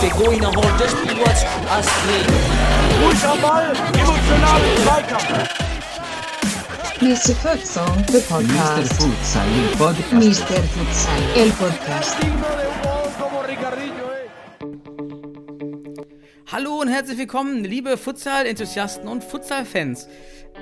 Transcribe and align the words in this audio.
Pegou 0.00 0.32
e 0.32 0.40
não 0.40 0.52
Ball, 3.40 3.64
emotional 3.98 4.60
Zweikampf. 4.82 5.68
Mr. 7.00 7.34
Futsal, 7.36 7.86
the 8.06 8.18
Mr. 8.18 8.28
podcast. 8.28 8.92
Futsal, 8.94 9.46
il 9.48 9.76
podcast. 9.76 10.12
Mr. 10.12 10.62
Futsal, 10.62 11.22
el 11.36 11.50
podcast. 11.52 12.16
Hallo 16.50 16.80
und 16.80 16.88
herzlich 16.88 17.18
willkommen, 17.18 17.62
liebe 17.62 17.96
Futsal-Enthusiasten 17.98 19.06
und 19.06 19.22
Futsal-Fans. 19.22 20.08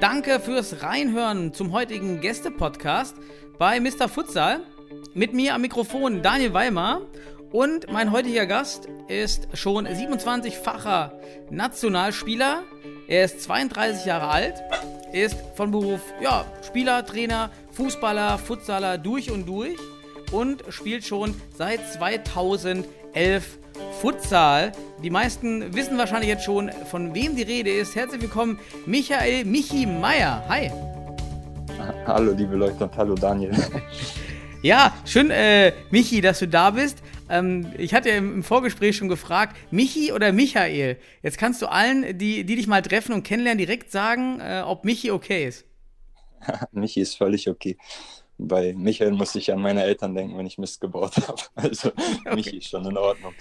Danke 0.00 0.40
fürs 0.40 0.82
Reinhören 0.82 1.54
zum 1.54 1.72
heutigen 1.72 2.20
Gäste-Podcast 2.20 3.16
bei 3.58 3.80
Mr. 3.80 4.10
Futsal. 4.10 4.60
Mit 5.14 5.32
mir 5.32 5.54
am 5.54 5.62
Mikrofon 5.62 6.20
Daniel 6.20 6.52
Weimar 6.52 7.00
und 7.50 7.90
mein 7.90 8.12
heutiger 8.12 8.44
Gast 8.44 8.88
ist 9.08 9.48
schon 9.54 9.88
27-facher 9.88 11.12
Nationalspieler. 11.50 12.62
Er 13.08 13.24
ist 13.24 13.40
32 13.40 14.04
Jahre 14.04 14.28
alt, 14.28 14.62
ist 15.14 15.38
von 15.54 15.70
Beruf 15.70 16.02
ja, 16.20 16.44
Spieler, 16.62 17.06
Trainer, 17.06 17.50
Fußballer, 17.72 18.36
Futsaler 18.36 18.98
durch 18.98 19.30
und 19.30 19.46
durch 19.46 19.78
und 20.30 20.62
spielt 20.68 21.06
schon 21.06 21.34
seit 21.56 21.80
2011 23.16 23.58
Futsal. 24.00 24.72
Die 25.02 25.08
meisten 25.08 25.74
wissen 25.74 25.96
wahrscheinlich 25.96 26.28
jetzt 26.28 26.44
schon, 26.44 26.70
von 26.70 27.14
wem 27.14 27.34
die 27.34 27.42
Rede 27.42 27.70
ist. 27.70 27.96
Herzlich 27.96 28.20
willkommen, 28.20 28.58
Michael 28.84 29.46
Michi 29.46 29.86
Meier. 29.86 30.44
Hi. 30.48 30.70
Hallo 32.06 32.32
liebe 32.32 32.56
Leute 32.56 32.84
und 32.84 32.96
hallo 32.96 33.14
Daniel. 33.14 33.52
Ja, 34.62 34.92
schön, 35.04 35.30
äh, 35.30 35.74
Michi, 35.90 36.20
dass 36.20 36.40
du 36.40 36.48
da 36.48 36.70
bist. 36.70 37.00
Ähm, 37.28 37.72
ich 37.78 37.94
hatte 37.94 38.08
im 38.08 38.42
Vorgespräch 38.42 38.96
schon 38.96 39.06
gefragt, 39.06 39.54
Michi 39.70 40.12
oder 40.12 40.32
Michael? 40.32 40.96
Jetzt 41.22 41.38
kannst 41.38 41.62
du 41.62 41.66
allen, 41.66 42.18
die, 42.18 42.42
die 42.42 42.56
dich 42.56 42.66
mal 42.66 42.82
treffen 42.82 43.12
und 43.12 43.22
kennenlernen, 43.22 43.58
direkt 43.58 43.92
sagen, 43.92 44.40
äh, 44.40 44.62
ob 44.66 44.84
Michi 44.84 45.12
okay 45.12 45.46
ist. 45.46 45.66
Michi 46.72 47.00
ist 47.00 47.16
völlig 47.16 47.48
okay. 47.48 47.76
Bei 48.38 48.74
Michael 48.76 49.12
muss 49.12 49.34
ich 49.34 49.50
an 49.50 49.60
meine 49.60 49.82
Eltern 49.82 50.14
denken, 50.14 50.36
wenn 50.36 50.46
ich 50.46 50.58
Mist 50.58 50.80
gebaut 50.80 51.16
habe. 51.28 51.40
Also 51.54 51.90
Michi 52.34 52.58
ist 52.58 52.68
schon 52.68 52.84
in 52.84 52.96
Ordnung. 52.96 53.32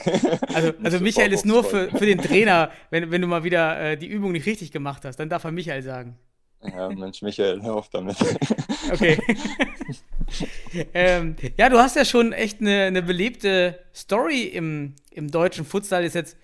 Also, 0.54 0.74
also 0.84 0.98
so 0.98 1.04
Michael 1.04 1.34
ist 1.34 1.46
nur 1.46 1.64
für, 1.64 1.90
für 1.90 2.06
den 2.06 2.20
Trainer, 2.20 2.72
wenn, 2.92 3.12
wenn 3.12 3.22
du 3.22 3.28
mal 3.28 3.44
wieder 3.44 3.80
äh, 3.80 3.98
die 3.98 4.08
Übung 4.08 4.32
nicht 4.32 4.46
richtig 4.46 4.72
gemacht 4.72 5.04
hast, 5.04 5.18
dann 5.18 5.30
darf 5.30 5.44
er 5.44 5.52
Michael 5.52 5.82
sagen. 5.82 6.18
Ja, 6.64 6.90
Mensch, 6.90 7.22
Michael, 7.22 7.62
hör 7.62 7.76
auf 7.76 7.90
damit. 7.90 8.16
Okay. 8.92 9.20
ähm, 10.94 11.36
ja, 11.58 11.70
du 11.70 11.78
hast 11.78 11.96
ja 11.96 12.06
schon 12.06 12.32
echt 12.32 12.60
eine, 12.60 12.86
eine 12.86 13.04
belebte 13.04 13.80
Story 13.94 14.44
im, 14.44 14.96
im 15.12 15.30
deutschen 15.30 15.66
Futsal. 15.66 16.04
Ist 16.04 16.16
jetzt 16.16 16.38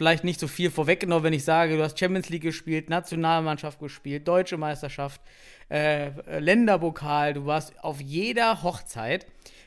vielleicht 0.00 0.24
nicht 0.24 0.40
so 0.40 0.48
viel 0.48 0.70
vorweggenommen, 0.70 1.24
wenn 1.24 1.34
ich 1.34 1.44
sage, 1.44 1.76
du 1.76 1.82
hast 1.82 1.98
Champions 1.98 2.30
League 2.30 2.40
gespielt, 2.40 2.88
Nationalmannschaft 2.88 3.78
gespielt, 3.78 4.26
Deutsche 4.26 4.56
Meisterschaft, 4.56 5.20
äh, 5.68 6.38
Länderpokal, 6.40 7.34
du 7.34 7.44
warst 7.44 7.78
auf 7.84 8.00
jeder 8.00 8.62
Hochzeit. 8.62 9.26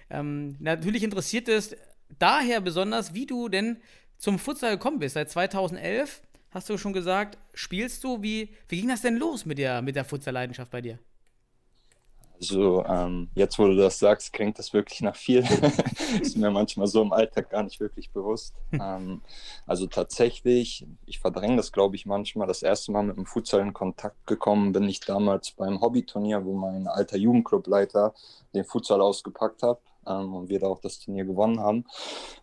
Ähm, 0.10 0.56
natürlich 0.60 1.04
interessiert 1.04 1.48
es 1.50 1.76
daher 2.18 2.62
besonders, 2.62 3.14
wie 3.14 3.28
du 3.28 3.48
denn 3.48 3.78
zum 4.18 4.40
Futsal 4.40 4.72
gekommen 4.72 4.98
bist. 4.98 5.14
Seit 5.14 5.30
2011 5.30 6.24
hast 6.50 6.68
du 6.68 6.80
schon 6.80 6.94
gesagt, 6.94 7.38
spielst 7.54 8.04
du. 8.04 8.24
Wie, 8.24 8.50
wie 8.70 8.80
ging 8.80 8.90
das 8.90 9.02
denn 9.02 9.18
los 9.18 9.46
mit 9.46 9.60
der, 9.60 9.84
mit 9.84 9.96
der 9.96 10.04
Futsal-Leidenschaft 10.04 10.72
bei 10.72 10.82
dir? 10.82 10.98
Also 12.44 12.84
ähm, 12.86 13.30
jetzt, 13.36 13.58
wo 13.58 13.68
du 13.68 13.76
das 13.78 14.00
sagst, 14.00 14.34
klingt 14.34 14.60
das 14.60 14.74
wirklich 14.74 15.00
nach 15.00 15.16
viel. 15.16 15.46
ist 16.22 16.36
mir 16.36 16.52
manchmal 16.52 16.88
so 16.88 17.02
im 17.02 17.14
Alltag 17.14 17.50
gar 17.50 17.64
nicht 17.64 17.80
wirklich 17.80 18.12
bewusst. 18.12 18.54
Ähm, 18.74 19.22
also 19.66 19.88
tatsächlich, 19.88 20.86
ich 21.06 21.20
verdränge 21.20 21.56
das, 21.56 21.72
glaube 21.72 21.96
ich, 21.96 22.06
manchmal. 22.06 22.46
Das 22.46 22.62
erste 22.62 22.92
Mal 22.92 23.04
mit 23.04 23.16
dem 23.16 23.26
Futsal 23.26 23.62
in 23.62 23.72
Kontakt 23.72 24.28
gekommen 24.28 24.74
bin 24.74 24.90
ich 24.90 25.00
damals 25.00 25.52
beim 25.52 25.80
Hobbyturnier, 25.80 26.44
wo 26.44 26.54
mein 26.54 26.88
alter 26.88 27.16
Jugendclubleiter 27.16 28.14
den 28.54 28.66
Futsal 28.66 29.00
ausgepackt 29.00 29.64
hat 29.64 29.80
ähm, 30.06 30.36
und 30.36 30.50
wir 30.50 30.60
da 30.60 30.68
auch 30.68 30.80
das 30.80 31.00
Turnier 31.00 31.24
gewonnen 31.24 31.62
haben. 31.62 31.86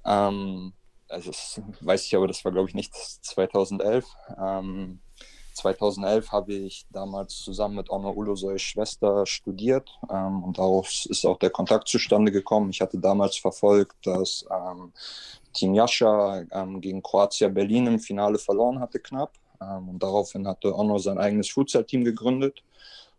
Ähm, 0.06 0.72
also 1.10 1.30
das 1.30 1.60
weiß 1.82 2.06
ich 2.06 2.16
aber, 2.16 2.26
das 2.26 2.42
war, 2.42 2.52
glaube 2.52 2.70
ich, 2.70 2.74
nicht 2.74 2.94
2011. 2.94 4.06
Ähm, 5.64 5.74
2011 5.76 6.32
habe 6.32 6.54
ich 6.54 6.86
damals 6.90 7.36
zusammen 7.36 7.76
mit 7.76 7.90
Onno 7.90 8.10
Ulosoys 8.10 8.62
Schwester 8.62 9.26
studiert 9.26 9.90
ähm, 10.10 10.42
und 10.42 10.58
daraus 10.58 11.06
ist 11.06 11.24
auch 11.24 11.38
der 11.38 11.50
Kontakt 11.50 11.88
zustande 11.88 12.32
gekommen. 12.32 12.70
Ich 12.70 12.80
hatte 12.80 12.98
damals 12.98 13.36
verfolgt, 13.36 14.06
dass 14.06 14.44
ähm, 14.50 14.92
Team 15.52 15.74
Jascha 15.74 16.42
ähm, 16.50 16.80
gegen 16.80 17.02
Kroatia 17.02 17.48
Berlin 17.48 17.86
im 17.86 17.98
Finale 17.98 18.38
verloren 18.38 18.80
hatte 18.80 19.00
knapp 19.00 19.32
ähm, 19.60 19.90
und 19.90 20.02
daraufhin 20.02 20.46
hatte 20.46 20.74
Onno 20.74 20.98
sein 20.98 21.18
eigenes 21.18 21.50
Futsal-Team 21.50 22.04
gegründet. 22.04 22.62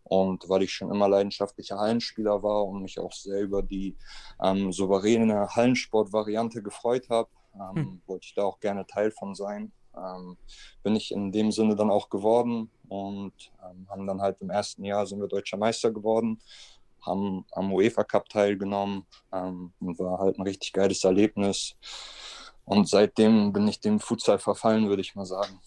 Und 0.04 0.48
weil 0.48 0.62
ich 0.62 0.72
schon 0.72 0.90
immer 0.90 1.08
leidenschaftlicher 1.08 1.78
Hallenspieler 1.78 2.42
war 2.42 2.66
und 2.66 2.82
mich 2.82 2.98
auch 2.98 3.12
sehr 3.12 3.40
über 3.40 3.62
die 3.62 3.96
ähm, 4.42 4.72
souveräne 4.72 5.48
Hallensport-Variante 5.48 6.62
gefreut 6.62 7.08
habe, 7.08 7.30
ähm, 7.54 7.76
Hm. 7.76 8.02
wollte 8.06 8.26
ich 8.26 8.34
da 8.34 8.42
auch 8.42 8.60
gerne 8.60 8.86
Teil 8.86 9.10
von 9.10 9.34
sein. 9.34 9.72
Ähm, 9.96 10.36
bin 10.82 10.96
ich 10.96 11.12
in 11.12 11.32
dem 11.32 11.52
Sinne 11.52 11.76
dann 11.76 11.90
auch 11.90 12.08
geworden 12.08 12.70
und 12.88 13.32
ähm, 13.62 13.86
haben 13.88 14.06
dann 14.06 14.20
halt 14.20 14.40
im 14.40 14.50
ersten 14.50 14.84
Jahr 14.84 15.06
sind 15.06 15.20
wir 15.20 15.28
deutscher 15.28 15.56
Meister 15.56 15.90
geworden, 15.90 16.40
haben 17.02 17.44
am 17.52 17.72
UEFA 17.72 18.04
Cup 18.04 18.28
teilgenommen 18.28 19.04
ähm, 19.32 19.72
und 19.80 19.98
war 19.98 20.18
halt 20.18 20.38
ein 20.38 20.42
richtig 20.42 20.72
geiles 20.72 21.04
Erlebnis. 21.04 21.76
Und 22.64 22.88
seitdem 22.88 23.52
bin 23.52 23.66
ich 23.68 23.80
dem 23.80 24.00
Futsal 24.00 24.38
verfallen, 24.38 24.88
würde 24.88 25.02
ich 25.02 25.14
mal 25.14 25.26
sagen. 25.26 25.58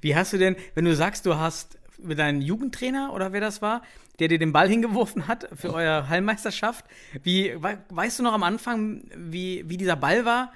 Wie 0.00 0.14
hast 0.14 0.32
du 0.32 0.38
denn, 0.38 0.56
wenn 0.74 0.84
du 0.84 0.94
sagst, 0.94 1.26
du 1.26 1.36
hast 1.36 1.78
mit 1.98 2.18
deinem 2.18 2.40
Jugendtrainer 2.40 3.12
oder 3.12 3.32
wer 3.32 3.40
das 3.40 3.60
war, 3.60 3.82
der 4.18 4.28
dir 4.28 4.38
den 4.38 4.52
Ball 4.52 4.68
hingeworfen 4.68 5.26
hat 5.26 5.48
für 5.54 5.72
eure 5.72 6.08
Hallenmeisterschaft, 6.08 6.84
wie, 7.22 7.54
we, 7.60 7.78
weißt 7.88 8.18
du 8.18 8.22
noch 8.22 8.32
am 8.32 8.42
Anfang, 8.42 9.02
wie, 9.16 9.68
wie 9.68 9.76
dieser 9.76 9.96
Ball 9.96 10.24
war? 10.24 10.52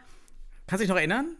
Kannst 0.66 0.80
du 0.80 0.84
dich 0.84 0.90
noch 0.90 0.96
erinnern? 0.96 1.36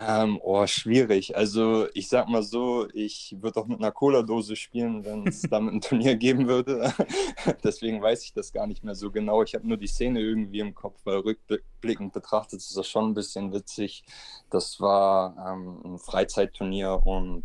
Ähm, 0.00 0.38
oh, 0.42 0.66
schwierig. 0.66 1.36
Also 1.36 1.86
ich 1.94 2.08
sag 2.08 2.28
mal 2.28 2.42
so, 2.42 2.88
ich 2.92 3.36
würde 3.40 3.60
auch 3.60 3.66
mit 3.66 3.78
einer 3.78 3.90
Cola-Dose 3.90 4.56
spielen, 4.56 5.04
wenn 5.04 5.26
es 5.26 5.42
damit 5.42 5.74
ein 5.74 5.80
Turnier 5.80 6.16
geben 6.16 6.46
würde. 6.46 6.92
Deswegen 7.64 8.00
weiß 8.00 8.24
ich 8.24 8.32
das 8.32 8.52
gar 8.52 8.66
nicht 8.66 8.84
mehr 8.84 8.94
so 8.94 9.10
genau. 9.10 9.42
Ich 9.42 9.54
habe 9.54 9.66
nur 9.66 9.76
die 9.76 9.86
Szene 9.86 10.20
irgendwie 10.20 10.60
im 10.60 10.74
Kopf, 10.74 11.00
weil 11.04 11.18
rückblickend 11.18 12.12
betrachtet 12.12 12.60
ist 12.60 12.76
das 12.76 12.88
schon 12.88 13.10
ein 13.10 13.14
bisschen 13.14 13.52
witzig. 13.52 14.04
Das 14.50 14.80
war 14.80 15.36
ähm, 15.46 15.80
ein 15.84 15.98
Freizeitturnier 15.98 17.00
und 17.04 17.44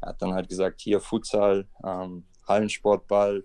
er 0.00 0.08
hat 0.10 0.22
dann 0.22 0.34
halt 0.34 0.48
gesagt, 0.48 0.80
hier 0.80 1.00
Futsal, 1.00 1.66
ähm, 1.84 2.24
Hallensportball. 2.46 3.44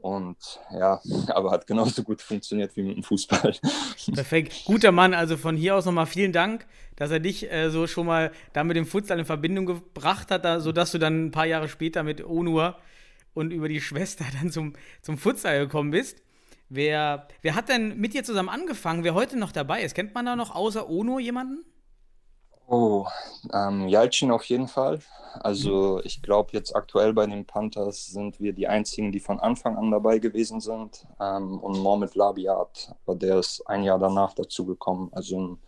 Und 0.00 0.60
ja, 0.72 1.00
aber 1.28 1.50
hat 1.50 1.66
genauso 1.66 2.02
gut 2.02 2.22
funktioniert 2.22 2.76
wie 2.76 2.82
mit 2.82 2.96
dem 2.96 3.02
Fußball. 3.02 3.54
Perfekt. 4.14 4.64
Guter 4.64 4.92
Mann, 4.92 5.14
also 5.14 5.36
von 5.36 5.56
hier 5.56 5.76
aus 5.76 5.84
nochmal 5.84 6.06
vielen 6.06 6.32
Dank, 6.32 6.66
dass 6.96 7.10
er 7.10 7.20
dich 7.20 7.50
äh, 7.50 7.70
so 7.70 7.86
schon 7.86 8.06
mal 8.06 8.32
da 8.52 8.64
mit 8.64 8.76
dem 8.76 8.86
Futsal 8.86 9.18
in 9.18 9.24
Verbindung 9.24 9.66
gebracht 9.66 10.30
hat, 10.30 10.44
da, 10.44 10.60
sodass 10.60 10.92
du 10.92 10.98
dann 10.98 11.26
ein 11.26 11.30
paar 11.30 11.46
Jahre 11.46 11.68
später 11.68 12.02
mit 12.02 12.24
Onur 12.24 12.76
und 13.34 13.52
über 13.52 13.68
die 13.68 13.80
Schwester 13.80 14.24
dann 14.40 14.50
zum, 14.50 14.74
zum 15.02 15.18
Futsal 15.18 15.60
gekommen 15.60 15.90
bist. 15.90 16.22
Wer, 16.68 17.26
wer 17.42 17.56
hat 17.56 17.68
denn 17.68 17.98
mit 17.98 18.14
dir 18.14 18.22
zusammen 18.22 18.48
angefangen? 18.48 19.02
Wer 19.02 19.14
heute 19.14 19.36
noch 19.36 19.50
dabei 19.50 19.82
ist? 19.82 19.94
Kennt 19.94 20.14
man 20.14 20.24
da 20.24 20.36
noch 20.36 20.54
außer 20.54 20.88
Onur 20.88 21.18
jemanden? 21.18 21.64
Oh, 22.72 23.06
ähm, 23.52 23.88
Jalcin 23.88 24.30
auf 24.30 24.44
jeden 24.44 24.68
Fall. 24.68 25.00
Also 25.40 26.00
ich 26.04 26.22
glaube, 26.22 26.50
jetzt 26.52 26.74
aktuell 26.76 27.12
bei 27.14 27.26
den 27.26 27.44
Panthers 27.46 28.06
sind 28.06 28.40
wir 28.40 28.52
die 28.52 28.68
einzigen, 28.68 29.10
die 29.12 29.20
von 29.20 29.40
Anfang 29.40 29.76
an 29.76 29.90
dabei 29.90 30.20
gewesen 30.20 30.60
sind. 30.60 31.06
Ähm, 31.20 31.58
und 31.58 31.78
Mohamed 31.80 32.14
Labiat, 32.14 32.94
aber 33.06 33.16
der 33.16 33.40
ist 33.40 33.62
ein 33.66 33.82
Jahr 33.82 33.98
danach 33.98 34.34
dazugekommen, 34.34 35.12
also 35.12 35.36
in 35.36 35.58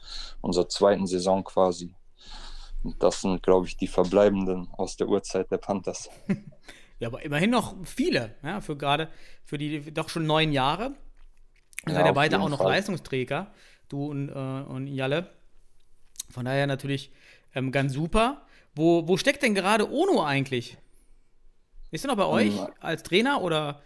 unserer 0.43 0.69
zweiten 0.69 1.07
Saison 1.09 1.43
quasi. 1.45 1.97
Und 2.85 3.03
das 3.03 3.23
sind, 3.23 3.43
glaube 3.43 3.67
ich, 3.69 3.77
die 3.77 3.89
Verbleibenden 3.89 4.71
aus 4.79 4.97
der 4.97 5.09
Urzeit 5.09 5.51
der 5.53 5.59
Panthers. 5.59 6.11
Ja, 6.99 7.09
aber 7.09 7.23
immerhin 7.23 7.51
noch 7.51 7.75
viele, 7.85 8.35
ja, 8.43 8.61
für 8.61 8.77
gerade 8.77 9.09
für 9.45 9.59
die 9.59 9.93
doch 9.93 10.09
schon 10.09 10.27
neun 10.27 10.53
Jahre. 10.53 10.95
Ihr 11.87 11.95
Ja, 11.95 11.95
seid 11.95 12.07
ja 12.07 12.13
auf 12.13 12.13
beide 12.13 12.41
auch 12.41 12.49
noch 12.49 12.65
Fall. 12.65 12.65
Leistungsträger, 12.65 13.53
du 13.89 14.07
und, 14.07 14.31
äh, 14.31 14.33
und 14.35 14.87
Jalle. 14.89 15.31
Von 16.33 16.45
daher 16.47 16.67
natürlich 16.67 17.11
ähm, 17.55 17.71
ganz 17.73 17.93
super. 17.93 18.43
Wo, 18.75 19.07
wo 19.07 19.17
steckt 19.17 19.43
denn 19.43 19.55
gerade 19.55 19.91
Ono 19.93 20.23
eigentlich? 20.25 20.79
Ist 21.91 22.05
er 22.05 22.09
noch 22.09 22.17
bei 22.17 22.27
euch 22.27 22.57
Ähm, 22.59 22.67
als 22.81 23.03
Trainer 23.03 23.43
oder? 23.43 23.81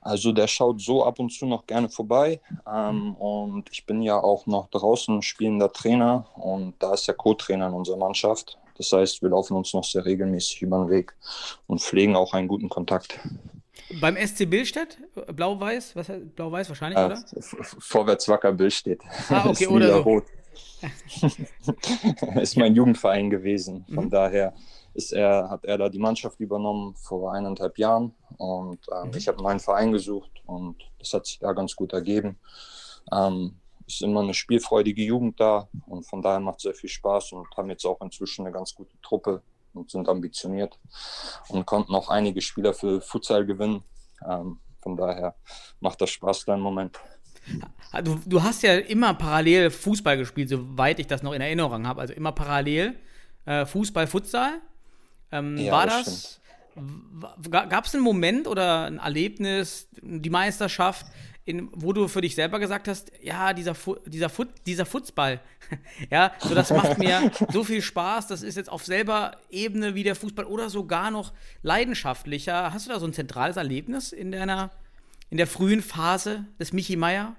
Also 0.00 0.32
der 0.32 0.46
schaut 0.48 0.80
so 0.80 1.04
ab 1.04 1.18
und 1.18 1.30
zu 1.30 1.46
noch 1.46 1.66
gerne 1.66 1.88
vorbei. 1.88 2.40
Ähm, 2.72 3.14
und 3.16 3.68
ich 3.70 3.84
bin 3.86 4.02
ja 4.02 4.18
auch 4.18 4.46
noch 4.46 4.68
draußen 4.70 5.22
spielender 5.22 5.72
Trainer 5.72 6.26
und 6.36 6.74
da 6.80 6.94
ist 6.94 7.06
der 7.06 7.14
Co-Trainer 7.14 7.68
in 7.68 7.74
unserer 7.74 7.96
Mannschaft. 7.96 8.58
Das 8.78 8.90
heißt, 8.92 9.22
wir 9.22 9.28
laufen 9.28 9.56
uns 9.56 9.74
noch 9.74 9.84
sehr 9.84 10.04
regelmäßig 10.04 10.62
über 10.62 10.78
den 10.78 10.88
Weg 10.90 11.14
und 11.66 11.80
pflegen 11.80 12.16
auch 12.16 12.32
einen 12.32 12.48
guten 12.48 12.68
Kontakt. 12.68 13.18
Beim 14.00 14.16
SC 14.16 14.48
Billstedt? 14.48 14.98
Blau-Weiß? 15.34 15.94
Was 15.94 16.08
heißt- 16.08 16.30
Blau-Weiß 16.34 16.68
wahrscheinlich, 16.68 16.98
Äh, 16.98 17.04
oder? 17.06 17.22
Vorwärts 17.78 18.28
Wacker 18.28 18.52
Bill 18.52 18.70
steht. 18.70 19.02
Ah, 19.28 19.44
okay, 19.50 19.66
oder 19.66 19.86
so. 19.88 19.92
lila-rot. 19.98 20.24
ist 22.40 22.56
mein 22.56 22.74
Jugendverein 22.74 23.30
gewesen. 23.30 23.84
Von 23.94 24.06
Mhm. 24.06 24.10
daher 24.10 24.54
ist 24.94 25.12
er, 25.12 25.48
hat 25.48 25.64
er 25.64 25.78
da 25.78 25.88
die 25.88 25.98
Mannschaft 25.98 26.38
übernommen 26.40 26.94
vor 26.96 27.32
eineinhalb 27.32 27.78
Jahren. 27.78 28.14
Und 28.36 28.80
ähm, 28.92 29.08
Mhm. 29.10 29.16
ich 29.16 29.28
habe 29.28 29.38
einen 29.38 29.44
neuen 29.46 29.60
Verein 29.60 29.92
gesucht 29.92 30.30
und 30.46 30.76
das 30.98 31.12
hat 31.14 31.26
sich 31.26 31.38
da 31.38 31.52
ganz 31.52 31.74
gut 31.76 31.92
ergeben. 31.92 32.38
Ähm, 33.10 33.58
ist 33.86 34.02
immer 34.02 34.20
eine 34.20 34.34
spielfreudige 34.34 35.02
Jugend 35.02 35.40
da 35.40 35.68
und 35.86 36.04
von 36.06 36.22
daher 36.22 36.40
macht 36.40 36.58
es 36.58 36.62
sehr 36.62 36.74
viel 36.74 36.88
Spaß 36.90 37.32
und 37.32 37.48
haben 37.56 37.68
jetzt 37.68 37.84
auch 37.84 38.00
inzwischen 38.00 38.46
eine 38.46 38.52
ganz 38.54 38.74
gute 38.74 38.96
Truppe 39.02 39.42
und 39.74 39.90
sind 39.90 40.08
ambitioniert 40.08 40.78
und 41.48 41.66
konnten 41.66 41.94
auch 41.94 42.08
einige 42.08 42.40
Spieler 42.40 42.74
für 42.74 43.00
Futsal 43.00 43.44
gewinnen. 43.44 43.82
Ähm, 44.26 44.60
von 44.80 44.96
daher 44.96 45.34
macht 45.80 46.00
das 46.00 46.10
Spaß 46.10 46.44
da 46.46 46.54
im 46.54 46.60
Moment. 46.60 46.98
Du, 48.04 48.18
du 48.24 48.42
hast 48.42 48.62
ja 48.62 48.78
immer 48.78 49.12
parallel 49.14 49.70
Fußball 49.70 50.16
gespielt, 50.16 50.48
soweit 50.48 50.98
ich 50.98 51.06
das 51.06 51.22
noch 51.22 51.32
in 51.32 51.42
Erinnerung 51.42 51.86
habe. 51.86 52.00
Also 52.00 52.14
immer 52.14 52.32
parallel 52.32 52.94
äh, 53.44 53.66
Fußball, 53.66 54.06
Futsal. 54.06 54.60
Ähm, 55.30 55.58
Ja, 55.58 55.72
war 55.72 55.86
das 55.86 56.40
das, 56.74 57.50
gab 57.50 57.84
es 57.84 57.94
einen 57.94 58.02
Moment 58.02 58.46
oder 58.46 58.86
ein 58.86 58.98
Erlebnis, 58.98 59.88
die 60.00 60.30
Meisterschaft, 60.30 61.06
in, 61.44 61.70
wo 61.72 61.92
du 61.92 62.06
für 62.06 62.20
dich 62.20 62.36
selber 62.36 62.60
gesagt 62.60 62.86
hast, 62.86 63.10
ja, 63.20 63.52
dieser, 63.52 63.74
Fu 63.74 63.96
dieser, 64.06 64.28
Fut 64.28 64.48
dieser 64.64 64.86
Futsball, 64.86 65.40
ja, 66.10 66.32
so 66.38 66.54
das 66.54 66.70
macht 66.70 66.98
mir 66.98 67.32
so 67.52 67.64
viel 67.64 67.82
Spaß, 67.82 68.28
das 68.28 68.42
ist 68.42 68.56
jetzt 68.56 68.70
auf 68.70 68.84
selber 68.84 69.36
Ebene 69.50 69.94
wie 69.94 70.04
der 70.04 70.14
Fußball 70.14 70.44
oder 70.44 70.70
sogar 70.70 71.10
noch 71.10 71.32
leidenschaftlicher. 71.62 72.72
Hast 72.72 72.86
du 72.86 72.92
da 72.92 73.00
so 73.00 73.06
ein 73.06 73.12
zentrales 73.12 73.56
Erlebnis 73.56 74.12
in 74.12 74.30
deiner, 74.30 74.70
in 75.32 75.38
der 75.38 75.46
frühen 75.46 75.80
Phase 75.80 76.44
des 76.60 76.74
Michi 76.74 76.94
Meier? 76.94 77.34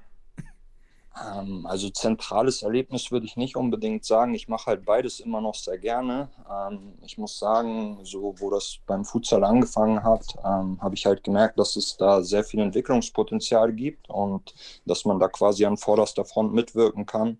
Ähm, 1.15 1.67
also 1.67 1.91
zentrales 1.91 2.63
Erlebnis 2.63 3.11
würde 3.11 3.27
ich 3.27 3.37
nicht 3.37 3.55
unbedingt 3.55 4.03
sagen. 4.03 4.33
Ich 4.33 4.47
mache 4.47 4.65
halt 4.65 4.83
beides 4.83 5.19
immer 5.19 5.41
noch 5.41 5.53
sehr 5.53 5.77
gerne. 5.77 6.27
Ähm, 6.51 6.93
ich 7.05 7.19
muss 7.19 7.37
sagen, 7.37 7.99
so 8.01 8.33
wo 8.39 8.49
das 8.49 8.79
beim 8.87 9.05
Futsal 9.05 9.43
angefangen 9.43 10.03
hat, 10.03 10.25
ähm, 10.43 10.81
habe 10.81 10.95
ich 10.95 11.05
halt 11.05 11.23
gemerkt, 11.23 11.59
dass 11.59 11.75
es 11.75 11.95
da 11.95 12.23
sehr 12.23 12.43
viel 12.43 12.61
Entwicklungspotenzial 12.61 13.71
gibt 13.71 14.09
und 14.09 14.55
dass 14.87 15.05
man 15.05 15.19
da 15.19 15.27
quasi 15.27 15.63
an 15.63 15.77
vorderster 15.77 16.25
Front 16.25 16.51
mitwirken 16.51 17.05
kann. 17.05 17.37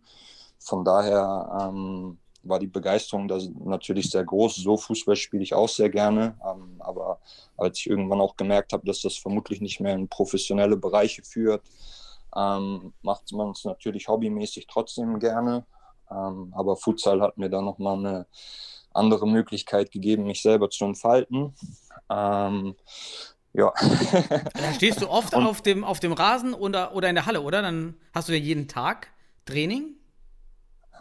Von 0.60 0.86
daher 0.86 1.72
war 2.44 2.60
die 2.60 2.68
Begeisterung 2.68 3.28
da 3.28 3.40
natürlich 3.64 4.10
sehr 4.10 4.24
groß. 4.24 4.56
So 4.58 4.78
Fußball 4.78 5.16
spiele 5.16 5.44
ich 5.44 5.54
auch 5.54 5.70
sehr 5.70 5.90
gerne. 5.90 6.36
Ähm, 6.46 6.76
aber 6.80 7.20
als 7.58 7.80
ich 7.80 7.90
irgendwann 7.90 8.22
auch 8.22 8.36
gemerkt 8.36 8.74
habe, 8.74 8.86
dass 8.86 9.02
das 9.02 9.16
vermutlich 9.18 9.62
nicht 9.62 9.80
mehr 9.80 9.96
in 9.96 10.08
professionelle 10.08 10.78
Bereiche 10.78 11.24
führt, 11.24 11.64
ähm, 12.36 12.94
macht 13.02 13.32
man 13.32 13.52
es 13.52 13.64
natürlich 13.64 14.08
hobbymäßig 14.08 14.68
trotzdem 14.68 15.20
gerne. 15.20 15.66
Ähm, 16.12 16.54
aber 16.56 16.76
Futsal 16.76 17.22
hat 17.22 17.38
mir 17.38 17.50
da 17.50 17.62
nochmal 17.62 17.98
eine 17.98 18.28
andere 18.94 19.28
Möglichkeit 19.28 19.92
gegeben, 19.92 20.26
mich 20.26 20.42
selber 20.42 20.70
zu 20.70 20.86
entfalten. 20.86 21.54
Ähm, 22.10 22.76
ja. 23.54 23.72
Da 24.54 24.74
stehst 24.76 25.02
du 25.02 25.10
oft 25.10 25.34
Und- 25.34 25.46
auf, 25.46 25.62
dem, 25.62 25.84
auf 25.84 26.00
dem 26.00 26.14
Rasen 26.14 26.54
oder, 26.54 26.96
oder 26.96 27.10
in 27.10 27.16
der 27.16 27.26
Halle, 27.26 27.42
oder? 27.42 27.62
Dann 27.62 27.96
hast 28.14 28.30
du 28.30 28.34
ja 28.34 28.40
jeden 28.40 28.68
Tag 28.68 29.08
Training. 29.46 29.96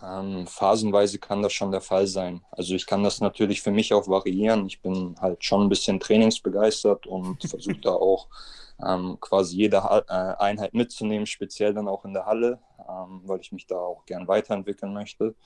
Ähm, 0.05 0.47
phasenweise 0.47 1.19
kann 1.19 1.43
das 1.43 1.53
schon 1.53 1.71
der 1.71 1.81
Fall 1.81 2.07
sein. 2.07 2.43
Also 2.51 2.75
ich 2.75 2.87
kann 2.87 3.05
das 3.05 3.21
natürlich 3.21 3.63
für 3.63 3.71
mich 3.71 3.95
auch 3.95 4.09
variieren. 4.09 4.67
Ich 4.67 4.81
bin 4.81 5.15
halt 5.21 5.45
schon 5.45 5.63
ein 5.63 5.69
bisschen 5.69 6.01
trainingsbegeistert 6.01 7.07
und 7.07 7.43
versuche 7.49 7.81
da 7.81 7.91
auch 7.91 8.29
ähm, 8.85 9.19
quasi 9.21 9.57
jede 9.57 9.83
ha 9.85 10.03
äh, 10.09 10.43
Einheit 10.43 10.75
mitzunehmen, 10.75 11.27
speziell 11.27 11.73
dann 11.73 11.89
auch 11.89 12.05
in 12.05 12.15
der 12.15 12.27
Halle, 12.27 12.59
ähm, 12.81 13.23
weil 13.25 13.41
ich 13.41 13.53
mich 13.53 13.67
da 13.67 13.77
auch 13.77 14.05
gern 14.07 14.27
weiterentwickeln 14.27 14.93
möchte. 14.93 15.37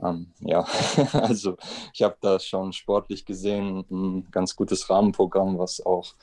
Ähm, 0.00 0.32
ja, 0.40 0.64
also 1.12 1.56
ich 1.92 2.02
habe 2.02 2.16
da 2.20 2.38
schon 2.38 2.72
sportlich 2.72 3.24
gesehen 3.24 3.84
ein 3.90 4.30
ganz 4.30 4.54
gutes 4.54 4.88
Rahmenprogramm, 4.88 5.58
was 5.58 5.84
auch 5.84 6.14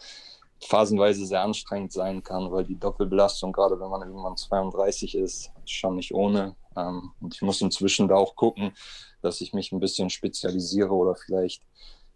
phasenweise 0.62 1.26
sehr 1.26 1.42
anstrengend 1.42 1.92
sein 1.92 2.24
kann, 2.24 2.52
weil 2.52 2.66
die 2.66 2.80
Doppelbelastung, 2.80 3.52
gerade 3.52 3.80
wenn 3.80 3.90
man 3.90 4.02
irgendwann 4.02 4.38
32 4.38 5.16
ist, 5.16 5.52
ist 5.64 5.72
schon 5.72 5.96
nicht 5.96 6.14
ohne. 6.14 6.56
Ähm, 6.80 7.12
und 7.20 7.36
ich 7.36 7.42
muss 7.42 7.62
inzwischen 7.62 8.08
da 8.08 8.16
auch 8.16 8.36
gucken, 8.36 8.74
dass 9.22 9.42
ich 9.42 9.54
mich 9.54 9.72
ein 9.72 9.80
bisschen 9.80 10.10
spezialisiere 10.10 10.92
oder 10.92 11.16
vielleicht, 11.16 11.62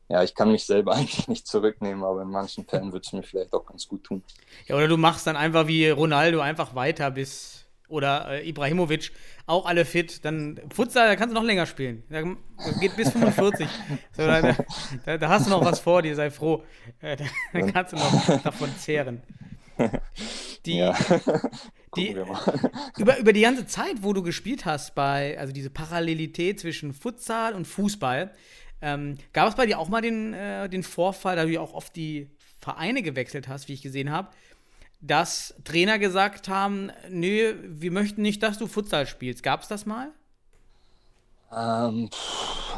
ja, 0.10 0.24
ich 0.24 0.36
kann 0.36 0.51
mich 0.51 0.65
selber 0.65 0.94
eigentlich 0.95 1.27
nicht 1.27 1.48
zurücknehmen, 1.48 2.04
aber 2.04 2.21
in 2.21 2.30
manchen 2.30 2.65
Fällen 2.65 2.92
würde 2.92 3.06
es 3.06 3.13
mir 3.13 3.24
vielleicht 3.24 3.54
auch 3.54 3.65
ganz 3.65 3.88
gut 3.88 4.04
tun. 4.04 4.24
Ja, 4.68 4.75
oder 4.75 4.88
du 4.88 4.98
machst 4.98 5.27
dann 5.27 5.36
einfach 5.36 5.68
wie 5.68 5.89
Ronaldo 5.89 6.39
einfach 6.39 6.75
weiter 6.75 7.12
bis. 7.12 7.60
Oder 7.89 8.30
äh, 8.30 8.50
Ibrahimovic, 8.50 9.12
auch 9.45 9.68
alle 9.68 9.86
fit. 9.86 10.25
Dann 10.25 10.60
Futsal, 10.74 11.10
da 11.10 11.15
kannst 11.15 11.36
du 11.36 11.39
noch 11.39 11.45
länger 11.45 11.68
spielen. 11.68 12.01
Da 12.10 12.24
das 12.57 12.80
geht 12.80 12.95
bis 12.95 13.12
45. 13.12 13.68
So, 14.15 14.25
da, 14.25 14.56
da, 15.06 15.18
da 15.18 15.30
hast 15.30 15.45
du 15.45 15.51
noch 15.51 15.63
was 15.63 15.80
vor 15.80 16.01
dir, 16.01 16.15
sei 16.15 16.31
froh. 16.31 16.63
Äh, 17.01 17.18
da, 17.18 17.25
da 17.51 17.71
kannst 17.71 17.94
du 17.94 17.98
noch 17.98 18.42
davon 18.44 18.75
zehren. 18.77 19.21
Die, 20.65 20.77
Ja, 20.77 20.95
die, 21.95 22.15
über, 22.98 23.18
über 23.18 23.33
die 23.33 23.42
ganze 23.42 23.68
Zeit, 23.68 24.01
wo 24.01 24.13
du 24.13 24.24
gespielt 24.24 24.65
hast, 24.65 24.95
bei, 24.95 25.38
also 25.39 25.54
diese 25.54 25.69
Parallelität 25.69 26.60
zwischen 26.60 26.94
Futsal 26.94 27.54
und 27.54 27.65
Fußball, 27.65 28.31
ähm, 28.81 29.18
gab 29.31 29.50
es 29.50 29.56
bei 29.56 29.65
dir 29.65 29.80
auch 29.80 29.89
mal 29.89 30.01
den, 30.01 30.33
äh, 30.33 30.69
den 30.69 30.83
Vorfall, 30.83 31.36
da 31.36 31.45
du 31.45 31.51
ja 31.51 31.62
auch 31.62 31.74
oft 31.74 31.95
die 31.95 32.30
Vereine 32.60 33.01
gewechselt 33.01 33.48
hast, 33.48 33.68
wie 33.68 33.74
ich 33.74 33.81
gesehen 33.81 34.12
habe, 34.12 34.30
dass 35.01 35.54
Trainer 35.65 36.00
gesagt 36.00 36.48
haben, 36.48 36.92
nö, 37.10 37.56
wir 37.63 37.92
möchten 37.92 38.21
nicht, 38.21 38.42
dass 38.42 38.57
du 38.57 38.68
Futsal 38.68 39.06
spielst. 39.06 39.44
Gab 39.44 39.62
es 39.62 39.68
das 39.68 39.86
mal? 39.86 40.12
Ähm, 41.55 42.09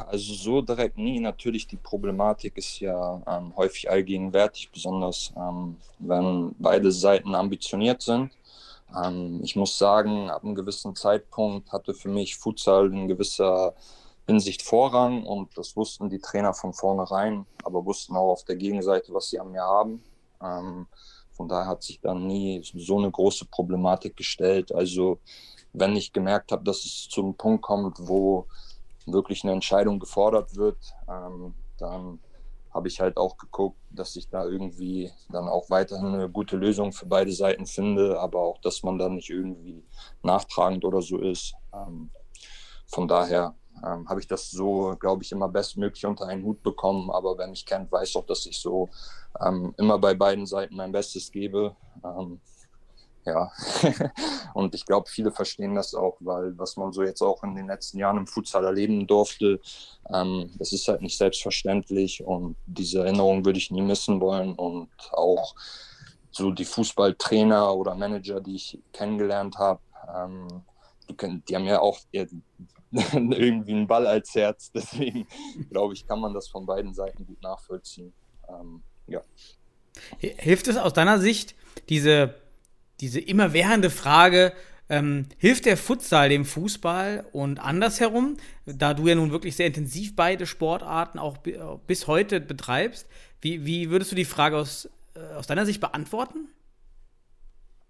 also 0.07 0.33
so 0.33 0.62
direkt 0.62 0.98
nie. 0.98 1.19
Natürlich, 1.19 1.68
die 1.68 1.77
Problematik 1.77 2.57
ist 2.57 2.80
ja 2.80 3.22
ähm, 3.27 3.56
häufig 3.56 3.89
allgegenwärtig, 3.89 4.72
besonders 4.72 5.33
ähm, 5.38 5.77
wenn 6.00 6.56
beide 6.60 6.92
Seiten 6.92 7.36
ambitioniert 7.36 8.01
sind. 8.01 8.31
Ähm, 8.95 9.42
ich 9.44 9.56
muss 9.56 9.77
sagen, 9.77 10.30
ab 10.30 10.44
einem 10.44 10.56
gewissen 10.56 10.95
Zeitpunkt 10.95 11.72
hatte 11.72 11.94
für 11.94 12.10
mich 12.10 12.36
Futsal 12.38 12.92
in 12.92 13.07
gewisser 13.07 13.74
Hinsicht 14.27 14.63
Vorrang 14.63 15.24
und 15.24 15.57
das 15.57 15.75
wussten 15.75 16.10
die 16.10 16.19
Trainer 16.19 16.54
von 16.54 16.74
vornherein, 16.74 17.45
aber 17.63 17.86
wussten 17.86 18.16
auch 18.16 18.31
auf 18.31 18.44
der 18.44 18.56
Gegenseite, 18.56 19.13
was 19.13 19.30
sie 19.30 19.39
an 19.39 19.51
mir 19.51 19.62
haben. 19.62 20.04
Von 21.36 21.50
daher 21.50 21.68
hat 21.68 21.84
sich 21.84 22.00
dann 22.00 22.28
nie 22.28 22.62
so 22.64 22.98
eine 22.98 23.12
große 23.12 23.46
Problematik 23.46 24.15
gestellt. 24.15 24.74
Also 24.74 25.20
wenn 25.74 25.96
ich 25.96 26.13
gemerkt 26.13 26.51
habe, 26.51 26.63
dass 26.63 26.86
es 26.86 27.08
zum 27.10 27.36
Punkt 27.36 27.62
kommt, 27.62 27.98
wo 28.00 28.48
wirklich 29.06 29.44
eine 29.44 29.54
Entscheidung 29.54 30.00
gefordert 30.00 30.56
wird, 30.56 30.77
ähm, 31.08 31.54
dann 31.77 32.20
habe 32.74 32.88
ich 32.88 33.00
halt 33.00 33.18
auch 33.18 33.38
geguckt, 33.38 33.77
dass 33.89 34.15
ich 34.15 34.30
da 34.30 34.46
irgendwie 34.46 35.12
dann 35.30 35.48
auch 35.48 35.70
weiterhin 35.70 36.08
eine 36.08 36.30
gute 36.30 36.58
Lösung 36.58 36.92
für 36.92 37.06
beide 37.06 37.32
Seiten 37.32 37.65
finde, 37.65 38.20
aber 38.20 38.39
auch, 38.39 38.60
dass 38.60 38.84
man 38.84 38.98
dann 38.98 39.15
nicht 39.15 39.30
irgendwie 39.30 39.84
nachtragend 40.24 40.84
oder 40.84 41.01
so 41.01 41.18
ist. 41.18 41.54
Ähm, 41.74 42.10
von 42.88 43.08
daher 43.08 43.56
ähm, 43.86 44.08
habe 44.10 44.20
ich 44.20 44.27
das 44.27 44.50
so, 44.50 44.96
glaube 45.00 45.24
ich, 45.24 45.32
immer 45.32 45.48
bestmöglich 45.48 46.06
unter 46.06 46.27
einen 46.27 46.44
Hut 46.44 46.63
bekommen. 46.63 47.10
Aber 47.12 47.38
wer 47.38 47.48
mich 47.48 47.65
kennt, 47.65 47.92
weiß 47.92 48.15
auch, 48.15 48.25
dass 48.25 48.46
ich 48.46 48.58
so 48.58 48.89
ähm, 49.46 49.74
immer 49.77 50.00
bei 50.00 50.13
beiden 50.13 50.46
Seiten 50.46 50.75
mein 50.75 50.92
Bestes 50.92 51.32
gebe. 51.32 51.75
Ähm, 52.04 52.42
ja, 53.25 53.51
und 54.54 54.75
ich 54.75 54.86
glaube, 54.86 55.10
viele 55.10 55.32
verstehen 55.32 55.74
das 55.74 55.96
auch, 55.96 56.18
weil 56.20 56.58
was 56.60 56.77
man 56.77 56.94
so 56.94 57.01
jetzt 57.01 57.22
auch 57.22 57.44
in 57.44 57.56
den 57.56 57.68
letzten 57.68 57.98
Jahren 57.98 58.18
im 58.18 58.27
Futsal 58.27 58.63
erleben 58.63 59.08
durfte, 59.08 59.60
ähm, 60.13 60.51
das 60.60 60.74
ist 60.74 60.88
halt 60.88 61.01
nicht 61.01 61.18
selbstverständlich 61.18 62.24
und 62.24 62.56
diese 62.68 63.00
Erinnerung 63.00 63.44
würde 63.44 63.58
ich 63.58 63.72
nie 63.72 63.82
missen 63.82 64.22
wollen 64.22 64.54
und 64.54 64.89
auch 65.12 65.56
so 66.30 66.51
die 66.51 66.65
Fußballtrainer 66.65 67.74
oder 67.74 67.96
Manager, 67.96 68.42
die 68.42 68.56
ich 68.56 68.80
kennengelernt 68.94 69.58
habe, 69.58 69.80
ähm, 70.15 70.63
die, 71.10 71.42
die 71.48 71.56
haben 71.56 71.65
ja 71.65 71.80
auch 71.80 71.98
irgendwie 73.13 73.74
einen 73.74 73.88
Ball 73.88 74.08
als 74.08 74.34
Herz, 74.36 74.72
deswegen 74.72 75.27
glaube 75.70 75.94
ich, 75.94 76.08
kann 76.08 76.20
man 76.20 76.34
das 76.34 76.48
von 76.48 76.65
beiden 76.65 76.94
Seiten 76.94 77.25
gut 77.25 77.42
nachvollziehen. 77.42 78.13
Ähm, 78.48 78.82
ja. 79.08 79.22
Hilft 80.20 80.68
es 80.68 80.77
aus 80.77 80.94
deiner 80.94 81.20
Sicht, 81.20 81.56
diese, 81.89 82.36
diese 83.00 83.20
immerwährende 83.20 83.89
Frage, 83.89 84.54
ähm, 84.88 85.25
hilft 85.38 85.65
der 85.65 85.77
Futsal 85.77 86.30
dem 86.30 86.46
Fußball 86.46 87.25
und 87.32 87.60
andersherum, 87.60 88.38
da 88.65 88.94
du 88.94 89.08
ja 89.08 89.15
nun 89.15 89.32
wirklich 89.32 89.56
sehr 89.56 89.68
intensiv 89.68 90.15
beide 90.15 90.46
Sportarten 90.46 91.18
auch 91.18 91.38
bi- 91.38 91.58
bis 91.88 92.08
heute 92.08 92.39
betreibst, 92.39 93.08
wie, 93.42 93.65
wie 93.65 93.89
würdest 93.89 94.12
du 94.12 94.15
die 94.15 94.25
Frage 94.25 94.58
aus, 94.58 94.89
äh, 95.15 95.36
aus 95.36 95.48
deiner 95.48 95.65
Sicht 95.65 95.82
beantworten? 95.82 96.50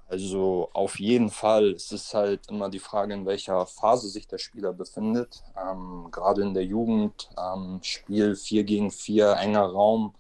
Also 0.08 0.70
auf 0.74 1.00
jeden 1.00 1.30
Fall. 1.32 1.72
Es 1.72 1.92
ist 1.92 2.14
halt 2.14 2.48
immer 2.50 2.70
die 2.70 2.80
Frage, 2.80 3.14
in 3.14 3.26
welcher 3.26 3.66
Phase 3.66 4.08
sich 4.08 4.28
der 4.28 4.38
Spieler 4.38 4.72
befindet. 4.72 5.44
Ähm, 5.60 6.10
gerade 6.12 6.44
in 6.44 6.54
der 6.54 6.66
Jugend, 6.66 7.30
ähm, 7.38 7.80
Spiel 7.82 8.36
4 8.36 8.64
gegen 8.66 8.92
4, 8.92 9.34
enger 9.38 9.66
Raum, 9.66 10.14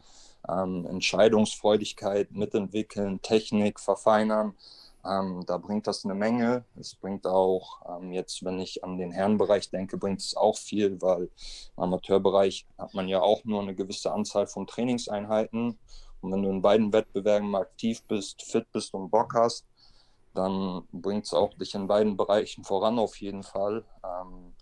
ähm, 0.49 0.85
Entscheidungsfreudigkeit 0.87 2.31
mitentwickeln, 2.31 3.21
Technik 3.21 3.79
verfeinern. 3.79 4.55
Ähm, 5.05 5.43
da 5.45 5.57
bringt 5.57 5.85
das 5.85 6.03
eine 6.03 6.15
Menge. 6.15 6.65
Es 6.79 6.95
bringt 6.95 7.27
auch, 7.27 7.79
ähm, 7.87 8.11
jetzt 8.11 8.43
wenn 8.43 8.59
ich 8.59 8.83
an 8.83 8.97
den 8.97 9.11
Herrenbereich 9.11 9.69
denke, 9.69 9.97
bringt 9.97 10.21
es 10.21 10.35
auch 10.35 10.57
viel, 10.57 10.99
weil 11.01 11.29
im 11.77 11.83
Amateurbereich 11.83 12.65
hat 12.79 12.95
man 12.95 13.07
ja 13.07 13.21
auch 13.21 13.43
nur 13.45 13.61
eine 13.61 13.75
gewisse 13.75 14.11
Anzahl 14.11 14.47
von 14.47 14.65
Trainingseinheiten. 14.65 15.77
Und 16.21 16.31
wenn 16.31 16.41
du 16.41 16.49
in 16.49 16.61
beiden 16.63 16.91
Wettbewerben 16.91 17.55
aktiv 17.55 18.01
bist, 18.07 18.41
fit 18.41 18.71
bist 18.71 18.95
und 18.95 19.11
Bock 19.11 19.35
hast, 19.35 19.65
dann 20.35 20.83
bringt 20.91 21.25
es 21.25 21.33
auch 21.33 21.53
dich 21.55 21.75
in 21.75 21.87
beiden 21.87 22.17
Bereichen 22.17 22.63
voran 22.63 22.99
auf 22.99 23.19
jeden 23.19 23.43
Fall. 23.43 23.85
Ähm, 24.03 24.53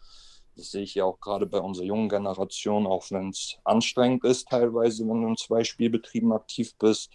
das 0.55 0.71
sehe 0.71 0.83
ich 0.83 0.95
ja 0.95 1.05
auch 1.05 1.19
gerade 1.19 1.47
bei 1.47 1.59
unserer 1.59 1.85
jungen 1.85 2.09
Generation, 2.09 2.85
auch 2.85 3.05
wenn 3.09 3.29
es 3.29 3.57
anstrengend 3.63 4.23
ist 4.23 4.47
teilweise, 4.49 5.03
wenn 5.07 5.21
du 5.21 5.27
in 5.29 5.37
zwei 5.37 5.63
Spielbetrieben 5.63 6.31
aktiv 6.31 6.75
bist. 6.77 7.11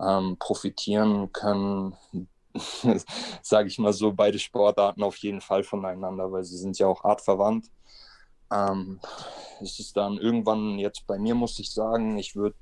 Ähm, 0.00 0.36
profitieren 0.38 1.32
können 1.32 1.96
sage 3.42 3.68
ich 3.68 3.78
mal 3.78 3.92
so, 3.92 4.12
beide 4.12 4.38
Sportarten 4.38 5.02
auf 5.02 5.16
jeden 5.16 5.40
Fall 5.40 5.62
voneinander, 5.62 6.30
weil 6.30 6.44
sie 6.44 6.56
sind 6.56 6.78
ja 6.78 6.86
auch 6.86 7.04
artverwandt. 7.04 7.70
Ähm, 8.50 9.00
es 9.60 9.78
ist 9.78 9.96
dann 9.96 10.18
irgendwann, 10.18 10.78
jetzt 10.78 11.06
bei 11.06 11.18
mir 11.18 11.34
muss 11.34 11.58
ich 11.58 11.72
sagen, 11.72 12.18
ich 12.18 12.34
würde 12.36 12.56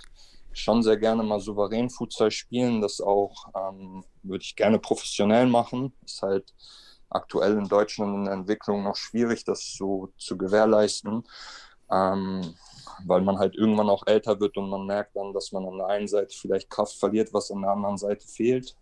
schon 0.58 0.82
sehr 0.82 0.96
gerne 0.96 1.22
mal 1.22 1.40
souverän 1.40 1.90
Futsal 1.90 2.30
spielen. 2.30 2.80
Das 2.80 3.00
auch 3.00 3.46
ähm, 3.54 4.04
würde 4.22 4.42
ich 4.42 4.56
gerne 4.56 4.78
professionell 4.78 5.46
machen. 5.46 5.92
Ist 6.04 6.22
halt 6.22 6.54
aktuell 7.10 7.58
in 7.58 7.68
Deutschland 7.68 8.14
in 8.14 8.24
der 8.24 8.34
Entwicklung 8.34 8.84
noch 8.84 8.96
schwierig, 8.96 9.44
das 9.44 9.74
so 9.76 10.12
zu 10.18 10.36
gewährleisten. 10.36 11.24
Ähm, 11.90 12.54
weil 13.04 13.20
man 13.20 13.38
halt 13.38 13.54
irgendwann 13.54 13.90
auch 13.90 14.06
älter 14.06 14.40
wird 14.40 14.56
und 14.56 14.70
man 14.70 14.86
merkt 14.86 15.16
dann, 15.16 15.32
dass 15.32 15.52
man 15.52 15.66
an 15.66 15.78
der 15.78 15.86
einen 15.88 16.08
Seite 16.08 16.34
vielleicht 16.36 16.70
Kraft 16.70 16.96
verliert, 16.96 17.32
was 17.32 17.50
an 17.50 17.62
der 17.62 17.70
anderen 17.70 17.98
Seite 17.98 18.26
fehlt. 18.26 18.74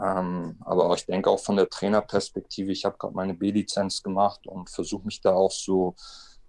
Ähm, 0.00 0.56
aber 0.60 0.92
ich 0.94 1.06
denke 1.06 1.30
auch 1.30 1.38
von 1.38 1.56
der 1.56 1.68
Trainerperspektive, 1.68 2.72
ich 2.72 2.84
habe 2.84 2.98
gerade 2.98 3.14
meine 3.14 3.34
B-Lizenz 3.34 4.02
gemacht 4.02 4.46
und 4.46 4.68
versuche 4.68 5.04
mich 5.04 5.20
da 5.20 5.32
auch 5.34 5.52
so 5.52 5.94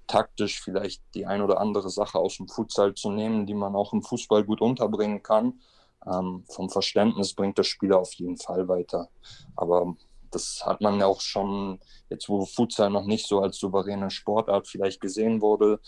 taktisch 0.08 0.62
vielleicht 0.62 1.02
die 1.14 1.26
ein 1.26 1.42
oder 1.42 1.60
andere 1.60 1.90
Sache 1.90 2.20
aus 2.20 2.38
dem 2.38 2.48
Futsal 2.48 2.94
zu 2.94 3.12
nehmen, 3.12 3.46
die 3.46 3.54
man 3.54 3.76
auch 3.76 3.94
im 3.94 4.04
Fußball 4.04 4.44
gut 4.44 4.62
unterbringen 4.62 5.24
kann. 5.24 5.60
Ähm, 6.06 6.44
vom 6.50 6.70
Verständnis 6.70 7.34
bringt 7.34 7.58
der 7.58 7.64
Spieler 7.64 8.00
auf 8.00 8.14
jeden 8.14 8.38
Fall 8.38 8.68
weiter. 8.68 9.10
Aber 9.56 9.96
das 10.32 10.62
hat 10.66 10.82
man 10.82 11.00
ja 11.00 11.06
auch 11.06 11.22
schon, 11.22 11.80
jetzt 12.10 12.30
wo 12.30 12.46
Futsal 12.46 12.90
noch 12.90 13.06
nicht 13.06 13.28
so 13.28 13.40
als 13.40 13.58
souveräne 13.58 14.12
Sportart 14.12 14.68
vielleicht 14.68 15.02
gesehen 15.02 15.42
wurde, 15.42 15.80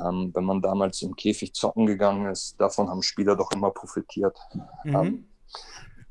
ähm, 0.00 0.30
wenn 0.34 0.44
man 0.44 0.60
damals 0.60 1.02
im 1.02 1.16
Käfig 1.16 1.54
zocken 1.54 1.86
gegangen 1.86 2.26
ist, 2.30 2.60
davon 2.60 2.88
haben 2.88 3.02
Spieler 3.02 3.36
doch 3.36 3.50
immer 3.52 3.70
profitiert. 3.70 4.38
Mhm. 4.84 4.94
Ähm, 4.94 5.28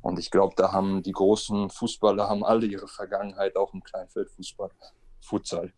und 0.02 0.20
ich 0.20 0.32
glaube, 0.32 0.54
da 0.58 0.72
haben 0.72 1.02
die 1.02 1.12
großen 1.12 1.70
Fußballer 1.70 2.28
haben 2.28 2.44
alle 2.44 2.66
ihre 2.66 2.88
Vergangenheit 2.88 3.56
auch 3.56 3.74
im 3.74 3.84
Kleinfeldfußball, 3.84 4.70
Futsal. 5.22 5.72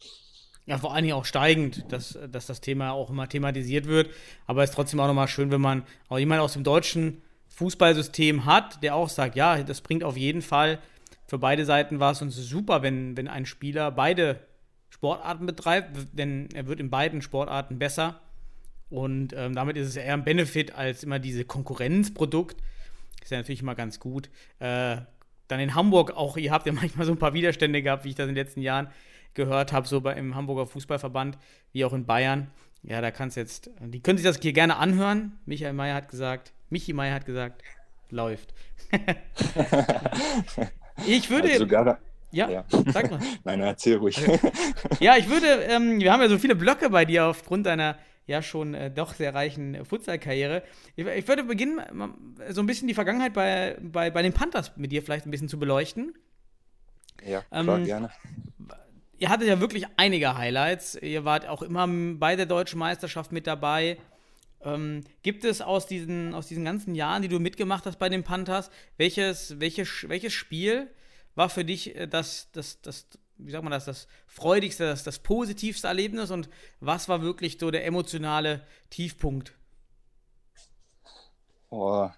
Ja, 0.65 0.79
vor 0.79 0.93
allen 0.93 1.03
Dingen 1.03 1.15
auch 1.15 1.25
steigend, 1.25 1.91
dass, 1.91 2.17
dass 2.31 2.47
das 2.47 2.59
Thema 2.59 2.91
auch 2.91 3.11
immer 3.11 3.29
thematisiert 3.29 3.85
wird. 3.85 4.09
Aber 4.47 4.63
es 4.63 4.71
ist 4.71 4.75
trotzdem 4.75 4.99
auch 4.99 5.07
nochmal 5.07 5.27
schön, 5.27 5.51
wenn 5.51 5.61
man 5.61 5.83
auch 6.09 6.17
jemanden 6.17 6.43
aus 6.43 6.53
dem 6.53 6.63
deutschen 6.63 7.21
Fußballsystem 7.49 8.45
hat, 8.45 8.81
der 8.81 8.95
auch 8.95 9.09
sagt, 9.09 9.35
ja, 9.35 9.61
das 9.61 9.81
bringt 9.81 10.03
auf 10.03 10.17
jeden 10.17 10.41
Fall 10.41 10.79
für 11.27 11.37
beide 11.37 11.65
Seiten 11.65 11.97
und 11.97 12.27
es 12.27 12.37
ist 12.37 12.49
super, 12.49 12.81
wenn, 12.81 13.15
wenn 13.17 13.27
ein 13.27 13.45
Spieler 13.45 13.91
beide 13.91 14.39
Sportarten 14.89 15.45
betreibt, 15.45 15.97
denn 16.13 16.49
er 16.53 16.67
wird 16.67 16.79
in 16.79 16.89
beiden 16.89 17.21
Sportarten 17.21 17.79
besser. 17.79 18.21
Und 18.89 19.33
ähm, 19.33 19.55
damit 19.55 19.77
ist 19.77 19.87
es 19.87 19.95
eher 19.95 20.13
ein 20.13 20.23
Benefit 20.23 20.75
als 20.75 21.03
immer 21.03 21.19
diese 21.19 21.43
Konkurrenzprodukt, 21.43 22.61
ist 23.21 23.31
ja 23.31 23.37
natürlich 23.37 23.61
immer 23.61 23.75
ganz 23.75 23.99
gut. 23.99 24.29
Äh, 24.59 24.97
dann 25.47 25.59
in 25.59 25.75
Hamburg 25.75 26.11
auch, 26.11 26.37
ihr 26.37 26.51
habt 26.51 26.67
ja 26.67 26.73
manchmal 26.73 27.05
so 27.05 27.11
ein 27.11 27.19
paar 27.19 27.33
Widerstände 27.33 27.81
gehabt, 27.81 28.05
wie 28.05 28.09
ich 28.09 28.15
das 28.15 28.27
in 28.27 28.35
den 28.35 28.43
letzten 28.43 28.61
Jahren 28.61 28.87
gehört 29.35 29.71
habe, 29.71 29.87
so 29.87 30.01
bei, 30.01 30.13
im 30.13 30.35
Hamburger 30.35 30.65
Fußballverband, 30.65 31.37
wie 31.71 31.85
auch 31.85 31.93
in 31.93 32.05
Bayern. 32.05 32.47
Ja, 32.83 33.01
da 33.01 33.11
kannst 33.11 33.37
jetzt, 33.37 33.69
die 33.79 33.99
können 33.99 34.17
sich 34.17 34.25
das 34.25 34.39
hier 34.41 34.53
gerne 34.53 34.77
anhören. 34.77 35.39
Michael 35.45 35.73
Mayer 35.73 35.95
hat 35.95 36.09
gesagt, 36.09 36.53
Michi 36.69 36.93
Mayer 36.93 37.15
hat 37.15 37.25
gesagt, 37.25 37.63
läuft. 38.09 38.53
ich 41.07 41.29
würde. 41.29 41.49
Also 41.49 41.59
sogar, 41.59 41.99
ja, 42.31 42.49
ja, 42.49 42.65
sag 42.87 43.09
mal. 43.11 43.19
Nein, 43.43 43.61
erzähl 43.61 43.97
ruhig. 43.97 44.19
ja, 44.99 45.17
ich 45.17 45.29
würde, 45.29 45.47
ähm, 45.69 45.99
wir 45.99 46.11
haben 46.11 46.21
ja 46.21 46.29
so 46.29 46.37
viele 46.37 46.55
Blöcke 46.55 46.89
bei 46.89 47.05
dir 47.05 47.25
aufgrund 47.25 47.65
deiner 47.65 47.97
ja 48.27 48.41
schon 48.41 48.73
äh, 48.73 48.91
doch 48.91 49.13
sehr 49.13 49.33
reichen 49.33 49.85
Futsal-Karriere. 49.85 50.63
Ich, 50.95 51.05
ich, 51.05 51.27
würde 51.27 51.43
beginnen, 51.43 51.79
so 52.49 52.61
ein 52.61 52.65
bisschen 52.65 52.87
die 52.87 52.93
Vergangenheit 52.93 53.33
bei, 53.33 53.77
bei, 53.81 54.09
bei 54.09 54.21
den 54.21 54.33
Panthers 54.33 54.71
mit 54.77 54.91
dir 54.91 55.01
vielleicht 55.01 55.25
ein 55.25 55.31
bisschen 55.31 55.49
zu 55.49 55.59
beleuchten. 55.59 56.13
Ja, 57.25 57.41
klar, 57.41 57.77
ähm, 57.77 57.85
gerne. 57.85 58.09
Ihr 59.17 59.29
hattet 59.29 59.47
ja 59.47 59.59
wirklich 59.59 59.85
einige 59.97 60.35
Highlights. 60.35 60.95
Ihr 60.95 61.23
wart 61.23 61.47
auch 61.47 61.61
immer 61.61 61.87
bei 61.87 62.35
der 62.35 62.45
deutschen 62.45 62.79
Meisterschaft 62.79 63.31
mit 63.31 63.47
dabei. 63.47 63.97
Ähm, 64.61 65.03
gibt 65.21 65.45
es 65.45 65.61
aus 65.61 65.87
diesen, 65.87 66.33
aus 66.33 66.47
diesen 66.47 66.65
ganzen 66.65 66.95
Jahren, 66.95 67.21
die 67.21 67.27
du 67.27 67.39
mitgemacht 67.39 67.85
hast 67.85 67.97
bei 67.97 68.09
den 68.09 68.23
Panthers, 68.23 68.69
welches, 68.97 69.59
welches, 69.59 70.09
welches 70.09 70.33
Spiel 70.33 70.89
war 71.35 71.49
für 71.49 71.63
dich 71.63 71.95
äh, 71.95 72.07
das, 72.07 72.49
das, 72.51 72.81
das, 72.81 73.07
wie 73.37 73.51
sagt 73.51 73.63
man 73.63 73.71
das, 73.71 73.85
das 73.85 74.07
freudigste, 74.27 74.85
das, 74.85 75.03
das 75.03 75.19
positivste 75.19 75.87
Erlebnis 75.87 76.31
und 76.31 76.49
was 76.79 77.07
war 77.07 77.21
wirklich 77.21 77.57
so 77.59 77.69
der 77.71 77.85
emotionale 77.85 78.65
Tiefpunkt? 78.89 79.53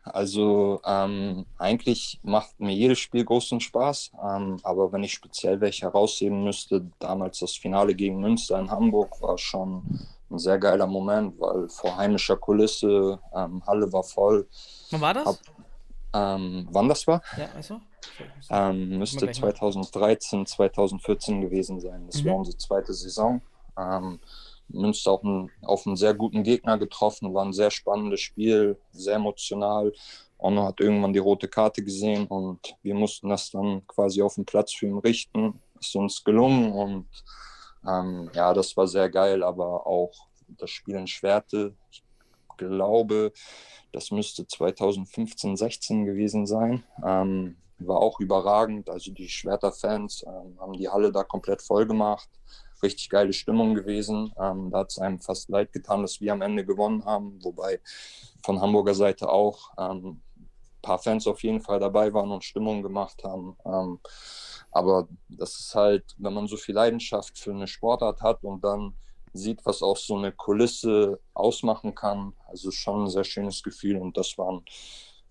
Also 0.04 0.82
ähm, 0.86 1.46
eigentlich 1.58 2.20
macht 2.24 2.60
mir 2.60 2.74
jedes 2.74 3.00
Spiel 3.00 3.26
großen 3.26 3.60
Spaß, 3.60 4.12
ähm, 4.24 4.58
aber 4.64 4.92
wenn 4.92 5.04
ich 5.04 5.14
speziell 5.14 5.60
welche 5.62 5.86
herausheben 5.86 6.44
müsste, 6.44 6.90
damals 7.00 7.40
das 7.40 7.56
Finale 7.56 7.96
gegen 7.96 8.20
Münster 8.20 8.60
in 8.60 8.70
Hamburg 8.70 9.22
war 9.22 9.38
schon 9.38 9.84
ein 10.30 10.40
sehr 10.40 10.58
geiler 10.58 10.88
Moment, 10.88 11.40
weil 11.40 11.70
vor 11.70 11.96
heimischer 11.98 12.38
Kulisse, 12.38 13.20
ähm, 13.34 13.64
Halle 13.66 13.92
war 13.94 14.04
voll. 14.04 14.48
Wann 14.92 15.02
war 15.02 15.14
das? 15.14 15.26
Hab, 15.26 15.38
ähm, 16.14 16.68
wann 16.72 16.90
das 16.90 17.08
war? 17.08 17.22
Ja, 17.38 17.48
also? 17.56 17.80
Ähm, 18.50 18.98
müsste 18.98 19.30
2013, 19.32 20.46
2014 20.46 21.42
gewesen 21.42 21.80
sein. 21.80 22.06
Das 22.08 22.24
mhm. 22.24 22.30
war 22.30 22.36
unsere 22.36 22.58
zweite 22.58 22.94
Saison. 22.94 23.42
Münster 24.70 25.12
auch 25.12 25.24
ein, 25.24 25.50
auf 25.62 25.86
einen 25.86 25.96
sehr 25.96 26.14
guten 26.14 26.44
Gegner 26.44 26.78
getroffen, 26.78 27.34
war 27.34 27.46
ein 27.46 27.54
sehr 27.54 27.72
spannendes 27.72 28.22
Spiel, 28.22 28.78
sehr 28.92 29.16
emotional. 29.16 29.94
Onno 30.38 30.66
hat 30.66 30.80
irgendwann 30.80 31.14
die 31.14 31.20
rote 31.20 31.48
Karte 31.48 31.84
gesehen 31.84 32.28
und 32.28 32.76
wir 32.84 32.94
mussten 32.94 33.30
das 33.30 33.50
dann 33.52 33.86
quasi 33.88 34.22
auf 34.22 34.36
dem 34.36 34.46
Platz 34.46 34.74
für 34.74 34.86
ihn 34.88 35.00
richten. 35.00 35.60
Ist 35.80 35.96
uns 35.96 36.24
gelungen 36.24 36.72
und 36.72 37.08
ähm, 37.88 38.30
ja, 38.34 38.54
das 38.54 38.76
war 38.78 38.88
sehr 38.88 39.10
geil, 39.10 39.44
aber 39.44 39.88
auch 39.88 40.12
das 40.48 40.70
Spiel 40.70 40.96
in 40.96 41.08
Schwerte, 41.08 41.74
ich 41.92 42.04
glaube, 42.58 43.32
das 43.92 44.12
müsste 44.12 44.46
2015, 44.48 45.56
16 45.58 46.06
gewesen 46.06 46.46
sein. 46.46 46.84
Ähm, 47.04 47.58
war 47.80 47.98
auch 47.98 48.20
überragend. 48.20 48.90
Also 48.90 49.12
die 49.12 49.30
Schwerter-Fans 49.30 50.26
ähm, 50.28 50.60
haben 50.60 50.74
die 50.74 50.90
Halle 50.90 51.12
da 51.12 51.24
komplett 51.24 51.62
voll 51.62 51.86
gemacht. 51.86 52.30
Richtig 52.84 53.10
geile 53.10 53.34
Stimmung 53.34 53.76
gewesen. 53.76 54.32
Ähm, 54.40 54.70
da 54.72 54.80
hat 54.80 54.92
es 54.92 55.00
einem 55.00 55.20
fast 55.20 55.50
leid 55.50 55.74
getan, 55.74 56.02
dass 56.02 56.22
wir 56.22 56.34
am 56.34 56.42
Ende 56.42 56.66
gewonnen 56.66 57.06
haben. 57.06 57.44
Wobei 57.44 57.80
von 58.46 58.62
Hamburger 58.62 58.94
Seite 58.94 59.30
auch 59.30 59.72
ähm, 59.78 60.22
ein 60.38 60.82
paar 60.82 61.00
Fans 61.00 61.28
auf 61.28 61.44
jeden 61.44 61.62
Fall 61.62 61.80
dabei 61.80 62.14
waren 62.14 62.32
und 62.32 62.44
Stimmung 62.44 62.82
gemacht 62.84 63.24
haben. 63.24 63.58
Ähm, 63.66 64.00
aber 64.72 65.08
das 65.30 65.60
ist 65.60 65.76
halt, 65.76 66.04
wenn 66.18 66.34
man 66.34 66.48
so 66.48 66.58
viel 66.58 66.76
Leidenschaft 66.76 67.38
für 67.40 67.52
eine 67.52 67.68
Sportart 67.68 68.22
hat 68.22 68.44
und 68.44 68.64
dann 68.64 68.94
sieht, 69.34 69.66
was 69.66 69.82
auch 69.82 69.98
so 69.98 70.18
eine 70.18 70.32
Kulisse 70.32 71.20
ausmachen 71.34 71.96
kann, 71.96 72.34
also 72.48 72.72
schon 72.72 73.06
ein 73.06 73.10
sehr 73.10 73.24
schönes 73.24 73.64
Gefühl. 73.64 73.98
Und 73.98 74.18
das 74.18 74.38
waren 74.38 74.64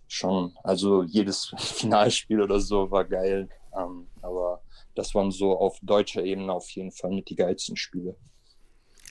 schon, 0.08 0.56
also 0.62 1.02
jedes 1.02 1.52
Finalspiel 1.58 2.40
oder 2.40 2.60
so 2.60 2.90
war 2.90 3.04
geil. 3.04 3.48
Ähm, 3.76 4.08
aber 4.22 4.62
das 4.96 5.14
waren 5.14 5.30
so 5.30 5.58
auf 5.58 5.78
deutscher 5.82 6.24
Ebene 6.24 6.52
auf 6.52 6.68
jeden 6.70 6.92
Fall 6.92 7.10
mit 7.10 7.28
die 7.28 7.36
geilsten 7.36 7.76
Spiele. 7.76 8.16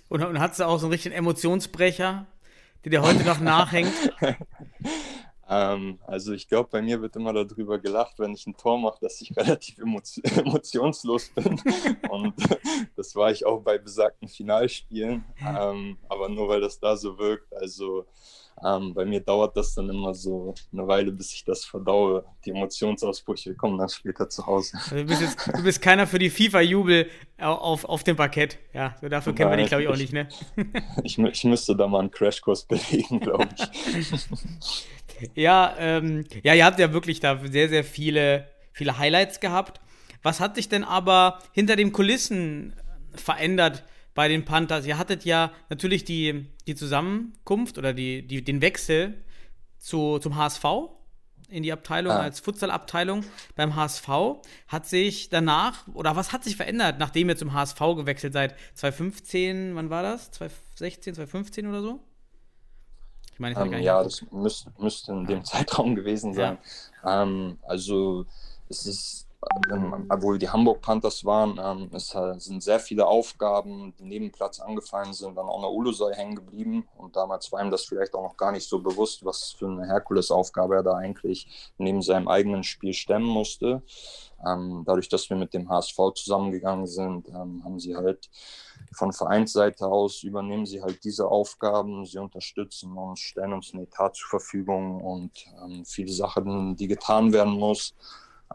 Und, 0.10 0.24
und 0.24 0.40
hattest 0.40 0.60
du 0.60 0.66
auch 0.66 0.78
so 0.78 0.86
einen 0.86 0.94
richtigen 0.94 1.16
Emotionsbrecher, 1.16 2.28
der 2.84 2.92
dir 2.92 3.02
heute 3.02 3.24
noch 3.24 3.40
nachhängt? 3.40 3.94
Ähm, 5.48 6.00
also 6.08 6.34
ich 6.34 6.48
glaube, 6.48 6.70
bei 6.72 6.82
mir 6.82 7.02
wird 7.02 7.16
immer 7.16 7.32
darüber 7.32 7.78
gelacht, 7.78 8.18
wenn 8.18 8.34
ich 8.34 8.48
ein 8.48 8.58
Tor 8.58 8.80
mache, 8.80 8.98
dass 9.02 9.22
ich 9.22 9.36
relativ 9.38 9.78
emotionslos 9.78 11.30
bin. 11.30 11.62
Und 12.10 12.34
das 12.96 13.16
war 13.16 13.32
ich 13.32 13.46
auch 13.46 13.62
bei 13.62 13.78
besagten 13.78 14.28
Finalspielen. 14.28 15.24
Ähm, 15.40 15.98
aber 16.10 16.30
nur 16.30 16.50
weil 16.50 16.62
das 16.62 16.80
da 16.80 16.98
so 16.98 17.18
wirkt. 17.18 17.54
Also 17.54 18.06
ähm, 18.64 18.94
bei 18.94 19.04
mir 19.04 19.20
dauert 19.20 19.58
das 19.58 19.74
dann 19.74 19.90
immer 19.90 20.14
so 20.14 20.56
eine 20.72 20.88
Weile, 20.88 21.12
bis 21.12 21.34
ich 21.34 21.44
das 21.44 21.66
verdaue. 21.66 22.26
Die 22.46 22.52
Emotionsausbrüche 22.52 23.54
kommen 23.56 23.78
dann 23.78 23.90
später 23.90 24.30
zu 24.30 24.46
Hause. 24.46 24.78
Also 24.78 24.96
du, 24.96 25.06
bist 25.06 25.22
jetzt, 25.22 25.48
du 25.48 25.64
bist 25.64 25.82
keiner 25.82 26.08
für 26.08 26.20
die 26.20 26.30
FIFA-Jubel 26.30 27.10
auf, 27.38 27.84
auf 27.84 28.04
dem 28.04 28.16
Parkett. 28.16 28.58
Ja, 28.74 28.96
so 29.02 29.10
dafür 29.10 29.36
kennen 29.36 29.52
wir 29.52 29.58
dich, 29.58 29.68
glaube 29.68 29.84
ich, 29.84 29.90
auch 29.90 29.98
nicht, 29.98 30.14
ne? 30.14 30.30
ich, 31.04 31.20
ich 31.20 31.44
müsste 31.44 31.76
da 31.76 31.88
mal 31.88 32.00
einen 32.00 32.12
Crashkurs 32.12 32.64
belegen, 32.68 33.20
glaube 33.20 33.50
ich. 33.58 34.88
ja, 35.36 35.76
ähm, 35.78 36.24
ja, 36.44 36.54
ihr 36.54 36.66
habt 36.66 36.80
ja 36.80 36.94
wirklich 36.94 37.20
da 37.20 37.40
sehr, 37.46 37.68
sehr 37.68 37.84
viele, 37.84 38.48
viele 38.72 38.98
Highlights 38.98 39.42
gehabt. 39.42 39.82
Was 40.24 40.40
hat 40.40 40.56
sich 40.56 40.70
denn 40.70 40.86
aber 40.86 41.40
hinter 41.52 41.76
den 41.76 41.92
Kulissen 41.92 42.74
verändert 43.14 43.84
bei 44.16 44.28
den 44.28 44.46
Panthers. 44.46 44.88
Ihr 44.88 44.98
hattet 44.98 45.26
ja 45.26 45.52
natürlich 45.70 46.04
die, 46.04 46.48
die 46.66 46.74
Zusammenkunft 46.74 47.78
oder 47.78 47.94
die, 47.94 48.26
die, 48.26 48.44
den 48.44 48.62
Wechsel 48.62 49.24
zu, 49.78 50.18
zum 50.18 50.36
HSV 50.36 50.66
in 51.50 51.62
die 51.62 51.72
Abteilung 51.72 52.14
ah. 52.14 52.22
als 52.22 52.40
Futsal-Abteilung 52.40 53.24
beim 53.56 53.76
HSV. 53.76 54.08
Hat 54.68 54.88
sich 54.88 55.30
danach, 55.30 55.88
oder 55.94 56.16
was 56.16 56.34
hat 56.34 56.44
sich 56.44 56.56
verändert, 56.56 56.98
nachdem 56.98 57.30
ihr 57.30 57.38
zum 57.38 57.54
HSV 57.54 57.80
gewechselt 57.96 58.34
seid? 58.34 58.56
2015, 58.74 59.76
wann 59.76 59.92
war 59.92 60.02
das? 60.02 60.32
2016, 60.32 61.14
2015 61.16 61.68
oder 61.68 61.82
so? 61.84 62.00
Ich 63.34 63.40
meine, 63.40 63.54
ich 63.54 63.74
ähm, 63.74 63.84
ja, 63.84 64.02
das 64.02 64.24
müsste, 64.32 64.72
müsste 64.80 65.12
in 65.12 65.26
dem 65.26 65.44
Zeitraum 65.44 65.94
gewesen 65.96 66.34
sein. 66.34 66.58
Ja. 67.04 67.24
Ähm, 67.24 67.58
also 67.64 68.26
es 68.70 68.86
ist 68.86 69.25
ähm, 69.72 70.06
obwohl 70.10 70.38
die 70.38 70.50
Hamburg 70.50 70.82
Panthers 70.82 71.26
waren, 71.26 71.60
ähm, 71.62 71.90
es 71.94 72.16
sind 72.44 72.64
sehr 72.64 72.80
viele 72.80 73.06
Aufgaben, 73.06 73.94
die 74.00 74.06
neben 74.06 74.32
Platz 74.32 74.60
angefallen 74.60 75.14
sind, 75.14 75.36
dann 75.36 75.48
auch 75.48 75.62
noch 75.62 75.72
Ulusoi 75.72 76.14
hängen 76.14 76.36
geblieben. 76.36 76.88
Und 76.98 77.16
damals 77.16 77.52
war 77.52 77.64
ihm 77.64 77.72
das 77.72 77.86
vielleicht 77.86 78.14
auch 78.14 78.24
noch 78.24 78.38
gar 78.38 78.52
nicht 78.52 78.68
so 78.68 78.80
bewusst, 78.80 79.26
was 79.26 79.52
für 79.52 79.68
eine 79.68 79.88
Herkulesaufgabe 79.88 80.76
er 80.76 80.84
da 80.84 80.94
eigentlich 80.94 81.74
neben 81.78 82.02
seinem 82.02 82.28
eigenen 82.28 82.64
Spiel 82.64 82.94
stemmen 82.94 83.28
musste. 83.28 83.82
Ähm, 84.46 84.84
dadurch, 84.86 85.10
dass 85.10 85.30
wir 85.30 85.38
mit 85.38 85.54
dem 85.54 85.70
HSV 85.70 85.98
zusammengegangen 86.16 86.88
sind, 86.88 87.30
ähm, 87.30 87.62
haben 87.64 87.80
sie 87.80 87.96
halt 87.96 88.30
von 88.94 89.12
Vereinsseite 89.12 89.88
aus 89.88 90.24
übernehmen 90.24 90.66
sie 90.66 90.82
halt 90.82 91.04
diese 91.04 91.28
Aufgaben, 91.28 92.06
sie 92.06 92.18
unterstützen 92.18 92.98
uns, 92.98 93.20
stellen 93.20 93.54
uns 93.54 93.74
ein 93.74 93.82
Etat 93.82 94.12
zur 94.16 94.30
Verfügung 94.30 95.02
und 95.02 95.32
ähm, 95.64 95.86
viele 95.86 96.12
Sachen, 96.12 96.76
die 96.76 96.88
getan 96.88 97.34
werden 97.34 97.54
muss 97.54 97.94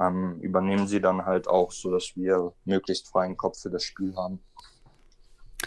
ähm, 0.00 0.40
übernehmen 0.40 0.88
sie 0.88 1.00
dann 1.00 1.26
halt 1.26 1.47
auch, 1.47 1.71
sodass 1.73 2.16
wir 2.16 2.52
möglichst 2.64 3.09
freien 3.09 3.37
Kopf 3.37 3.61
für 3.61 3.71
das 3.71 3.85
Spiel 3.85 4.16
haben. 4.16 4.40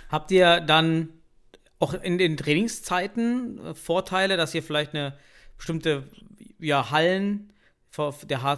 Habt 0.10 0.32
ihr 0.32 0.60
dann 0.60 1.10
auch 1.80 1.94
in 1.94 2.18
den 2.18 2.38
Trainingszeiten 2.38 3.60
äh, 3.60 3.76
Vorteile, 3.76 4.38
dass 4.38 4.56
ihr 4.56 4.64
vielleicht 4.64 4.94
eine 4.94 5.18
bestimmte 5.58 6.04
ja, 6.60 6.92
Hallen 6.92 7.54
der, 8.24 8.58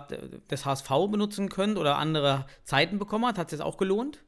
des 0.50 0.65
HSV 0.65 0.89
benutzen 1.12 1.50
könnt 1.50 1.77
oder 1.77 1.98
andere 1.98 2.46
Zeiten 2.63 3.00
bekommen 3.00 3.25
hat? 3.25 3.38
Hat 3.38 3.51
es 3.51 3.60
auch 3.60 3.77
gelohnt? 3.77 4.24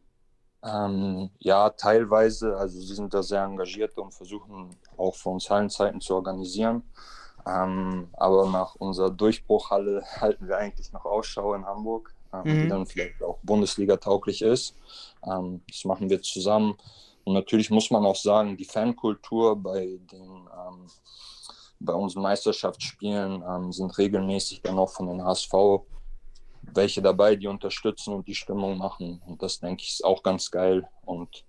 Ähm, 0.63 1.29
ja, 1.37 1.69
teilweise. 1.69 2.57
Also 2.57 2.79
sie 2.81 2.93
sind 2.93 3.13
da 3.13 3.23
sehr 3.23 3.43
engagiert 3.43 3.97
und 3.97 4.13
versuchen 4.13 4.75
auch 4.97 5.15
für 5.15 5.29
uns 5.29 5.49
Hallenzeiten 5.49 6.01
zu 6.01 6.15
organisieren. 6.15 6.83
Ähm, 7.47 8.09
aber 8.13 8.49
nach 8.49 8.75
unserer 8.75 9.09
Durchbruchhalle 9.09 10.03
halten 10.21 10.47
wir 10.47 10.57
eigentlich 10.57 10.91
noch 10.91 11.05
Ausschau 11.05 11.53
in 11.53 11.65
Hamburg, 11.65 12.13
ähm, 12.33 12.41
mhm. 12.43 12.61
die 12.63 12.67
dann 12.67 12.85
vielleicht 12.85 13.23
auch 13.23 13.37
Bundesliga 13.43 13.97
tauglich 13.97 14.41
ist. 14.41 14.75
Ähm, 15.23 15.61
das 15.67 15.85
machen 15.85 16.09
wir 16.09 16.21
zusammen. 16.21 16.75
Und 17.23 17.33
natürlich 17.33 17.69
muss 17.69 17.91
man 17.91 18.05
auch 18.05 18.15
sagen, 18.15 18.57
die 18.57 18.65
Fankultur 18.65 19.55
bei 19.55 19.99
den 20.11 20.21
ähm, 20.21 20.87
bei 21.79 21.93
unseren 21.93 22.23
Meisterschaftsspielen 22.23 23.43
ähm, 23.47 23.71
sind 23.71 23.95
regelmäßig 23.99 24.63
dann 24.63 24.79
auch 24.79 24.89
von 24.89 25.07
den 25.07 25.23
HSV 25.23 25.53
welche 26.73 27.01
dabei, 27.01 27.35
die 27.35 27.47
unterstützen 27.47 28.13
und 28.13 28.27
die 28.27 28.35
Stimmung 28.35 28.77
machen. 28.77 29.21
Und 29.25 29.41
das 29.41 29.59
denke 29.59 29.83
ich 29.83 29.91
ist 29.91 30.03
auch 30.03 30.21
ganz 30.21 30.51
geil. 30.51 30.89
Und 31.05 31.45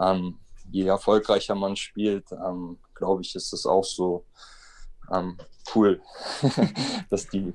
ähm, 0.00 0.38
je 0.70 0.86
erfolgreicher 0.86 1.54
man 1.54 1.76
spielt, 1.76 2.28
glaube 2.94 3.22
ich, 3.22 3.34
ist 3.34 3.52
es 3.52 3.66
auch 3.66 3.84
so 3.84 4.24
ähm, 5.12 5.36
cool, 5.74 6.00
dass 7.10 7.28
die 7.28 7.52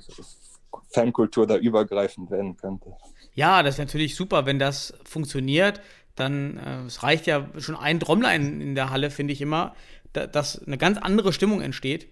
Fankultur 0.90 1.48
da 1.48 1.58
übergreifend 1.58 2.32
werden 2.32 2.58
könnte. 2.58 2.94
Ja, 3.34 3.64
das 3.64 3.76
ist 3.76 3.80
natürlich 3.80 4.16
super, 4.16 4.46
wenn 4.46 4.60
das 4.60 4.94
funktioniert. 5.04 5.82
Dann 6.16 6.58
äh, 6.58 6.86
es 6.86 7.04
reicht 7.04 7.28
ja 7.28 7.48
schon 7.58 7.76
ein 7.76 8.00
Trommlein 8.00 8.62
in 8.62 8.76
der 8.76 8.90
Halle, 8.90 9.12
finde 9.12 9.34
ich 9.34 9.42
immer, 9.42 9.76
da, 10.14 10.28
dass 10.28 10.66
eine 10.66 10.78
ganz 10.78 10.98
andere 10.98 11.32
Stimmung 11.32 11.62
entsteht. 11.62 12.08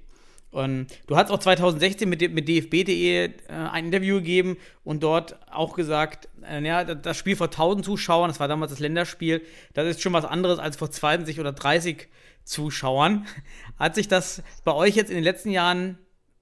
Und 0.49 0.87
du 1.07 1.17
hast 1.17 1.29
auch 1.29 1.39
2016 1.39 2.07
mit, 2.07 2.21
mit 2.33 2.47
dfb.de 2.47 3.25
äh, 3.25 3.31
ein 3.49 3.85
Interview 3.85 4.15
gegeben 4.15 4.57
und 4.83 5.03
dort 5.03 5.37
auch 5.51 5.75
gesagt, 5.75 6.29
äh, 6.49 6.65
ja, 6.65 6.83
das 6.83 7.17
Spiel 7.17 7.35
vor 7.35 7.47
1000 7.47 7.83
Zuschauern, 7.83 8.29
das 8.29 8.39
war 8.39 8.47
damals 8.47 8.71
das 8.71 8.79
Länderspiel, 8.79 9.41
das 9.73 9.87
ist 9.87 10.01
schon 10.01 10.13
was 10.13 10.23
anderes 10.23 10.59
als 10.59 10.77
vor 10.77 10.89
20 10.89 11.39
oder 11.39 11.51
30 11.51 11.97
Zuschauern. 11.97 12.17
Hat 13.77 13.95
sich 13.95 14.07
das 14.07 14.41
bei 14.63 14.73
euch 14.73 14.95
jetzt 14.95 15.09
in 15.09 15.15
den 15.15 15.23
letzten 15.23 15.51
Jahren 15.51 15.97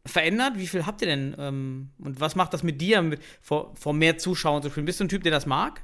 verändert? 0.05 0.53
Wie 0.57 0.67
viel 0.67 0.85
habt 0.85 1.01
ihr 1.01 1.07
denn? 1.07 1.35
Ähm, 1.37 1.89
und 1.99 2.19
was 2.19 2.35
macht 2.35 2.53
das 2.53 2.63
mit 2.63 2.79
dir, 2.79 3.01
mit, 3.01 3.21
vor, 3.41 3.71
vor 3.75 3.93
mehr 3.93 4.17
Zuschauern 4.17 4.61
zu 4.61 4.69
spielen? 4.69 4.85
Bist 4.85 4.99
du 4.99 5.05
ein 5.05 5.09
Typ, 5.09 5.23
der 5.23 5.31
das 5.31 5.45
mag? 5.45 5.81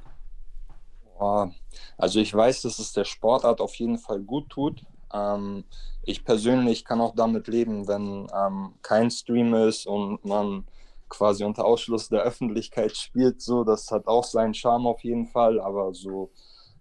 Also 1.96 2.20
ich 2.20 2.32
weiß, 2.32 2.62
dass 2.62 2.78
es 2.78 2.92
der 2.92 3.04
Sportart 3.04 3.60
auf 3.60 3.74
jeden 3.76 3.98
Fall 3.98 4.20
gut 4.20 4.48
tut. 4.48 4.84
Ähm, 5.12 5.64
ich 6.02 6.24
persönlich 6.24 6.84
kann 6.84 7.00
auch 7.00 7.14
damit 7.14 7.46
leben, 7.48 7.86
wenn 7.86 8.26
ähm, 8.34 8.74
kein 8.82 9.10
Stream 9.10 9.54
ist 9.54 9.86
und 9.86 10.24
man 10.24 10.66
quasi 11.08 11.44
unter 11.44 11.64
Ausschluss 11.64 12.08
der 12.08 12.22
Öffentlichkeit 12.22 12.96
spielt. 12.96 13.40
So, 13.42 13.64
das 13.64 13.90
hat 13.90 14.06
auch 14.06 14.24
seinen 14.24 14.54
Charme 14.54 14.86
auf 14.86 15.04
jeden 15.04 15.26
Fall, 15.26 15.60
aber 15.60 15.92
so 15.94 16.30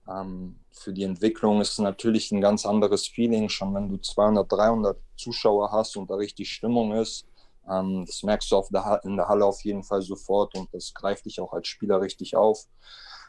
ähm, 0.10 0.61
für 0.72 0.94
die 0.94 1.04
Entwicklung 1.04 1.62
ist 1.62 1.74
es 1.74 1.80
natürlich 1.80 2.32
ein 2.32 2.42
ganz 2.42 2.66
anderes 2.66 3.08
Feeling, 3.08 3.50
schon 3.50 3.74
wenn 3.76 3.90
du 3.90 3.98
200, 3.98 4.52
300 4.52 4.98
Zuschauer 5.16 5.72
hast 5.72 5.98
und 5.98 6.10
da 6.10 6.16
richtig 6.16 6.52
Stimmung 6.52 6.94
ist. 6.94 7.26
Ähm, 7.70 8.06
das 8.06 8.24
merkst 8.24 8.52
du 8.52 8.64
der, 8.72 9.02
in 9.04 9.18
der 9.18 9.28
Halle 9.28 9.46
auf 9.46 9.64
jeden 9.64 9.84
Fall 9.84 10.02
sofort 10.02 10.56
und 10.56 10.74
das 10.74 10.94
greift 10.94 11.26
dich 11.26 11.40
auch 11.40 11.54
als 11.54 11.68
Spieler 11.68 12.02
richtig 12.02 12.36
auf. 12.36 12.66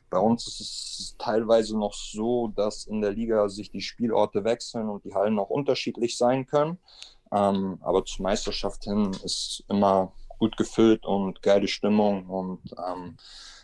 Bei 0.08 0.18
uns 0.18 0.46
ist 0.46 0.60
es 0.60 1.16
teilweise 1.18 1.78
noch 1.78 1.94
so, 1.94 2.48
dass 2.48 2.84
in 2.84 3.00
der 3.00 3.12
Liga 3.12 3.48
sich 3.48 3.70
die 3.70 3.80
Spielorte 3.80 4.44
wechseln 4.44 4.88
und 4.88 5.04
die 5.04 5.14
Hallen 5.14 5.38
auch 5.38 5.50
unterschiedlich 5.50 6.18
sein 6.18 6.46
können. 6.46 6.78
Ähm, 7.32 7.78
aber 7.80 8.04
zur 8.04 8.24
Meisterschaft 8.24 8.84
hin 8.84 9.10
ist 9.24 9.64
immer 9.68 10.12
gut 10.38 10.56
gefüllt 10.56 11.06
und 11.06 11.40
geile 11.40 11.68
Stimmung 11.68 12.26
und 12.26 12.60
ähm, 12.72 13.16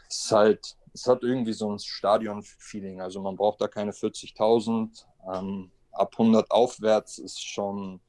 es 0.08 0.24
ist 0.24 0.32
halt 0.32 0.76
es 0.92 1.06
hat 1.06 1.22
irgendwie 1.22 1.52
so 1.52 1.70
ein 1.72 1.78
Stadion-Feeling. 1.78 3.00
Also 3.00 3.20
man 3.20 3.36
braucht 3.36 3.60
da 3.60 3.68
keine 3.68 3.92
40.000. 3.92 5.04
Ähm, 5.34 5.70
ab 5.92 6.12
100 6.12 6.50
aufwärts 6.50 7.18
ist 7.18 7.44
schon 7.44 8.00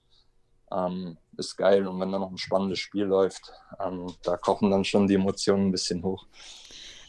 ähm, 0.71 1.17
ist 1.37 1.55
geil. 1.57 1.87
Und 1.87 1.99
wenn 1.99 2.11
da 2.11 2.19
noch 2.19 2.31
ein 2.31 2.37
spannendes 2.37 2.79
Spiel 2.79 3.05
läuft, 3.05 3.51
ähm, 3.83 4.13
da 4.23 4.37
kochen 4.37 4.71
dann 4.71 4.85
schon 4.85 5.07
die 5.07 5.15
Emotionen 5.15 5.67
ein 5.67 5.71
bisschen 5.71 6.03
hoch. 6.03 6.27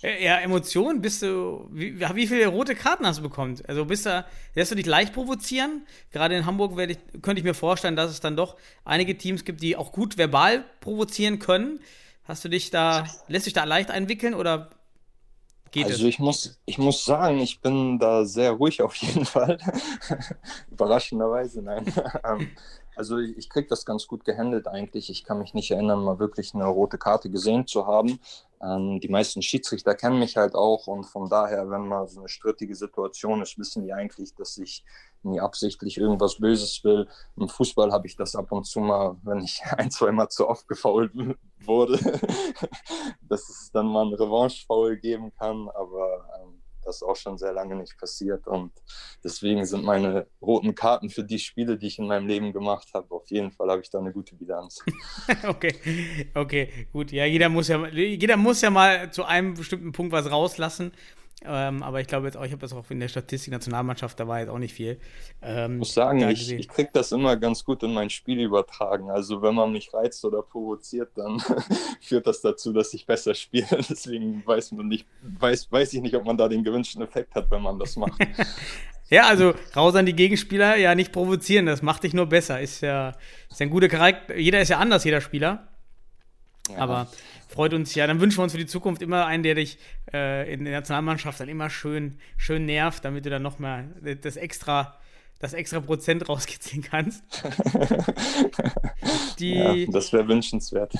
Äh, 0.03 0.25
ja, 0.25 0.39
Emotionen, 0.39 1.01
bist 1.01 1.23
du, 1.23 1.69
wie, 1.71 2.01
wie 2.01 2.27
viele 2.27 2.47
rote 2.47 2.75
Karten 2.75 3.07
hast 3.07 3.19
du 3.19 3.23
bekommen? 3.23 3.61
Also 3.69 3.85
bist 3.85 4.07
du, 4.07 4.25
lässt 4.55 4.71
du 4.71 4.77
dich 4.77 4.87
leicht 4.87 5.13
provozieren? 5.13 5.87
Gerade 6.11 6.37
in 6.37 6.47
Hamburg 6.47 6.79
ich, 6.79 6.99
könnte 7.21 7.41
ich 7.41 7.45
mir 7.45 7.55
vorstellen, 7.55 7.97
dass 7.97 8.11
es 8.11 8.21
dann 8.21 8.37
doch 8.37 8.57
einige 8.85 9.17
Teams 9.19 9.45
gibt, 9.45 9.63
die 9.63 9.77
auch 9.77 9.93
gut 9.93 10.17
verbal 10.17 10.65
provozieren 10.81 11.39
können. 11.39 11.81
Hast 12.25 12.45
du 12.45 12.49
dich 12.49 12.71
da, 12.71 13.07
lässt 13.29 13.47
dich 13.47 13.53
da 13.53 13.65
leicht 13.65 13.91
einwickeln 13.91 14.35
oder 14.35 14.71
Geht 15.71 15.87
also 15.87 16.03
es? 16.03 16.09
ich 16.09 16.19
muss, 16.19 16.61
ich 16.67 16.79
muss 16.79 17.05
sagen, 17.05 17.39
ich 17.39 17.61
bin 17.61 17.99
da 17.99 18.25
sehr 18.25 18.53
ruhig 18.53 18.83
auf 18.83 18.95
jeden 18.97 19.25
Fall. 19.27 19.59
Überraschenderweise, 20.71 21.63
nein. 21.63 21.93
Also 23.01 23.17
ich 23.17 23.49
kriege 23.49 23.67
das 23.67 23.87
ganz 23.87 24.07
gut 24.07 24.27
gehandelt 24.27 24.69
eigentlich. 24.69 25.09
Ich 25.09 25.25
kann 25.25 25.39
mich 25.39 25.55
nicht 25.55 25.71
erinnern, 25.71 26.05
mal 26.05 26.19
wirklich 26.19 26.53
eine 26.53 26.67
rote 26.67 26.99
Karte 26.99 27.31
gesehen 27.31 27.67
zu 27.67 27.87
haben. 27.87 28.21
Ähm, 28.63 29.01
die 29.01 29.09
meisten 29.09 29.41
Schiedsrichter 29.41 29.95
kennen 29.95 30.19
mich 30.19 30.37
halt 30.37 30.55
auch 30.55 30.87
und 30.87 31.05
von 31.05 31.31
daher, 31.31 31.71
wenn 31.71 31.89
mal 31.89 32.07
so 32.09 32.21
eine 32.21 32.29
strittige 32.29 32.75
Situation 32.75 33.41
ist, 33.41 33.59
wissen 33.59 33.85
die 33.85 33.95
eigentlich, 33.95 34.35
dass 34.35 34.59
ich 34.59 34.85
nie 35.23 35.41
absichtlich 35.41 35.97
irgendwas 35.97 36.37
Böses 36.37 36.85
will. 36.85 37.09
Im 37.39 37.49
Fußball 37.49 37.91
habe 37.91 38.07
ich 38.07 38.17
das 38.17 38.37
ab 38.37 38.53
und 38.53 38.67
zu 38.67 38.81
mal, 38.81 39.17
wenn 39.23 39.41
ich 39.41 39.63
ein, 39.79 39.91
zwei 39.91 40.13
Mal 40.13 40.29
zu 40.29 40.47
oft 40.47 40.69
gefault 40.69 41.11
wurde, 41.65 41.99
dass 43.23 43.49
es 43.49 43.71
dann 43.73 43.87
mal 43.87 44.09
ein 44.09 44.13
Revanche-Foul 44.13 44.99
geben 44.99 45.33
kann. 45.39 45.71
Aber 45.71 46.29
ähm, 46.43 46.60
das 46.85 46.97
ist 46.97 47.03
auch 47.03 47.17
schon 47.17 47.39
sehr 47.39 47.53
lange 47.53 47.77
nicht 47.77 47.99
passiert. 47.99 48.47
Und 48.47 48.73
deswegen 49.23 49.65
sind 49.65 49.85
meine 49.85 50.27
roten 50.41 50.75
Karten 50.75 51.11
für 51.11 51.25
die 51.25 51.39
Spiele, 51.39 51.79
die 51.79 51.87
ich 51.87 51.99
in 51.99 52.07
meinem 52.07 52.27
Leben 52.27 52.53
gemacht 52.53 52.89
habe, 52.95 53.15
auf 53.15 53.29
jeden 53.31 53.51
Fall 53.51 53.71
habe 53.71 53.83
ich 53.83 53.91
da 53.91 53.99
eine 53.99 54.13
gute 54.13 54.35
Bilanz. 54.37 54.83
okay, 55.47 55.75
okay, 56.35 56.87
gut. 56.93 57.13
Ja, 57.13 57.25
jeder 57.25 57.49
muss 57.49 57.69
ja, 57.69 57.87
jeder 57.89 58.37
muss 58.37 58.61
ja 58.61 58.71
mal 58.71 59.13
zu 59.13 59.25
einem 59.25 59.55
bestimmten 59.55 59.93
Punkt 59.93 60.13
was 60.13 60.31
rauslassen. 60.31 60.93
Ähm, 61.43 61.83
aber 61.83 62.01
ich 62.01 62.07
glaube 62.07 62.27
jetzt 62.27 62.37
auch, 62.37 62.45
ich 62.45 62.53
habe 62.53 62.61
das 62.61 62.75
auch 62.75 62.91
in 62.91 63.01
der 63.01 63.09
Statistik 63.09 63.53
Nationalmannschaft, 63.53 64.21
da 64.21 64.29
war 64.29 64.41
jetzt 64.41 64.51
auch 64.51 64.59
nicht 64.59 64.75
viel. 64.75 64.99
Ähm, 65.41 65.75
ich 65.75 65.79
muss 65.79 65.95
sagen, 65.95 66.29
ich, 66.29 66.53
ich 66.53 66.69
kriege 66.69 66.91
das 66.93 67.13
immer 67.13 67.35
ganz 67.39 67.65
gut 67.65 67.83
in 67.83 67.95
mein 67.95 68.11
Spiel 68.11 68.41
übertragen. 68.41 69.11
Also 69.11 69.41
wenn 69.41 69.55
man 69.55 69.73
mich 69.73 69.93
reizt 69.95 70.23
oder 70.27 70.43
provoziert, 70.43 71.13
dann 71.15 71.43
führt 72.03 72.27
das 72.27 72.43
dazu, 72.43 72.75
dass 72.75 72.93
ich 72.93 73.07
besser 73.07 73.35
spiele. 73.35 73.67
Deswegen 73.89 74.47
weiß 74.47 74.73
man 74.73 74.89
nicht, 74.89 75.07
weiß, 75.23 75.73
weiß 75.73 75.95
ich 75.95 76.03
nicht, 76.03 76.15
ob 76.15 76.27
man 76.27 76.37
da 76.37 76.47
den 76.47 76.63
gewünschten 76.63 77.01
Effekt 77.01 77.35
hat, 77.35 77.51
wenn 77.51 77.63
man 77.63 77.79
das 77.79 77.97
macht. 77.97 78.21
ja, 79.09 79.27
also 79.27 79.55
raus 79.75 79.95
an 79.95 80.05
die 80.05 80.15
Gegenspieler, 80.15 80.77
ja, 80.77 80.95
nicht 80.95 81.11
provozieren, 81.11 81.65
das 81.65 81.81
macht 81.81 82.03
dich 82.03 82.13
nur 82.13 82.27
besser. 82.27 82.61
Ist 82.61 82.83
ja, 82.83 83.15
ist 83.51 83.63
ein 83.63 83.71
guter 83.71 83.89
Charakter. 83.89 84.37
Jeder 84.37 84.61
ist 84.61 84.69
ja 84.69 84.79
anders, 84.79 85.05
jeder 85.05 85.23
Spieler. 85.23 85.69
Ja. 86.69 86.77
Aber 86.77 87.09
freut 87.51 87.75
uns 87.75 87.95
ja. 87.95 88.07
Dann 88.07 88.21
wünschen 88.21 88.39
wir 88.39 88.45
uns 88.45 88.53
für 88.53 88.59
die 88.59 88.67
Zukunft 88.67 89.03
immer 89.03 89.27
einen, 89.27 89.43
der 89.43 89.57
dich 89.57 89.79
äh, 90.13 90.53
in 90.53 90.65
der 90.65 90.75
Nationalmannschaft 90.75 91.41
dann 91.41 91.49
immer 91.49 91.69
schön, 91.69 92.19
schön 92.37 92.65
nervt, 92.65 93.05
damit 93.05 93.27
du 93.27 93.31
dann 93.31 93.43
noch 93.43 93.59
mal 93.59 93.89
das 94.23 94.37
extra, 94.37 94.97
das 95.41 95.53
extra 95.53 95.81
Prozent 95.81 96.29
rauskitzeln 96.29 96.83
kannst. 96.83 97.25
die, 99.39 99.55
ja, 99.55 99.75
das 99.91 100.13
wäre 100.13 100.29
wünschenswert. 100.29 100.95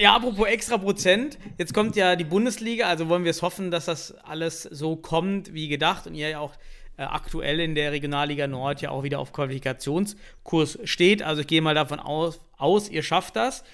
Ja, 0.00 0.16
apropos 0.16 0.46
extra 0.46 0.78
Prozent. 0.78 1.38
Jetzt 1.58 1.74
kommt 1.74 1.96
ja 1.96 2.16
die 2.16 2.24
Bundesliga, 2.24 2.86
also 2.86 3.08
wollen 3.08 3.24
wir 3.24 3.30
es 3.30 3.42
hoffen, 3.42 3.70
dass 3.70 3.84
das 3.84 4.12
alles 4.24 4.62
so 4.62 4.96
kommt 4.96 5.52
wie 5.52 5.68
gedacht 5.68 6.06
und 6.06 6.14
ihr 6.14 6.30
ja 6.30 6.38
auch 6.38 6.54
äh, 6.96 7.02
aktuell 7.02 7.60
in 7.60 7.74
der 7.74 7.92
Regionalliga 7.92 8.46
Nord 8.46 8.80
ja 8.80 8.90
auch 8.90 9.02
wieder 9.02 9.18
auf 9.18 9.32
Qualifikationskurs 9.32 10.78
steht. 10.84 11.22
Also 11.22 11.42
ich 11.42 11.46
gehe 11.46 11.60
mal 11.60 11.74
davon 11.74 12.00
aus, 12.00 12.40
aus 12.56 12.88
ihr 12.88 13.02
schafft 13.02 13.36
das. 13.36 13.64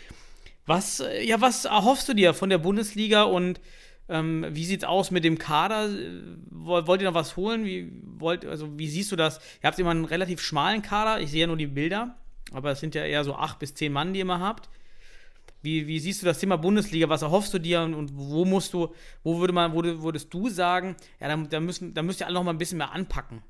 Was, 0.67 1.01
äh, 1.01 1.25
ja, 1.25 1.41
was 1.41 1.65
erhoffst 1.65 2.09
du 2.09 2.15
dir 2.15 2.35
von 2.35 2.51
der 2.51 2.59
Bundesliga 2.59 3.23
und 3.23 3.61
ähm, 4.09 4.47
wie 4.51 4.65
sieht's 4.65 4.85
aus 4.85 5.11
mit 5.11 5.25
dem 5.25 5.39
Kader? 5.39 5.89
Wollt 6.51 7.01
ihr 7.01 7.09
noch 7.09 7.15
was 7.15 7.37
holen? 7.37 7.65
Wie, 7.65 7.91
wollt, 8.03 8.45
also, 8.45 8.79
wie 8.79 8.89
siehst 8.89 9.11
du 9.11 9.17
das? 9.17 9.39
Ihr 9.63 9.69
habt 9.69 9.79
immer 9.79 9.91
einen 9.91 10.05
relativ 10.05 10.41
schmalen 10.41 10.83
Kader, 10.83 11.21
ich 11.21 11.31
sehe 11.31 11.43
ja 11.43 11.47
nur 11.47 11.57
die 11.57 11.67
Bilder, 11.67 12.17
aber 12.53 12.73
es 12.73 12.81
sind 12.81 12.95
ja 12.95 13.05
eher 13.05 13.25
so 13.25 13.35
acht 13.35 13.59
bis 13.59 13.75
zehn 13.75 13.93
Mann, 13.93 14.13
die 14.13 14.21
ihr 14.21 14.23
immer 14.23 14.41
habt. 14.41 14.69
Wie, 15.63 15.89
wie 15.89 15.99
siehst 15.99 16.23
du 16.23 16.27
das 16.27 16.39
Thema 16.39 16.57
Bundesliga? 16.57 17.09
Was 17.09 17.23
erhoffst 17.23 17.53
du 17.53 17.59
dir 17.59 17.81
und, 17.81 17.95
und 17.95 18.13
wo 18.15 18.45
musst 18.45 18.73
du, 18.73 18.95
wo 19.25 19.41
würde 19.41 19.53
man, 19.53 19.73
wo 19.73 19.83
würdest 19.83 20.33
du 20.33 20.49
sagen, 20.49 20.97
ja, 21.19 21.29
da, 21.29 21.37
da, 21.37 21.61
müssen, 21.61 21.93
da 21.93 22.03
müsst 22.03 22.21
ihr 22.21 22.27
alle 22.27 22.35
noch 22.35 22.45
mal 22.45 22.53
ein 22.53 22.59
bisschen 22.59 22.79
mehr 22.79 22.93
anpacken? 22.93 23.43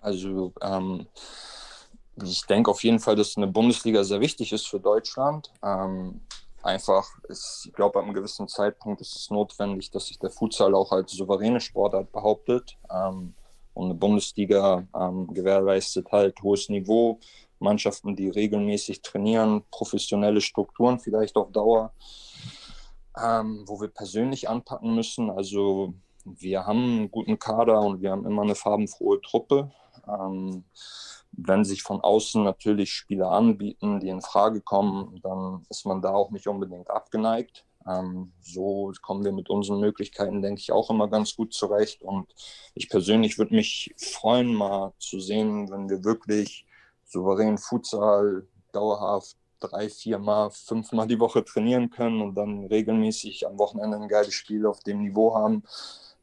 Also, 0.00 0.54
ähm, 0.62 1.06
ich 2.30 2.44
denke 2.46 2.70
auf 2.70 2.82
jeden 2.84 3.00
Fall, 3.00 3.16
dass 3.16 3.36
eine 3.36 3.46
Bundesliga 3.46 4.04
sehr 4.04 4.20
wichtig 4.20 4.52
ist 4.52 4.68
für 4.68 4.80
Deutschland. 4.80 5.52
Ähm, 5.62 6.20
einfach, 6.62 7.08
ist, 7.28 7.64
ich 7.66 7.72
glaube, 7.72 7.98
ab 7.98 8.04
einem 8.04 8.14
gewissen 8.14 8.48
Zeitpunkt 8.48 9.00
ist 9.00 9.16
es 9.16 9.30
notwendig, 9.30 9.90
dass 9.90 10.06
sich 10.06 10.18
der 10.18 10.30
Futsal 10.30 10.74
auch 10.74 10.92
als 10.92 11.12
souveräne 11.12 11.60
Sportart 11.60 12.12
behauptet. 12.12 12.78
Ähm, 12.90 13.34
und 13.74 13.86
eine 13.86 13.94
Bundesliga 13.94 14.86
ähm, 14.94 15.32
gewährleistet 15.32 16.12
halt 16.12 16.42
hohes 16.42 16.68
Niveau, 16.68 17.18
Mannschaften, 17.58 18.16
die 18.16 18.28
regelmäßig 18.28 19.02
trainieren, 19.02 19.64
professionelle 19.70 20.40
Strukturen 20.40 20.98
vielleicht 20.98 21.36
auf 21.36 21.52
Dauer, 21.52 21.92
ähm, 23.22 23.64
wo 23.66 23.80
wir 23.80 23.88
persönlich 23.88 24.48
anpacken 24.48 24.94
müssen. 24.94 25.30
Also 25.30 25.94
wir 26.24 26.66
haben 26.66 26.82
einen 26.82 27.10
guten 27.10 27.38
Kader 27.38 27.80
und 27.80 28.02
wir 28.02 28.10
haben 28.10 28.26
immer 28.26 28.42
eine 28.42 28.54
farbenfrohe 28.54 29.20
Truppe. 29.22 29.70
Ähm, 30.06 30.64
wenn 31.32 31.64
sich 31.64 31.82
von 31.82 32.00
außen 32.00 32.42
natürlich 32.44 32.92
Spieler 32.92 33.30
anbieten, 33.30 34.00
die 34.00 34.08
in 34.08 34.20
Frage 34.20 34.60
kommen, 34.60 35.20
dann 35.22 35.66
ist 35.70 35.86
man 35.86 36.02
da 36.02 36.10
auch 36.10 36.30
nicht 36.30 36.46
unbedingt 36.46 36.90
abgeneigt. 36.90 37.64
Ähm, 37.88 38.32
so 38.40 38.92
kommen 39.02 39.24
wir 39.24 39.32
mit 39.32 39.50
unseren 39.50 39.80
Möglichkeiten, 39.80 40.42
denke 40.42 40.60
ich, 40.60 40.72
auch 40.72 40.90
immer 40.90 41.08
ganz 41.08 41.34
gut 41.34 41.52
zurecht. 41.52 42.02
Und 42.02 42.32
ich 42.74 42.88
persönlich 42.88 43.38
würde 43.38 43.54
mich 43.54 43.94
freuen, 43.96 44.54
mal 44.54 44.92
zu 44.98 45.20
sehen, 45.20 45.70
wenn 45.70 45.88
wir 45.88 46.04
wirklich 46.04 46.66
souverän 47.04 47.58
Futsal 47.58 48.46
dauerhaft 48.72 49.36
drei, 49.60 49.88
vier 49.88 50.18
Mal, 50.18 50.50
fünf 50.50 50.92
Mal 50.92 51.06
die 51.06 51.20
Woche 51.20 51.44
trainieren 51.44 51.90
können 51.90 52.20
und 52.20 52.34
dann 52.34 52.66
regelmäßig 52.66 53.46
am 53.46 53.58
Wochenende 53.58 53.96
ein 53.96 54.08
geiles 54.08 54.34
Spiel 54.34 54.66
auf 54.66 54.80
dem 54.80 55.02
Niveau 55.02 55.34
haben, 55.34 55.62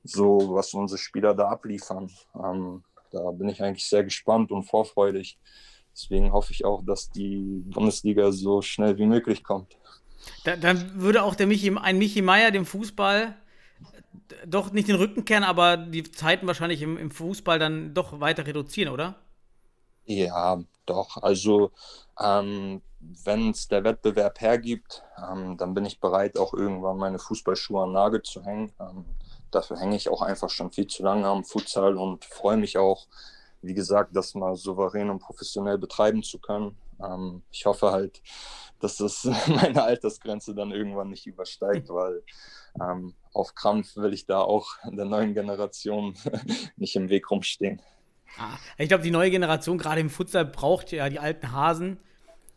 so 0.03 0.53
was 0.53 0.73
unsere 0.73 0.97
Spieler 0.97 1.33
da 1.33 1.49
abliefern. 1.49 2.11
Ähm, 2.35 2.83
da 3.11 3.31
bin 3.31 3.49
ich 3.49 3.61
eigentlich 3.61 3.87
sehr 3.87 4.03
gespannt 4.03 4.51
und 4.51 4.63
vorfreudig. 4.63 5.37
Deswegen 5.93 6.31
hoffe 6.31 6.53
ich 6.53 6.65
auch, 6.65 6.83
dass 6.83 7.09
die 7.09 7.63
Bundesliga 7.65 8.31
so 8.31 8.61
schnell 8.61 8.97
wie 8.97 9.05
möglich 9.05 9.43
kommt. 9.43 9.77
Da, 10.43 10.55
dann 10.55 11.01
würde 11.01 11.23
auch 11.23 11.35
der 11.35 11.47
Michi, 11.47 11.75
ein 11.75 11.97
Michi 11.97 12.21
Meier 12.21 12.51
dem 12.51 12.65
Fußball 12.65 13.35
doch 14.45 14.71
nicht 14.71 14.87
den 14.87 14.95
Rücken 14.95 15.25
kehren, 15.25 15.43
aber 15.43 15.77
die 15.77 16.03
Zeiten 16.03 16.47
wahrscheinlich 16.47 16.81
im, 16.81 16.97
im 16.97 17.11
Fußball 17.11 17.59
dann 17.59 17.93
doch 17.93 18.19
weiter 18.19 18.45
reduzieren, 18.45 18.93
oder? 18.93 19.15
Ja, 20.05 20.61
doch. 20.85 21.17
Also 21.17 21.71
ähm, 22.19 22.81
wenn 22.99 23.51
es 23.51 23.67
der 23.67 23.83
Wettbewerb 23.83 24.41
hergibt, 24.41 25.03
ähm, 25.17 25.57
dann 25.57 25.73
bin 25.73 25.85
ich 25.85 25.99
bereit, 25.99 26.37
auch 26.37 26.53
irgendwann 26.53 26.97
meine 26.97 27.19
Fußballschuhe 27.19 27.83
an 27.83 27.91
Nagel 27.91 28.21
zu 28.21 28.43
hängen. 28.43 28.71
Ähm, 28.79 29.05
dafür 29.51 29.79
hänge 29.79 29.95
ich 29.95 30.09
auch 30.09 30.21
einfach 30.21 30.49
schon 30.49 30.71
viel 30.71 30.87
zu 30.87 31.03
lange 31.03 31.27
am 31.27 31.43
Futsal 31.43 31.97
und 31.97 32.25
freue 32.25 32.57
mich 32.57 32.77
auch, 32.77 33.07
wie 33.61 33.73
gesagt, 33.73 34.15
das 34.15 34.35
mal 34.35 34.55
souverän 34.55 35.09
und 35.09 35.19
professionell 35.19 35.77
betreiben 35.77 36.23
zu 36.23 36.39
können. 36.39 36.77
Ähm, 37.03 37.43
ich 37.51 37.65
hoffe 37.65 37.91
halt, 37.91 38.21
dass 38.79 38.97
das 38.97 39.23
meine 39.47 39.83
Altersgrenze 39.83 40.55
dann 40.55 40.71
irgendwann 40.71 41.09
nicht 41.09 41.27
übersteigt, 41.27 41.89
weil 41.89 42.23
ähm, 42.81 43.13
auf 43.33 43.55
Krampf 43.55 43.95
will 43.97 44.13
ich 44.13 44.25
da 44.25 44.39
auch 44.39 44.67
der 44.85 45.05
neuen 45.05 45.33
Generation 45.33 46.15
nicht 46.77 46.95
im 46.95 47.09
Weg 47.09 47.29
rumstehen. 47.29 47.81
Ich 48.77 48.87
glaube, 48.87 49.03
die 49.03 49.11
neue 49.11 49.31
Generation, 49.31 49.77
gerade 49.77 50.01
im 50.01 50.09
Futsal, 50.09 50.45
braucht 50.45 50.91
ja 50.91 51.09
die 51.09 51.19
alten 51.19 51.51
Hasen. 51.51 51.97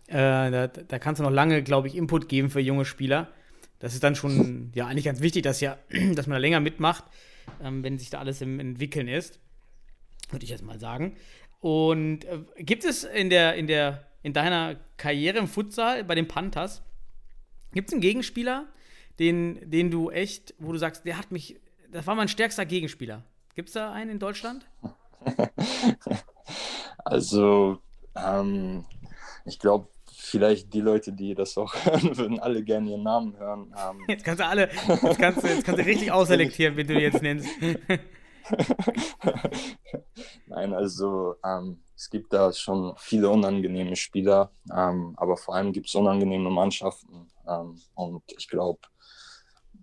Äh, 0.06 0.50
da, 0.50 0.66
da 0.66 0.98
kannst 0.98 1.18
du 1.18 1.24
noch 1.24 1.30
lange, 1.30 1.62
glaube 1.62 1.88
ich, 1.88 1.96
Input 1.96 2.28
geben 2.28 2.50
für 2.50 2.60
junge 2.60 2.84
Spieler 2.84 3.28
das 3.82 3.94
ist 3.94 4.04
dann 4.04 4.14
schon 4.14 4.70
ja 4.76 4.86
eigentlich 4.86 5.04
ganz 5.04 5.20
wichtig, 5.20 5.42
dass, 5.42 5.60
ja, 5.60 5.76
dass 6.14 6.28
man 6.28 6.36
da 6.36 6.38
länger 6.38 6.60
mitmacht, 6.60 7.04
ähm, 7.60 7.82
wenn 7.82 7.98
sich 7.98 8.10
da 8.10 8.20
alles 8.20 8.40
im 8.40 8.60
Entwickeln 8.60 9.08
ist. 9.08 9.40
Würde 10.30 10.44
ich 10.44 10.50
jetzt 10.50 10.62
mal 10.62 10.78
sagen. 10.78 11.16
Und 11.60 12.24
äh, 12.24 12.38
gibt 12.58 12.84
es 12.84 13.02
in 13.02 13.28
der, 13.28 13.56
in 13.56 13.66
der, 13.66 14.06
in 14.22 14.32
deiner 14.32 14.76
Karriere 14.96 15.38
im 15.38 15.48
Futsal 15.48 16.04
bei 16.04 16.14
den 16.14 16.28
Panthers, 16.28 16.82
gibt 17.74 17.88
es 17.88 17.92
einen 17.92 18.00
Gegenspieler, 18.00 18.68
den, 19.18 19.68
den 19.68 19.90
du 19.90 20.10
echt, 20.10 20.54
wo 20.58 20.70
du 20.70 20.78
sagst, 20.78 21.04
der 21.04 21.18
hat 21.18 21.32
mich, 21.32 21.58
das 21.90 22.06
war 22.06 22.14
mein 22.14 22.28
stärkster 22.28 22.64
Gegenspieler. 22.64 23.24
Gibt 23.56 23.68
es 23.68 23.74
da 23.74 23.92
einen 23.92 24.12
in 24.12 24.18
Deutschland? 24.20 24.64
also, 26.98 27.82
ähm, 28.14 28.84
ich 29.44 29.58
glaube, 29.58 29.88
vielleicht 30.22 30.72
die 30.72 30.80
Leute, 30.80 31.12
die 31.12 31.34
das 31.34 31.56
auch 31.58 31.74
hören, 31.84 32.16
würden 32.16 32.38
alle 32.38 32.62
gerne 32.62 32.90
ihren 32.90 33.02
Namen 33.02 33.36
hören. 33.36 33.74
Ähm, 33.76 33.98
jetzt 34.08 34.24
kannst 34.24 34.40
du 34.40 34.46
alle, 34.46 34.70
jetzt 35.02 35.18
kannst 35.18 35.42
du, 35.42 35.48
jetzt 35.48 35.64
kannst 35.64 35.80
du 35.80 35.84
richtig 35.86 36.12
ausselektieren, 36.12 36.76
wenn 36.76 36.86
du 36.86 36.98
jetzt 36.98 37.22
nennst. 37.22 37.48
Nein, 40.46 40.74
also 40.74 41.36
ähm, 41.44 41.82
es 41.94 42.10
gibt 42.10 42.32
da 42.32 42.52
schon 42.52 42.94
viele 42.98 43.30
unangenehme 43.30 43.96
Spieler, 43.96 44.50
ähm, 44.74 45.14
aber 45.16 45.36
vor 45.36 45.54
allem 45.54 45.72
gibt 45.72 45.88
es 45.88 45.94
unangenehme 45.94 46.50
Mannschaften. 46.50 47.28
Ähm, 47.48 47.80
und 47.94 48.22
ich 48.36 48.48
glaube, 48.48 48.80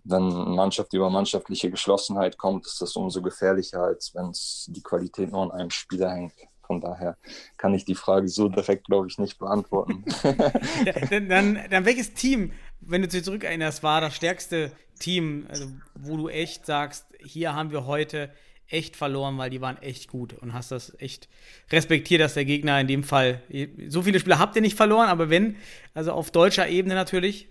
wenn 0.04 0.28
Mannschaft 0.54 0.92
über 0.92 1.10
mannschaftliche 1.10 1.70
Geschlossenheit 1.70 2.38
kommt, 2.38 2.66
ist 2.66 2.80
das 2.80 2.96
umso 2.96 3.22
gefährlicher, 3.22 3.82
als 3.82 4.14
wenn 4.14 4.30
es 4.30 4.66
die 4.68 4.82
Qualität 4.82 5.30
nur 5.30 5.42
an 5.42 5.50
einem 5.50 5.70
Spieler 5.70 6.10
hängt. 6.10 6.34
Von 6.70 6.80
daher 6.80 7.16
kann 7.56 7.74
ich 7.74 7.84
die 7.84 7.96
Frage 7.96 8.28
so 8.28 8.48
direkt, 8.48 8.86
glaube 8.86 9.08
ich, 9.08 9.18
nicht 9.18 9.40
beantworten. 9.40 10.04
dann, 11.10 11.28
dann, 11.28 11.58
dann, 11.68 11.84
welches 11.84 12.14
Team, 12.14 12.52
wenn 12.80 13.02
du 13.02 13.08
dich 13.08 13.24
zurück 13.24 13.42
erinnerst, 13.42 13.82
war 13.82 14.00
das 14.00 14.14
stärkste 14.14 14.70
Team, 15.00 15.46
also 15.48 15.66
wo 15.96 16.16
du 16.16 16.28
echt 16.28 16.66
sagst, 16.66 17.06
hier 17.18 17.56
haben 17.56 17.72
wir 17.72 17.86
heute 17.86 18.30
echt 18.68 18.94
verloren, 18.94 19.36
weil 19.36 19.50
die 19.50 19.60
waren 19.60 19.78
echt 19.78 20.06
gut 20.06 20.32
und 20.34 20.52
hast 20.52 20.70
das 20.70 20.94
echt 21.00 21.28
respektiert, 21.72 22.20
dass 22.20 22.34
der 22.34 22.44
Gegner 22.44 22.80
in 22.80 22.86
dem 22.86 23.02
Fall, 23.02 23.42
so 23.88 24.02
viele 24.02 24.20
Spieler 24.20 24.38
habt 24.38 24.54
ihr 24.54 24.62
nicht 24.62 24.76
verloren, 24.76 25.08
aber 25.08 25.28
wenn, 25.28 25.56
also 25.92 26.12
auf 26.12 26.30
deutscher 26.30 26.68
Ebene 26.68 26.94
natürlich, 26.94 27.48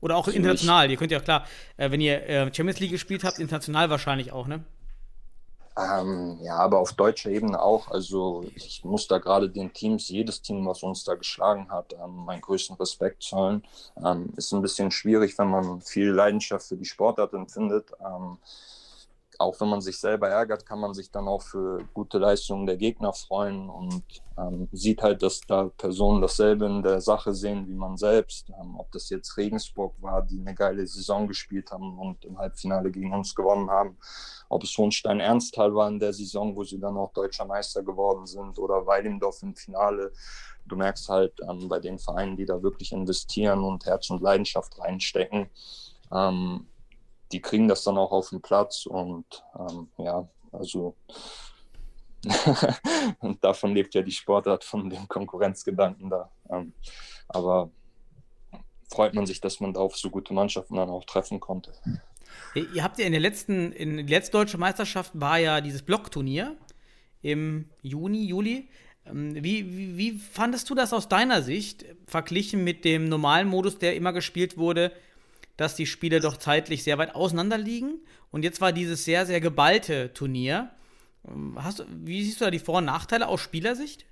oder 0.00 0.16
auch 0.16 0.26
international, 0.26 0.90
ihr 0.90 0.96
könnt 0.96 1.12
ja 1.12 1.20
klar, 1.20 1.46
äh, 1.76 1.92
wenn 1.92 2.00
ihr 2.00 2.28
äh, 2.28 2.52
Champions 2.52 2.80
League 2.80 2.90
gespielt 2.90 3.22
habt, 3.22 3.38
international 3.38 3.88
wahrscheinlich 3.88 4.32
auch, 4.32 4.48
ne? 4.48 4.64
Ähm, 5.78 6.38
ja, 6.42 6.56
aber 6.56 6.78
auf 6.80 6.92
deutscher 6.92 7.30
Ebene 7.30 7.60
auch. 7.62 7.88
Also 7.88 8.44
ich 8.54 8.84
muss 8.84 9.06
da 9.06 9.18
gerade 9.18 9.48
den 9.48 9.72
Teams, 9.72 10.08
jedes 10.08 10.42
Team, 10.42 10.66
was 10.66 10.82
uns 10.82 11.04
da 11.04 11.14
geschlagen 11.14 11.70
hat, 11.70 11.94
ähm, 11.94 12.24
meinen 12.24 12.40
größten 12.40 12.76
Respekt 12.76 13.22
zollen. 13.22 13.62
Ähm, 14.04 14.32
ist 14.36 14.52
ein 14.52 14.62
bisschen 14.62 14.90
schwierig, 14.90 15.38
wenn 15.38 15.50
man 15.50 15.80
viel 15.80 16.10
Leidenschaft 16.10 16.66
für 16.66 16.76
die 16.76 16.84
Sportart 16.84 17.32
empfindet. 17.34 17.92
Auch 19.40 19.58
wenn 19.58 19.70
man 19.70 19.80
sich 19.80 19.98
selber 19.98 20.28
ärgert, 20.28 20.66
kann 20.66 20.80
man 20.80 20.92
sich 20.92 21.10
dann 21.10 21.26
auch 21.26 21.40
für 21.40 21.82
gute 21.94 22.18
Leistungen 22.18 22.66
der 22.66 22.76
Gegner 22.76 23.14
freuen 23.14 23.70
und 23.70 24.04
ähm, 24.36 24.68
sieht 24.70 25.00
halt, 25.00 25.22
dass 25.22 25.40
da 25.40 25.70
Personen 25.78 26.20
dasselbe 26.20 26.66
in 26.66 26.82
der 26.82 27.00
Sache 27.00 27.32
sehen 27.32 27.66
wie 27.66 27.74
man 27.74 27.96
selbst. 27.96 28.50
Ähm, 28.50 28.78
ob 28.78 28.92
das 28.92 29.08
jetzt 29.08 29.38
Regensburg 29.38 29.94
war, 30.02 30.20
die 30.20 30.38
eine 30.38 30.54
geile 30.54 30.86
Saison 30.86 31.26
gespielt 31.26 31.70
haben 31.70 31.98
und 31.98 32.22
im 32.26 32.36
Halbfinale 32.36 32.90
gegen 32.90 33.14
uns 33.14 33.34
gewonnen 33.34 33.70
haben, 33.70 33.96
ob 34.50 34.62
es 34.62 34.76
Hohenstein 34.76 35.20
Ernsthal 35.20 35.74
war 35.74 35.88
in 35.88 35.98
der 35.98 36.12
Saison, 36.12 36.54
wo 36.54 36.62
sie 36.62 36.78
dann 36.78 36.98
auch 36.98 37.14
deutscher 37.14 37.46
Meister 37.46 37.82
geworden 37.82 38.26
sind 38.26 38.58
oder 38.58 38.86
Weilendorf 38.86 39.42
im 39.42 39.56
Finale. 39.56 40.12
Du 40.66 40.76
merkst 40.76 41.08
halt 41.08 41.40
ähm, 41.48 41.66
bei 41.66 41.80
den 41.80 41.98
Vereinen, 41.98 42.36
die 42.36 42.44
da 42.44 42.62
wirklich 42.62 42.92
investieren 42.92 43.64
und 43.64 43.86
Herz 43.86 44.10
und 44.10 44.20
Leidenschaft 44.20 44.78
reinstecken, 44.78 45.48
ähm, 46.12 46.66
die 47.32 47.40
kriegen 47.40 47.68
das 47.68 47.84
dann 47.84 47.96
auch 47.96 48.12
auf 48.12 48.30
den 48.30 48.40
Platz 48.40 48.86
und 48.86 49.44
ähm, 49.58 49.88
ja, 49.98 50.28
also 50.52 50.96
und 53.20 53.42
davon 53.42 53.74
lebt 53.74 53.94
ja 53.94 54.02
die 54.02 54.12
Sportart 54.12 54.64
von 54.64 54.90
dem 54.90 55.08
Konkurrenzgedanken 55.08 56.10
da. 56.10 56.30
Ähm, 56.50 56.72
aber 57.28 57.70
freut 58.90 59.14
man 59.14 59.26
sich, 59.26 59.40
dass 59.40 59.60
man 59.60 59.72
da 59.72 59.80
auf 59.80 59.96
so 59.96 60.10
gute 60.10 60.34
Mannschaften 60.34 60.76
dann 60.76 60.90
auch 60.90 61.04
treffen 61.04 61.40
konnte. 61.40 61.72
Ihr 62.54 62.84
habt 62.84 62.98
ja 62.98 63.06
in 63.06 63.12
der 63.12 63.20
letzten, 63.20 63.72
in 63.72 63.96
der 63.96 64.06
letzten 64.06 64.32
deutschen 64.32 64.60
Meisterschaft 64.60 65.12
war 65.14 65.38
ja 65.38 65.60
dieses 65.60 65.82
Blockturnier 65.82 66.56
im 67.22 67.70
Juni, 67.82 68.26
Juli. 68.26 68.68
Ähm, 69.06 69.34
wie, 69.36 69.76
wie, 69.76 69.96
wie 69.96 70.18
fandest 70.18 70.68
du 70.68 70.74
das 70.74 70.92
aus 70.92 71.08
deiner 71.08 71.42
Sicht, 71.42 71.84
verglichen 72.06 72.64
mit 72.64 72.84
dem 72.84 73.08
normalen 73.08 73.48
Modus, 73.48 73.78
der 73.78 73.96
immer 73.96 74.12
gespielt 74.12 74.58
wurde, 74.58 74.92
dass 75.60 75.74
die 75.74 75.84
Spiele 75.84 76.20
doch 76.20 76.38
zeitlich 76.38 76.82
sehr 76.82 76.96
weit 76.96 77.14
auseinander 77.14 77.58
liegen. 77.58 78.00
Und 78.30 78.44
jetzt 78.44 78.62
war 78.62 78.72
dieses 78.72 79.04
sehr, 79.04 79.26
sehr 79.26 79.42
geballte 79.42 80.10
Turnier. 80.14 80.70
Ähm, 81.28 81.58
hast, 81.62 81.84
wie 81.90 82.24
siehst 82.24 82.40
du 82.40 82.46
da 82.46 82.50
die 82.50 82.58
Vor- 82.58 82.78
und 82.78 82.86
Nachteile 82.86 83.28
aus 83.28 83.42
Spielersicht? 83.42 84.06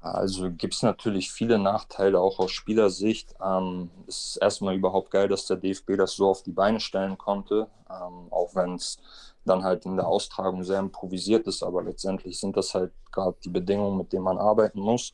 Also 0.00 0.48
gibt 0.52 0.74
es 0.74 0.82
natürlich 0.82 1.32
viele 1.32 1.58
Nachteile 1.58 2.20
auch 2.20 2.38
aus 2.38 2.52
Spielersicht. 2.52 3.34
Ähm, 3.44 3.90
es 4.06 4.26
ist 4.26 4.36
erstmal 4.36 4.76
überhaupt 4.76 5.10
geil, 5.10 5.26
dass 5.26 5.46
der 5.46 5.56
DFB 5.56 5.96
das 5.96 6.12
so 6.12 6.28
auf 6.28 6.44
die 6.44 6.52
Beine 6.52 6.78
stellen 6.78 7.18
konnte, 7.18 7.66
ähm, 7.90 8.28
auch 8.30 8.54
wenn 8.54 8.76
es 8.76 9.00
dann 9.44 9.64
halt 9.64 9.86
in 9.86 9.96
der 9.96 10.06
Austragung 10.06 10.64
sehr 10.64 10.78
improvisiert 10.78 11.46
ist, 11.46 11.62
aber 11.62 11.82
letztendlich 11.82 12.38
sind 12.38 12.56
das 12.56 12.74
halt 12.74 12.92
gerade 13.10 13.36
die 13.44 13.48
Bedingungen, 13.48 13.96
mit 13.96 14.12
denen 14.12 14.24
man 14.24 14.38
arbeiten 14.38 14.80
muss. 14.80 15.12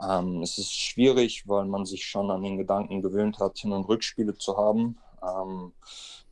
Ähm, 0.00 0.42
es 0.42 0.58
ist 0.58 0.72
schwierig, 0.72 1.46
weil 1.46 1.66
man 1.66 1.84
sich 1.84 2.04
schon 2.04 2.30
an 2.30 2.42
den 2.42 2.56
Gedanken 2.56 3.02
gewöhnt 3.02 3.38
hat, 3.38 3.58
Hin- 3.58 3.72
und 3.72 3.88
Rückspiele 3.88 4.36
zu 4.36 4.56
haben. 4.56 4.98
Ähm, 5.22 5.72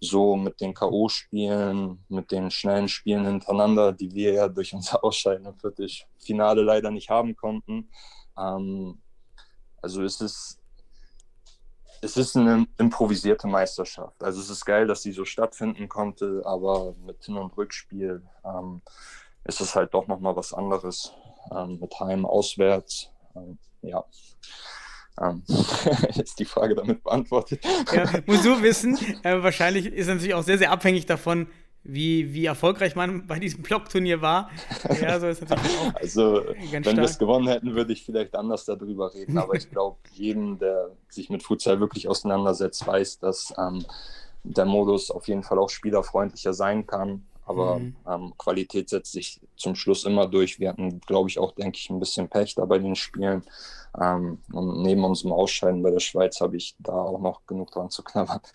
so 0.00 0.36
mit 0.36 0.60
den 0.60 0.74
K.O.-Spielen, 0.74 1.98
mit 2.08 2.30
den 2.30 2.50
schnellen 2.50 2.88
Spielen 2.88 3.24
hintereinander, 3.24 3.92
die 3.92 4.12
wir 4.12 4.32
ja 4.34 4.48
durch 4.48 4.74
unser 4.74 5.02
Ausscheiden 5.04 5.46
im 5.46 5.58
Viertelfinale 5.58 6.62
leider 6.62 6.90
nicht 6.90 7.10
haben 7.10 7.34
konnten. 7.36 7.88
Ähm, 8.38 9.00
also 9.82 10.02
es 10.02 10.20
ist, 10.20 10.60
es 12.04 12.16
ist 12.16 12.36
eine 12.36 12.66
improvisierte 12.78 13.46
Meisterschaft. 13.46 14.22
Also 14.22 14.40
es 14.40 14.50
ist 14.50 14.64
geil, 14.64 14.86
dass 14.86 15.02
sie 15.02 15.12
so 15.12 15.24
stattfinden 15.24 15.88
konnte, 15.88 16.42
aber 16.44 16.94
mit 17.04 17.24
Hin- 17.24 17.38
und 17.38 17.56
Rückspiel 17.56 18.22
ähm, 18.44 18.82
ist 19.44 19.60
es 19.60 19.74
halt 19.74 19.94
doch 19.94 20.06
nochmal 20.06 20.36
was 20.36 20.52
anderes. 20.52 21.12
Ähm, 21.50 21.78
mit 21.80 21.98
Heim, 21.98 22.24
Auswärts, 22.26 23.10
ähm, 23.34 23.58
ja. 23.82 24.04
Ähm, 25.20 25.42
ist 26.16 26.38
die 26.38 26.44
Frage 26.44 26.74
damit 26.74 27.02
beantwortet. 27.02 27.64
Ja, 27.92 28.08
musst 28.26 28.44
du 28.44 28.62
wissen, 28.62 28.98
äh, 29.22 29.42
wahrscheinlich 29.42 29.86
ist 29.86 30.02
es 30.02 30.08
natürlich 30.08 30.34
auch 30.34 30.42
sehr, 30.42 30.58
sehr 30.58 30.72
abhängig 30.72 31.06
davon, 31.06 31.48
wie, 31.84 32.32
wie 32.32 32.46
erfolgreich 32.46 32.96
man 32.96 33.26
bei 33.26 33.38
diesem 33.38 33.62
Blockturnier 33.62 34.22
war. 34.22 34.50
Ja, 35.00 35.20
so 35.20 35.26
also, 35.94 36.42
wenn 36.70 36.84
wir 36.84 37.02
es 37.02 37.18
gewonnen 37.18 37.46
hätten, 37.46 37.74
würde 37.74 37.92
ich 37.92 38.04
vielleicht 38.04 38.34
anders 38.34 38.64
darüber 38.64 39.12
reden. 39.12 39.36
Aber 39.36 39.54
ich 39.54 39.70
glaube, 39.70 39.98
jedem, 40.12 40.58
der 40.58 40.90
sich 41.08 41.28
mit 41.28 41.42
Futsal 41.42 41.80
wirklich 41.80 42.08
auseinandersetzt, 42.08 42.86
weiß, 42.86 43.18
dass 43.18 43.52
ähm, 43.58 43.84
der 44.44 44.64
Modus 44.64 45.10
auf 45.10 45.28
jeden 45.28 45.42
Fall 45.42 45.58
auch 45.58 45.68
spielerfreundlicher 45.68 46.54
sein 46.54 46.86
kann. 46.86 47.26
Aber 47.46 47.78
mhm. 47.78 47.96
ähm, 48.08 48.32
Qualität 48.38 48.88
setzt 48.88 49.12
sich 49.12 49.40
zum 49.56 49.74
Schluss 49.74 50.04
immer 50.04 50.26
durch. 50.26 50.58
Wir 50.60 50.70
hatten, 50.70 51.00
glaube 51.00 51.28
ich, 51.28 51.38
auch, 51.38 51.52
denke 51.52 51.78
ich, 51.78 51.90
ein 51.90 52.00
bisschen 52.00 52.28
Pech 52.28 52.54
da 52.54 52.64
bei 52.64 52.78
den 52.78 52.94
Spielen. 52.94 53.42
Ähm, 54.00 54.38
und 54.52 54.82
neben 54.82 55.04
unserem 55.04 55.32
Ausscheiden 55.32 55.82
bei 55.82 55.90
der 55.90 56.00
Schweiz 56.00 56.40
habe 56.40 56.56
ich 56.56 56.74
da 56.78 56.92
auch 56.92 57.20
noch 57.20 57.46
genug 57.46 57.70
dran 57.70 57.90
zu 57.90 58.02
knabbern. 58.02 58.40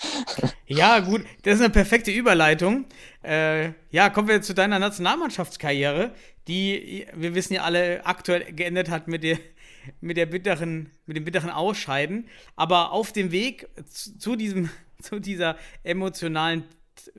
Ja, 0.71 0.99
gut, 0.99 1.25
das 1.41 1.55
ist 1.55 1.61
eine 1.61 1.71
perfekte 1.71 2.11
Überleitung. 2.11 2.85
Äh, 3.23 3.71
ja, 3.89 4.11
kommen 4.11 4.27
wir 4.27 4.39
zu 4.43 4.53
deiner 4.53 4.77
Nationalmannschaftskarriere, 4.77 6.13
die, 6.47 7.07
wir 7.15 7.33
wissen 7.33 7.55
ja 7.55 7.63
alle, 7.63 8.05
aktuell 8.05 8.53
geendet 8.53 8.89
hat 8.89 9.07
mit 9.07 9.23
der, 9.23 9.39
mit 9.99 10.15
der 10.15 10.27
bitteren, 10.27 10.91
mit 11.07 11.17
dem 11.17 11.25
bitteren 11.25 11.49
Ausscheiden. 11.49 12.27
Aber 12.55 12.91
auf 12.91 13.11
dem 13.11 13.31
Weg 13.31 13.67
zu, 13.87 14.15
zu 14.19 14.35
diesem, 14.35 14.69
zu 15.01 15.19
dieser 15.19 15.57
emotionalen 15.83 16.65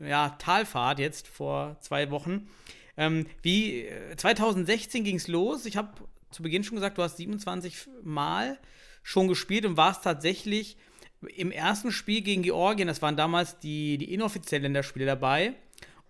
ja, 0.01 0.31
Talfahrt 0.39 0.99
jetzt 0.99 1.29
vor 1.29 1.77
zwei 1.81 2.11
Wochen. 2.11 2.49
Ähm, 2.97 3.27
wie 3.43 3.89
2016 4.17 5.05
ging 5.05 5.17
es 5.17 5.29
los. 5.29 5.65
Ich 5.67 5.77
habe 5.77 5.93
zu 6.31 6.43
Beginn 6.43 6.65
schon 6.65 6.77
gesagt, 6.77 6.99
du 6.99 7.03
hast 7.03 7.17
27 7.17 7.89
Mal 8.03 8.59
schon 9.03 9.29
gespielt 9.29 9.65
und 9.65 9.77
warst 9.77 10.05
tatsächlich 10.05 10.77
im 11.23 11.51
ersten 11.51 11.93
Spiel 11.93 12.23
gegen 12.23 12.43
Georgien, 12.43 12.89
das 12.89 13.03
waren 13.03 13.17
damals 13.17 13.59
die, 13.59 13.99
die 13.99 14.13
inoffiziellen 14.13 14.63
Länderspiele 14.63 15.07
dabei. 15.07 15.55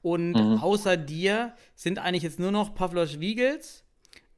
Und 0.02 0.33
mhm. 0.33 0.59
außer 0.59 0.96
dir 0.96 1.54
sind 1.74 1.98
eigentlich 1.98 2.22
jetzt 2.22 2.38
nur 2.38 2.52
noch 2.52 2.74
Pavlos 2.74 3.20
Wiegels 3.20 3.85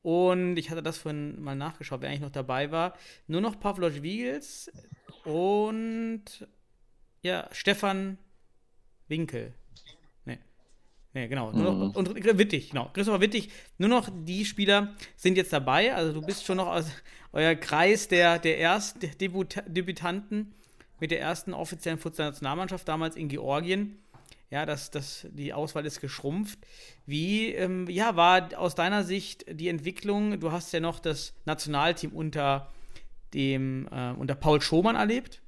und 0.02 0.56
ich 0.56 0.70
hatte 0.70 0.82
das 0.82 0.98
vorhin 0.98 1.40
mal 1.40 1.54
nachgeschaut, 1.54 2.00
wer 2.00 2.08
eigentlich 2.08 2.22
noch 2.22 2.30
dabei 2.30 2.72
war. 2.72 2.94
Nur 3.28 3.40
noch 3.40 3.60
Pavlos 3.60 4.02
Wiegels 4.02 4.72
und 5.24 6.24
ja, 7.22 7.48
Stefan 7.52 8.18
Winkel. 9.12 9.52
Nee. 10.24 10.38
Nee, 11.12 11.28
genau. 11.28 11.52
Noch, 11.52 11.74
mhm. 11.74 11.90
Und 11.90 12.38
Wittig, 12.38 12.70
genau. 12.70 12.90
Christopher 12.94 13.20
Wittig. 13.20 13.50
Nur 13.76 13.90
noch 13.90 14.08
die 14.10 14.46
Spieler 14.46 14.94
sind 15.16 15.36
jetzt 15.36 15.52
dabei. 15.52 15.94
Also 15.94 16.14
du 16.14 16.22
bist 16.22 16.46
schon 16.46 16.56
noch 16.56 16.68
aus 16.68 16.86
euer 17.32 17.54
Kreis 17.54 18.08
der, 18.08 18.38
der 18.38 18.56
Erstdebütanten 18.56 20.54
mit 20.98 21.10
der 21.10 21.20
ersten 21.20 21.52
offiziellen 21.52 21.98
Futsal-Nationalmannschaft 21.98 22.88
damals 22.88 23.16
in 23.16 23.28
Georgien. 23.28 23.98
Ja, 24.48 24.64
das, 24.66 24.90
das, 24.90 25.26
die 25.30 25.52
Auswahl 25.52 25.84
ist 25.84 26.00
geschrumpft. 26.00 26.58
Wie 27.04 27.48
ähm, 27.52 27.88
ja, 27.88 28.16
war 28.16 28.48
aus 28.56 28.74
deiner 28.74 29.04
Sicht 29.04 29.44
die 29.48 29.68
Entwicklung? 29.68 30.40
Du 30.40 30.52
hast 30.52 30.72
ja 30.72 30.80
noch 30.80 31.00
das 31.00 31.34
Nationalteam 31.44 32.12
unter 32.12 32.70
dem 33.34 33.88
äh, 33.90 34.12
unter 34.12 34.34
Paul 34.34 34.60
Schomann 34.60 34.96
erlebt 34.96 35.42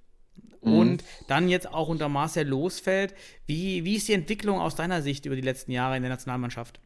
mhm. 0.64 0.78
und 0.78 1.04
dann 1.28 1.48
jetzt 1.48 1.68
auch 1.72 1.88
unter 1.88 2.08
Marcel 2.08 2.46
Losfeld. 2.46 3.14
Wie, 3.46 3.84
wie 3.84 3.96
ist 3.96 4.08
die 4.08 4.14
Entwicklung 4.14 4.60
aus 4.60 4.74
deiner 4.74 5.02
Sicht 5.02 5.26
über 5.26 5.36
die 5.36 5.42
letzten 5.42 5.72
Jahre 5.72 5.96
in 5.96 6.02
der 6.02 6.10
Nationalmannschaft? 6.10 6.80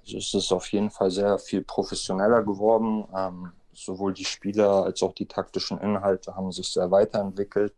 Also 0.00 0.18
es 0.18 0.34
ist 0.34 0.52
auf 0.52 0.66
jeden 0.72 0.90
Fall 0.90 1.10
sehr 1.10 1.38
viel 1.38 1.62
professioneller 1.62 2.42
geworden. 2.42 3.04
Ähm, 3.16 3.52
sowohl 3.72 4.12
die 4.12 4.24
Spieler 4.24 4.84
als 4.84 5.02
auch 5.02 5.14
die 5.14 5.26
taktischen 5.26 5.78
Inhalte 5.78 6.34
haben 6.36 6.52
sich 6.52 6.68
sehr 6.68 6.90
weiterentwickelt. 6.90 7.74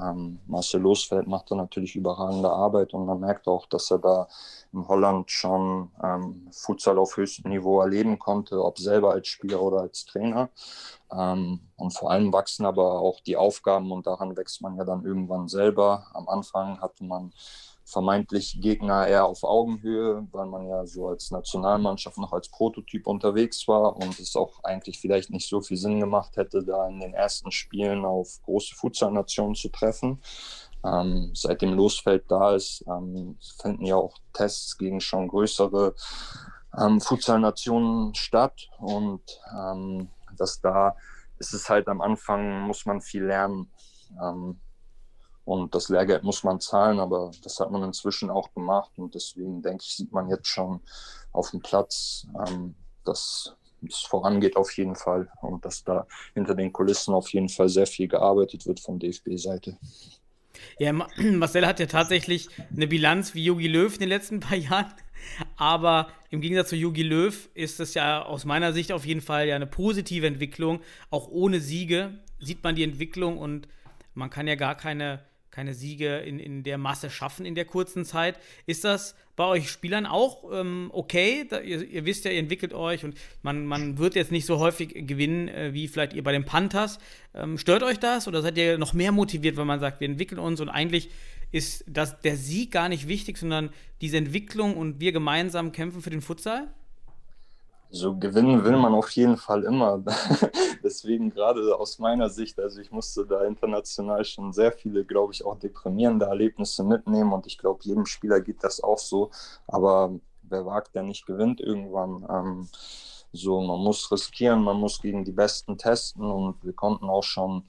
Ähm, 0.00 0.38
Marcel 0.46 0.80
Losfeld 0.80 1.26
macht 1.26 1.50
da 1.50 1.56
natürlich 1.56 1.96
überragende 1.96 2.50
Arbeit 2.50 2.94
und 2.94 3.06
man 3.06 3.20
merkt 3.20 3.46
auch, 3.48 3.66
dass 3.66 3.90
er 3.90 3.98
da 3.98 4.28
in 4.72 4.86
Holland 4.86 5.30
schon 5.30 5.90
ähm, 6.02 6.48
Futsal 6.52 6.98
auf 6.98 7.16
höchstem 7.16 7.50
Niveau 7.50 7.80
erleben 7.80 8.18
konnte, 8.18 8.64
ob 8.64 8.78
selber 8.78 9.12
als 9.12 9.28
Spieler 9.28 9.60
oder 9.60 9.80
als 9.80 10.04
Trainer. 10.04 10.48
Ähm, 11.12 11.60
und 11.76 11.90
vor 11.90 12.10
allem 12.10 12.32
wachsen 12.32 12.66
aber 12.66 13.00
auch 13.00 13.20
die 13.20 13.36
Aufgaben 13.36 13.90
und 13.90 14.06
daran 14.06 14.36
wächst 14.36 14.62
man 14.62 14.76
ja 14.76 14.84
dann 14.84 15.04
irgendwann 15.04 15.48
selber. 15.48 16.06
Am 16.14 16.28
Anfang 16.28 16.80
hatte 16.80 17.04
man 17.04 17.32
vermeintlich 17.90 18.58
Gegner 18.60 19.06
eher 19.06 19.26
auf 19.26 19.42
Augenhöhe, 19.42 20.26
weil 20.32 20.46
man 20.46 20.66
ja 20.66 20.86
so 20.86 21.08
als 21.08 21.30
Nationalmannschaft 21.30 22.18
noch 22.18 22.32
als 22.32 22.48
Prototyp 22.48 23.06
unterwegs 23.06 23.66
war 23.68 23.96
und 23.96 24.18
es 24.18 24.36
auch 24.36 24.62
eigentlich 24.64 24.98
vielleicht 24.98 25.30
nicht 25.30 25.48
so 25.48 25.60
viel 25.60 25.76
Sinn 25.76 26.00
gemacht 26.00 26.36
hätte, 26.36 26.64
da 26.64 26.88
in 26.88 27.00
den 27.00 27.14
ersten 27.14 27.50
Spielen 27.50 28.04
auf 28.04 28.40
große 28.44 28.74
Futsal-Nationen 28.74 29.54
zu 29.54 29.68
treffen. 29.68 30.20
Ähm, 30.84 31.32
seitdem 31.34 31.74
Losfeld 31.74 32.24
da 32.28 32.54
ist, 32.54 32.84
ähm, 32.86 33.36
finden 33.60 33.84
ja 33.84 33.96
auch 33.96 34.16
Tests 34.32 34.78
gegen 34.78 35.00
schon 35.00 35.28
größere 35.28 35.94
ähm, 36.78 37.00
Futsal-Nationen 37.00 38.14
statt 38.14 38.68
und 38.78 39.22
ähm, 39.54 40.08
dass 40.36 40.60
da 40.60 40.96
ist 41.38 41.54
es 41.54 41.68
halt 41.68 41.88
am 41.88 42.00
Anfang, 42.00 42.60
muss 42.60 42.86
man 42.86 43.00
viel 43.00 43.24
lernen. 43.24 43.70
Ähm, 44.22 44.60
und 45.44 45.74
das 45.74 45.88
Lehrgeld 45.88 46.22
muss 46.22 46.44
man 46.44 46.60
zahlen, 46.60 47.00
aber 47.00 47.30
das 47.42 47.58
hat 47.60 47.70
man 47.70 47.82
inzwischen 47.82 48.30
auch 48.30 48.52
gemacht. 48.54 48.92
Und 48.96 49.14
deswegen 49.14 49.62
denke 49.62 49.82
ich, 49.86 49.96
sieht 49.96 50.12
man 50.12 50.28
jetzt 50.28 50.46
schon 50.46 50.80
auf 51.32 51.50
dem 51.50 51.60
Platz, 51.60 52.26
ähm, 52.46 52.74
dass 53.04 53.56
es 53.88 54.00
vorangeht 54.00 54.56
auf 54.56 54.70
jeden 54.76 54.94
Fall 54.94 55.30
und 55.40 55.64
dass 55.64 55.84
da 55.84 56.06
hinter 56.34 56.54
den 56.54 56.72
Kulissen 56.72 57.14
auf 57.14 57.32
jeden 57.32 57.48
Fall 57.48 57.68
sehr 57.68 57.86
viel 57.86 58.08
gearbeitet 58.08 58.66
wird 58.66 58.80
von 58.80 58.98
DFB-Seite. 58.98 59.78
Ja, 60.78 60.92
Marcel 61.16 61.66
hat 61.66 61.80
ja 61.80 61.86
tatsächlich 61.86 62.48
eine 62.74 62.86
Bilanz 62.86 63.34
wie 63.34 63.44
Jogi 63.44 63.68
Löw 63.68 63.92
in 63.92 64.00
den 64.00 64.08
letzten 64.08 64.40
paar 64.40 64.58
Jahren. 64.58 64.92
Aber 65.56 66.08
im 66.30 66.40
Gegensatz 66.40 66.70
zu 66.70 66.76
Jogi 66.76 67.02
Löw 67.02 67.48
ist 67.54 67.80
es 67.80 67.94
ja 67.94 68.22
aus 68.22 68.44
meiner 68.44 68.72
Sicht 68.72 68.92
auf 68.92 69.04
jeden 69.04 69.20
Fall 69.20 69.48
ja 69.48 69.56
eine 69.56 69.66
positive 69.66 70.26
Entwicklung. 70.26 70.80
Auch 71.10 71.28
ohne 71.28 71.60
Siege 71.60 72.18
sieht 72.38 72.62
man 72.62 72.74
die 72.74 72.84
Entwicklung 72.84 73.38
und 73.38 73.68
man 74.14 74.30
kann 74.30 74.46
ja 74.46 74.54
gar 74.54 74.76
keine 74.76 75.20
keine 75.50 75.74
Siege 75.74 76.18
in, 76.18 76.38
in 76.38 76.62
der 76.62 76.78
Masse 76.78 77.10
schaffen 77.10 77.44
in 77.44 77.54
der 77.54 77.64
kurzen 77.64 78.04
Zeit. 78.04 78.38
Ist 78.66 78.84
das 78.84 79.14
bei 79.36 79.44
euch 79.44 79.70
Spielern 79.70 80.06
auch 80.06 80.44
ähm, 80.52 80.90
okay? 80.92 81.46
Da, 81.48 81.60
ihr, 81.60 81.82
ihr, 81.82 82.04
wisst 82.04 82.24
ja, 82.24 82.30
ihr 82.30 82.38
entwickelt 82.38 82.72
euch 82.72 83.04
und 83.04 83.16
man, 83.42 83.66
man 83.66 83.98
wird 83.98 84.14
jetzt 84.14 84.32
nicht 84.32 84.46
so 84.46 84.58
häufig 84.58 85.06
gewinnen, 85.06 85.48
äh, 85.48 85.72
wie 85.72 85.88
vielleicht 85.88 86.12
ihr 86.12 86.22
bei 86.22 86.32
den 86.32 86.44
Panthers. 86.44 86.98
Ähm, 87.34 87.58
stört 87.58 87.82
euch 87.82 87.98
das 87.98 88.28
oder 88.28 88.42
seid 88.42 88.56
ihr 88.58 88.78
noch 88.78 88.92
mehr 88.92 89.12
motiviert, 89.12 89.56
wenn 89.56 89.66
man 89.66 89.80
sagt, 89.80 90.00
wir 90.00 90.08
entwickeln 90.08 90.38
uns 90.38 90.60
und 90.60 90.68
eigentlich 90.68 91.10
ist 91.52 91.84
das, 91.88 92.20
der 92.20 92.36
Sieg 92.36 92.70
gar 92.70 92.88
nicht 92.88 93.08
wichtig, 93.08 93.38
sondern 93.38 93.70
diese 94.00 94.16
Entwicklung 94.16 94.76
und 94.76 95.00
wir 95.00 95.12
gemeinsam 95.12 95.72
kämpfen 95.72 96.00
für 96.00 96.10
den 96.10 96.22
Futsal? 96.22 96.68
So 97.92 98.16
gewinnen 98.16 98.64
will 98.64 98.76
man 98.76 98.94
auf 98.94 99.10
jeden 99.10 99.36
Fall 99.36 99.64
immer. 99.64 100.02
Deswegen 100.84 101.30
gerade 101.30 101.76
aus 101.76 101.98
meiner 101.98 102.30
Sicht, 102.30 102.58
also 102.60 102.80
ich 102.80 102.92
musste 102.92 103.26
da 103.26 103.44
international 103.44 104.24
schon 104.24 104.52
sehr 104.52 104.70
viele, 104.70 105.04
glaube 105.04 105.32
ich, 105.32 105.44
auch 105.44 105.58
deprimierende 105.58 106.26
Erlebnisse 106.26 106.84
mitnehmen 106.84 107.32
und 107.32 107.46
ich 107.46 107.58
glaube, 107.58 107.80
jedem 107.82 108.06
Spieler 108.06 108.40
geht 108.40 108.62
das 108.62 108.80
auch 108.80 108.98
so. 108.98 109.30
Aber 109.66 110.12
wer 110.42 110.64
wagt, 110.66 110.94
der 110.94 111.02
nicht 111.02 111.26
gewinnt 111.26 111.60
irgendwann. 111.60 112.26
Ähm, 112.30 112.68
so, 113.32 113.60
man 113.60 113.80
muss 113.80 114.10
riskieren, 114.10 114.62
man 114.62 114.78
muss 114.78 115.00
gegen 115.00 115.24
die 115.24 115.32
Besten 115.32 115.78
testen 115.78 116.24
und 116.24 116.64
wir 116.64 116.72
konnten 116.72 117.08
auch 117.08 117.22
schon 117.22 117.64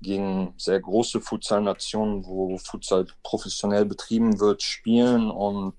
gegen 0.00 0.54
sehr 0.56 0.80
große 0.80 1.20
Futsal-Nationen, 1.20 2.26
wo 2.26 2.58
Futsal 2.58 3.06
professionell 3.22 3.86
betrieben 3.86 4.38
wird, 4.38 4.62
spielen 4.62 5.30
und 5.30 5.74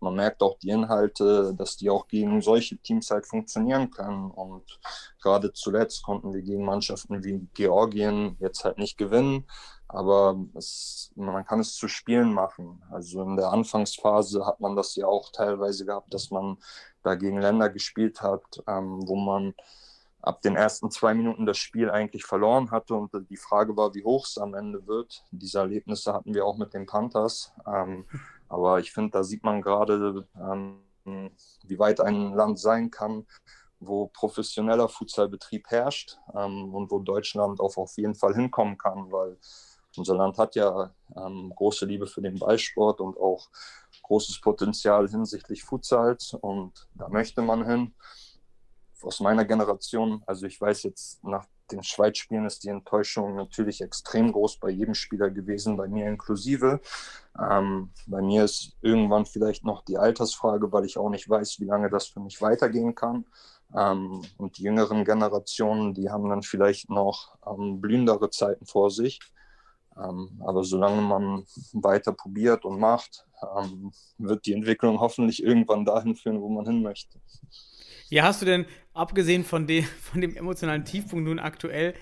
man 0.00 0.14
merkt 0.14 0.42
auch 0.42 0.58
die 0.58 0.70
Inhalte, 0.70 1.54
dass 1.54 1.76
die 1.76 1.90
auch 1.90 2.08
gegen 2.08 2.40
solche 2.40 2.78
Teams 2.78 3.10
halt 3.10 3.26
funktionieren 3.26 3.90
können. 3.90 4.30
Und 4.30 4.80
gerade 5.22 5.52
zuletzt 5.52 6.02
konnten 6.02 6.32
wir 6.32 6.42
gegen 6.42 6.64
Mannschaften 6.64 7.22
wie 7.22 7.46
Georgien 7.54 8.36
jetzt 8.40 8.64
halt 8.64 8.78
nicht 8.78 8.96
gewinnen, 8.96 9.46
aber 9.88 10.38
es, 10.54 11.12
man 11.16 11.44
kann 11.44 11.60
es 11.60 11.74
zu 11.74 11.88
Spielen 11.88 12.32
machen. 12.32 12.82
Also 12.90 13.22
in 13.22 13.36
der 13.36 13.50
Anfangsphase 13.50 14.46
hat 14.46 14.60
man 14.60 14.76
das 14.76 14.96
ja 14.96 15.06
auch 15.06 15.30
teilweise 15.32 15.84
gehabt, 15.84 16.14
dass 16.14 16.30
man 16.30 16.58
da 17.02 17.14
gegen 17.14 17.40
Länder 17.40 17.68
gespielt 17.68 18.22
hat, 18.22 18.62
ähm, 18.66 19.02
wo 19.06 19.16
man 19.16 19.54
ab 20.22 20.42
den 20.42 20.54
ersten 20.54 20.90
zwei 20.90 21.14
Minuten 21.14 21.46
das 21.46 21.58
Spiel 21.58 21.90
eigentlich 21.90 22.24
verloren 22.24 22.70
hatte 22.70 22.94
und 22.94 23.10
die 23.30 23.36
Frage 23.36 23.76
war, 23.76 23.94
wie 23.94 24.04
hoch 24.04 24.26
es 24.26 24.38
am 24.38 24.54
Ende 24.54 24.86
wird. 24.86 25.24
Diese 25.30 25.58
Erlebnisse 25.58 26.12
hatten 26.12 26.34
wir 26.34 26.44
auch 26.44 26.58
mit 26.58 26.74
den 26.74 26.86
Panthers. 26.86 27.52
Ähm, 27.66 28.04
aber 28.50 28.80
ich 28.80 28.92
finde, 28.92 29.12
da 29.12 29.22
sieht 29.22 29.44
man 29.44 29.62
gerade, 29.62 30.26
ähm, 30.34 30.80
wie 31.04 31.78
weit 31.78 32.00
ein 32.00 32.34
Land 32.34 32.58
sein 32.58 32.90
kann, 32.90 33.26
wo 33.78 34.08
professioneller 34.08 34.88
Futsalbetrieb 34.88 35.68
herrscht 35.68 36.18
ähm, 36.34 36.74
und 36.74 36.90
wo 36.90 36.98
Deutschland 36.98 37.60
auch 37.60 37.76
auf 37.76 37.96
jeden 37.96 38.14
Fall 38.14 38.34
hinkommen 38.34 38.76
kann, 38.76 39.10
weil 39.10 39.38
unser 39.96 40.16
Land 40.16 40.36
hat 40.36 40.56
ja 40.56 40.92
ähm, 41.16 41.52
große 41.54 41.86
Liebe 41.86 42.06
für 42.06 42.22
den 42.22 42.38
Ballsport 42.38 43.00
und 43.00 43.16
auch 43.18 43.48
großes 44.02 44.40
Potenzial 44.40 45.08
hinsichtlich 45.08 45.62
Futsals 45.62 46.34
und 46.34 46.88
da 46.94 47.08
möchte 47.08 47.42
man 47.42 47.64
hin. 47.64 47.94
Aus 49.02 49.20
meiner 49.20 49.46
Generation, 49.46 50.22
also 50.26 50.44
ich 50.44 50.60
weiß 50.60 50.82
jetzt 50.82 51.24
nach 51.24 51.46
den 51.72 51.82
Schweiz-Spielen 51.82 52.46
ist 52.46 52.64
die 52.64 52.68
Enttäuschung 52.68 53.36
natürlich 53.36 53.80
extrem 53.80 54.32
groß 54.32 54.58
bei 54.58 54.70
jedem 54.70 54.94
Spieler 54.94 55.30
gewesen, 55.30 55.76
bei 55.76 55.88
mir 55.88 56.08
inklusive. 56.08 56.80
Ähm, 57.38 57.90
bei 58.06 58.22
mir 58.22 58.44
ist 58.44 58.76
irgendwann 58.80 59.26
vielleicht 59.26 59.64
noch 59.64 59.82
die 59.84 59.98
Altersfrage, 59.98 60.72
weil 60.72 60.84
ich 60.84 60.98
auch 60.98 61.10
nicht 61.10 61.28
weiß, 61.28 61.60
wie 61.60 61.66
lange 61.66 61.90
das 61.90 62.06
für 62.06 62.20
mich 62.20 62.40
weitergehen 62.42 62.94
kann. 62.94 63.24
Ähm, 63.76 64.22
und 64.36 64.58
die 64.58 64.64
jüngeren 64.64 65.04
Generationen, 65.04 65.94
die 65.94 66.10
haben 66.10 66.28
dann 66.28 66.42
vielleicht 66.42 66.90
noch 66.90 67.36
ähm, 67.46 67.80
blühendere 67.80 68.30
Zeiten 68.30 68.66
vor 68.66 68.90
sich. 68.90 69.20
Ähm, 69.96 70.40
aber 70.44 70.64
solange 70.64 71.02
man 71.02 71.44
weiter 71.72 72.12
probiert 72.12 72.64
und 72.64 72.78
macht, 72.78 73.26
ähm, 73.56 73.92
wird 74.18 74.46
die 74.46 74.54
Entwicklung 74.54 75.00
hoffentlich 75.00 75.42
irgendwann 75.42 75.84
dahin 75.84 76.14
führen, 76.14 76.40
wo 76.40 76.48
man 76.48 76.66
hin 76.66 76.82
möchte. 76.82 77.20
Ja, 78.10 78.24
hast 78.24 78.42
du 78.42 78.46
denn, 78.46 78.66
abgesehen 78.92 79.44
von, 79.44 79.66
de, 79.66 79.82
von 80.02 80.20
dem 80.20 80.36
emotionalen 80.36 80.84
Tiefpunkt 80.84 81.24
nun 81.24 81.38
aktuell, 81.38 81.94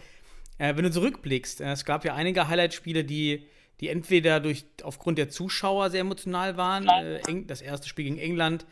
äh, 0.56 0.74
wenn 0.74 0.84
du 0.84 0.90
zurückblickst, 0.90 1.60
äh, 1.60 1.72
es 1.72 1.84
gab 1.84 2.04
ja 2.04 2.14
einige 2.14 2.48
Highlight-Spiele, 2.48 3.04
die, 3.04 3.46
die 3.80 3.88
entweder 3.88 4.40
durch, 4.40 4.64
aufgrund 4.82 5.18
der 5.18 5.28
Zuschauer 5.28 5.90
sehr 5.90 6.00
emotional 6.00 6.56
waren, 6.56 6.88
äh, 6.88 7.44
das 7.46 7.60
erste 7.60 7.86
Spiel 7.86 8.06
gegen 8.06 8.18
England 8.18 8.66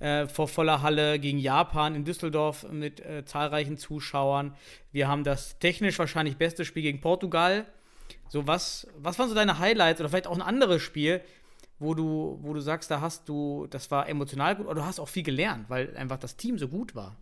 äh, 0.00 0.26
vor 0.26 0.48
voller 0.48 0.82
Halle, 0.82 1.20
gegen 1.20 1.38
Japan 1.38 1.94
in 1.94 2.04
Düsseldorf 2.04 2.66
mit 2.70 3.00
äh, 3.00 3.24
zahlreichen 3.24 3.78
Zuschauern. 3.78 4.56
Wir 4.90 5.06
haben 5.06 5.22
das 5.22 5.58
technisch 5.60 5.98
wahrscheinlich 6.00 6.36
beste 6.36 6.64
Spiel 6.64 6.82
gegen 6.82 7.00
Portugal. 7.00 7.64
So, 8.28 8.48
was, 8.48 8.88
was 8.98 9.18
waren 9.18 9.28
so 9.28 9.34
deine 9.36 9.60
Highlights 9.60 10.00
oder 10.00 10.08
vielleicht 10.08 10.26
auch 10.26 10.34
ein 10.34 10.42
anderes 10.42 10.82
Spiel, 10.82 11.20
wo 11.82 11.94
du, 11.94 12.38
wo 12.40 12.54
du 12.54 12.60
sagst, 12.60 12.90
da 12.90 13.00
hast 13.00 13.28
du, 13.28 13.66
das 13.68 13.90
war 13.90 14.08
emotional 14.08 14.56
gut, 14.56 14.66
oder 14.66 14.76
du 14.76 14.84
hast 14.84 15.00
auch 15.00 15.08
viel 15.08 15.22
gelernt, 15.22 15.68
weil 15.68 15.94
einfach 15.96 16.18
das 16.18 16.36
Team 16.36 16.58
so 16.58 16.68
gut 16.68 16.94
war? 16.94 17.16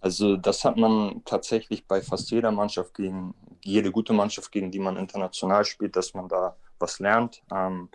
Also 0.00 0.36
das 0.36 0.64
hat 0.64 0.76
man 0.76 1.22
tatsächlich 1.24 1.86
bei 1.86 2.02
fast 2.02 2.30
jeder 2.30 2.50
Mannschaft 2.50 2.94
gegen, 2.94 3.34
jede 3.62 3.92
gute 3.92 4.12
Mannschaft, 4.12 4.50
gegen 4.50 4.70
die 4.70 4.80
man 4.80 4.96
international 4.96 5.64
spielt, 5.64 5.94
dass 5.94 6.12
man 6.12 6.28
da 6.28 6.56
was 6.80 6.98
lernt. 6.98 7.42
Ähm, 7.52 7.88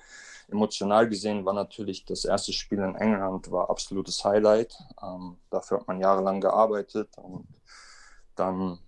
emotional 0.49 1.09
gesehen 1.09 1.45
war 1.45 1.53
natürlich 1.53 2.05
das 2.05 2.23
erste 2.23 2.53
Spiel 2.53 2.79
in 2.79 2.95
England 2.95 3.51
war 3.51 3.69
absolutes 3.69 4.23
Highlight. 4.23 4.73
Ähm, 5.03 5.35
dafür 5.49 5.79
hat 5.79 5.87
man 5.87 5.99
jahrelang 5.99 6.39
gearbeitet 6.39 7.09
und 7.17 7.45
dann 8.35 8.79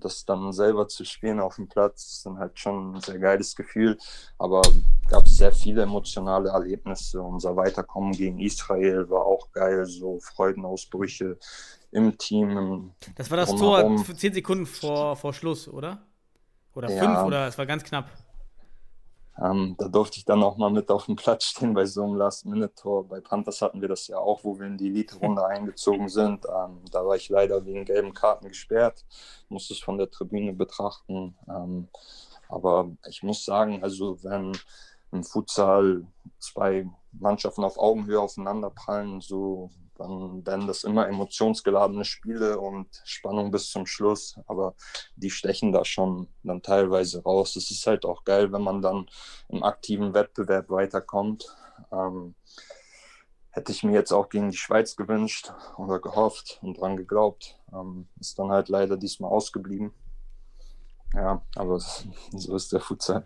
das 0.00 0.24
dann 0.24 0.52
selber 0.52 0.88
zu 0.88 1.04
spielen 1.04 1.40
auf 1.40 1.56
dem 1.56 1.68
Platz, 1.68 2.06
ist 2.06 2.26
dann 2.26 2.38
halt 2.38 2.58
schon 2.58 2.96
ein 2.96 3.00
sehr 3.00 3.18
geiles 3.18 3.54
Gefühl. 3.56 3.98
Aber 4.38 4.62
gab 5.08 5.26
es 5.26 5.36
sehr 5.36 5.52
viele 5.52 5.82
emotionale 5.82 6.50
Erlebnisse. 6.50 7.20
Unser 7.20 7.56
Weiterkommen 7.56 8.12
gegen 8.12 8.38
Israel 8.38 9.08
war 9.10 9.24
auch 9.24 9.52
geil, 9.52 9.84
so 9.86 10.18
Freudenausbrüche 10.20 11.38
im 11.92 12.18
Team. 12.18 12.92
das 13.14 13.30
war 13.30 13.36
das 13.38 13.54
Tor 13.54 13.96
zehn 14.16 14.32
Sekunden 14.32 14.66
vor, 14.66 15.16
vor 15.16 15.32
Schluss, 15.32 15.68
oder? 15.68 16.02
Oder 16.74 16.90
ja. 16.90 17.02
fünf, 17.02 17.18
oder 17.26 17.46
es 17.46 17.56
war 17.56 17.64
ganz 17.66 17.84
knapp. 17.84 18.10
Ähm, 19.42 19.74
da 19.78 19.88
durfte 19.88 20.18
ich 20.18 20.24
dann 20.24 20.42
auch 20.42 20.56
mal 20.56 20.70
mit 20.70 20.90
auf 20.90 21.06
dem 21.06 21.16
Platz 21.16 21.44
stehen 21.44 21.74
bei 21.74 21.84
so 21.84 22.04
einem 22.04 22.14
Last-Minute-Tor. 22.14 23.08
Bei 23.08 23.20
Panthers 23.20 23.60
hatten 23.60 23.80
wir 23.80 23.88
das 23.88 24.06
ja 24.08 24.18
auch, 24.18 24.44
wo 24.44 24.58
wir 24.58 24.66
in 24.66 24.78
die 24.78 24.88
Elite-Runde 24.88 25.44
eingezogen 25.46 26.08
sind. 26.08 26.46
Ähm, 26.46 26.80
da 26.90 27.04
war 27.04 27.16
ich 27.16 27.28
leider 27.28 27.64
wegen 27.66 27.84
gelben 27.84 28.14
Karten 28.14 28.48
gesperrt, 28.48 29.04
musste 29.48 29.74
es 29.74 29.80
von 29.80 29.98
der 29.98 30.10
Tribüne 30.10 30.52
betrachten. 30.52 31.36
Ähm, 31.48 31.88
aber 32.48 32.90
ich 33.08 33.22
muss 33.22 33.44
sagen, 33.44 33.82
also 33.82 34.22
wenn 34.22 34.52
im 35.12 35.24
Futsal 35.24 36.06
zwei 36.38 36.88
Mannschaften 37.12 37.64
auf 37.64 37.78
Augenhöhe 37.78 38.20
aufeinanderprallen, 38.20 39.20
so 39.20 39.70
dann 39.98 40.46
werden 40.46 40.66
das 40.66 40.84
immer 40.84 41.08
emotionsgeladene 41.08 42.04
Spiele 42.04 42.58
und 42.58 42.88
Spannung 43.04 43.50
bis 43.50 43.70
zum 43.70 43.86
Schluss. 43.86 44.38
Aber 44.46 44.74
die 45.16 45.30
stechen 45.30 45.72
da 45.72 45.84
schon 45.84 46.28
dann 46.42 46.62
teilweise 46.62 47.22
raus. 47.22 47.56
Es 47.56 47.70
ist 47.70 47.86
halt 47.86 48.04
auch 48.04 48.24
geil, 48.24 48.52
wenn 48.52 48.62
man 48.62 48.82
dann 48.82 49.06
im 49.48 49.62
aktiven 49.62 50.14
Wettbewerb 50.14 50.70
weiterkommt. 50.70 51.46
Ähm, 51.92 52.34
hätte 53.50 53.72
ich 53.72 53.82
mir 53.82 53.92
jetzt 53.92 54.12
auch 54.12 54.28
gegen 54.28 54.50
die 54.50 54.56
Schweiz 54.56 54.96
gewünscht 54.96 55.52
oder 55.78 55.98
gehofft 55.98 56.58
und 56.62 56.78
dran 56.78 56.96
geglaubt. 56.96 57.58
Ähm, 57.72 58.08
ist 58.20 58.38
dann 58.38 58.50
halt 58.50 58.68
leider 58.68 58.96
diesmal 58.96 59.30
ausgeblieben. 59.30 59.92
Ja, 61.14 61.42
aber 61.54 61.78
so 62.32 62.54
ist 62.54 62.72
der 62.72 62.80
Futsal. 62.80 63.24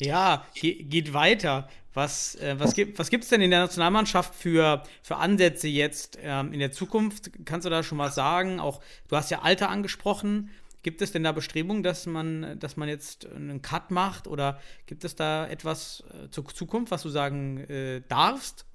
Ja, 0.00 0.46
geht 0.54 1.12
weiter. 1.14 1.68
Was, 1.94 2.34
äh, 2.34 2.56
was 2.58 2.74
gibt 2.74 3.00
es 3.00 3.10
was 3.10 3.28
denn 3.30 3.40
in 3.40 3.50
der 3.50 3.60
Nationalmannschaft 3.60 4.34
für, 4.34 4.82
für 5.02 5.16
Ansätze 5.16 5.66
jetzt 5.66 6.18
ähm, 6.20 6.52
in 6.52 6.58
der 6.58 6.70
Zukunft? 6.70 7.30
Kannst 7.46 7.64
du 7.64 7.70
da 7.70 7.82
schon 7.82 7.96
was 7.96 8.14
sagen? 8.14 8.60
Auch 8.60 8.82
du 9.08 9.16
hast 9.16 9.30
ja 9.30 9.40
Alter 9.40 9.70
angesprochen. 9.70 10.50
Gibt 10.82 11.00
es 11.00 11.10
denn 11.10 11.24
da 11.24 11.32
Bestrebungen, 11.32 11.82
dass 11.82 12.04
man, 12.04 12.58
dass 12.60 12.76
man 12.76 12.90
jetzt 12.90 13.26
einen 13.26 13.62
Cut 13.62 13.90
macht? 13.90 14.28
Oder 14.28 14.60
gibt 14.84 15.04
es 15.04 15.16
da 15.16 15.46
etwas 15.48 16.04
äh, 16.12 16.30
zur 16.30 16.44
Zukunft, 16.46 16.92
was 16.92 17.02
du 17.02 17.08
sagen 17.08 17.58
äh, 17.70 18.02
darfst? 18.08 18.66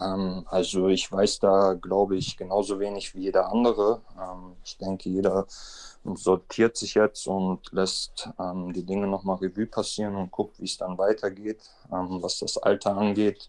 Ähm, 0.00 0.44
also 0.46 0.88
ich 0.88 1.10
weiß 1.10 1.40
da, 1.40 1.74
glaube 1.74 2.16
ich, 2.16 2.36
genauso 2.36 2.78
wenig 2.80 3.14
wie 3.14 3.22
jeder 3.22 3.50
andere. 3.50 4.02
Ähm, 4.18 4.56
ich 4.64 4.76
denke, 4.78 5.08
jeder 5.08 5.46
sortiert 6.14 6.76
sich 6.76 6.94
jetzt 6.94 7.26
und 7.26 7.72
lässt 7.72 8.30
ähm, 8.38 8.72
die 8.72 8.84
Dinge 8.84 9.06
nochmal 9.06 9.36
Revue 9.36 9.66
passieren 9.66 10.14
und 10.16 10.30
guckt, 10.30 10.60
wie 10.60 10.64
es 10.64 10.76
dann 10.76 10.98
weitergeht, 10.98 11.70
ähm, 11.92 12.22
was 12.22 12.38
das 12.38 12.58
Alter 12.58 12.96
angeht. 12.96 13.48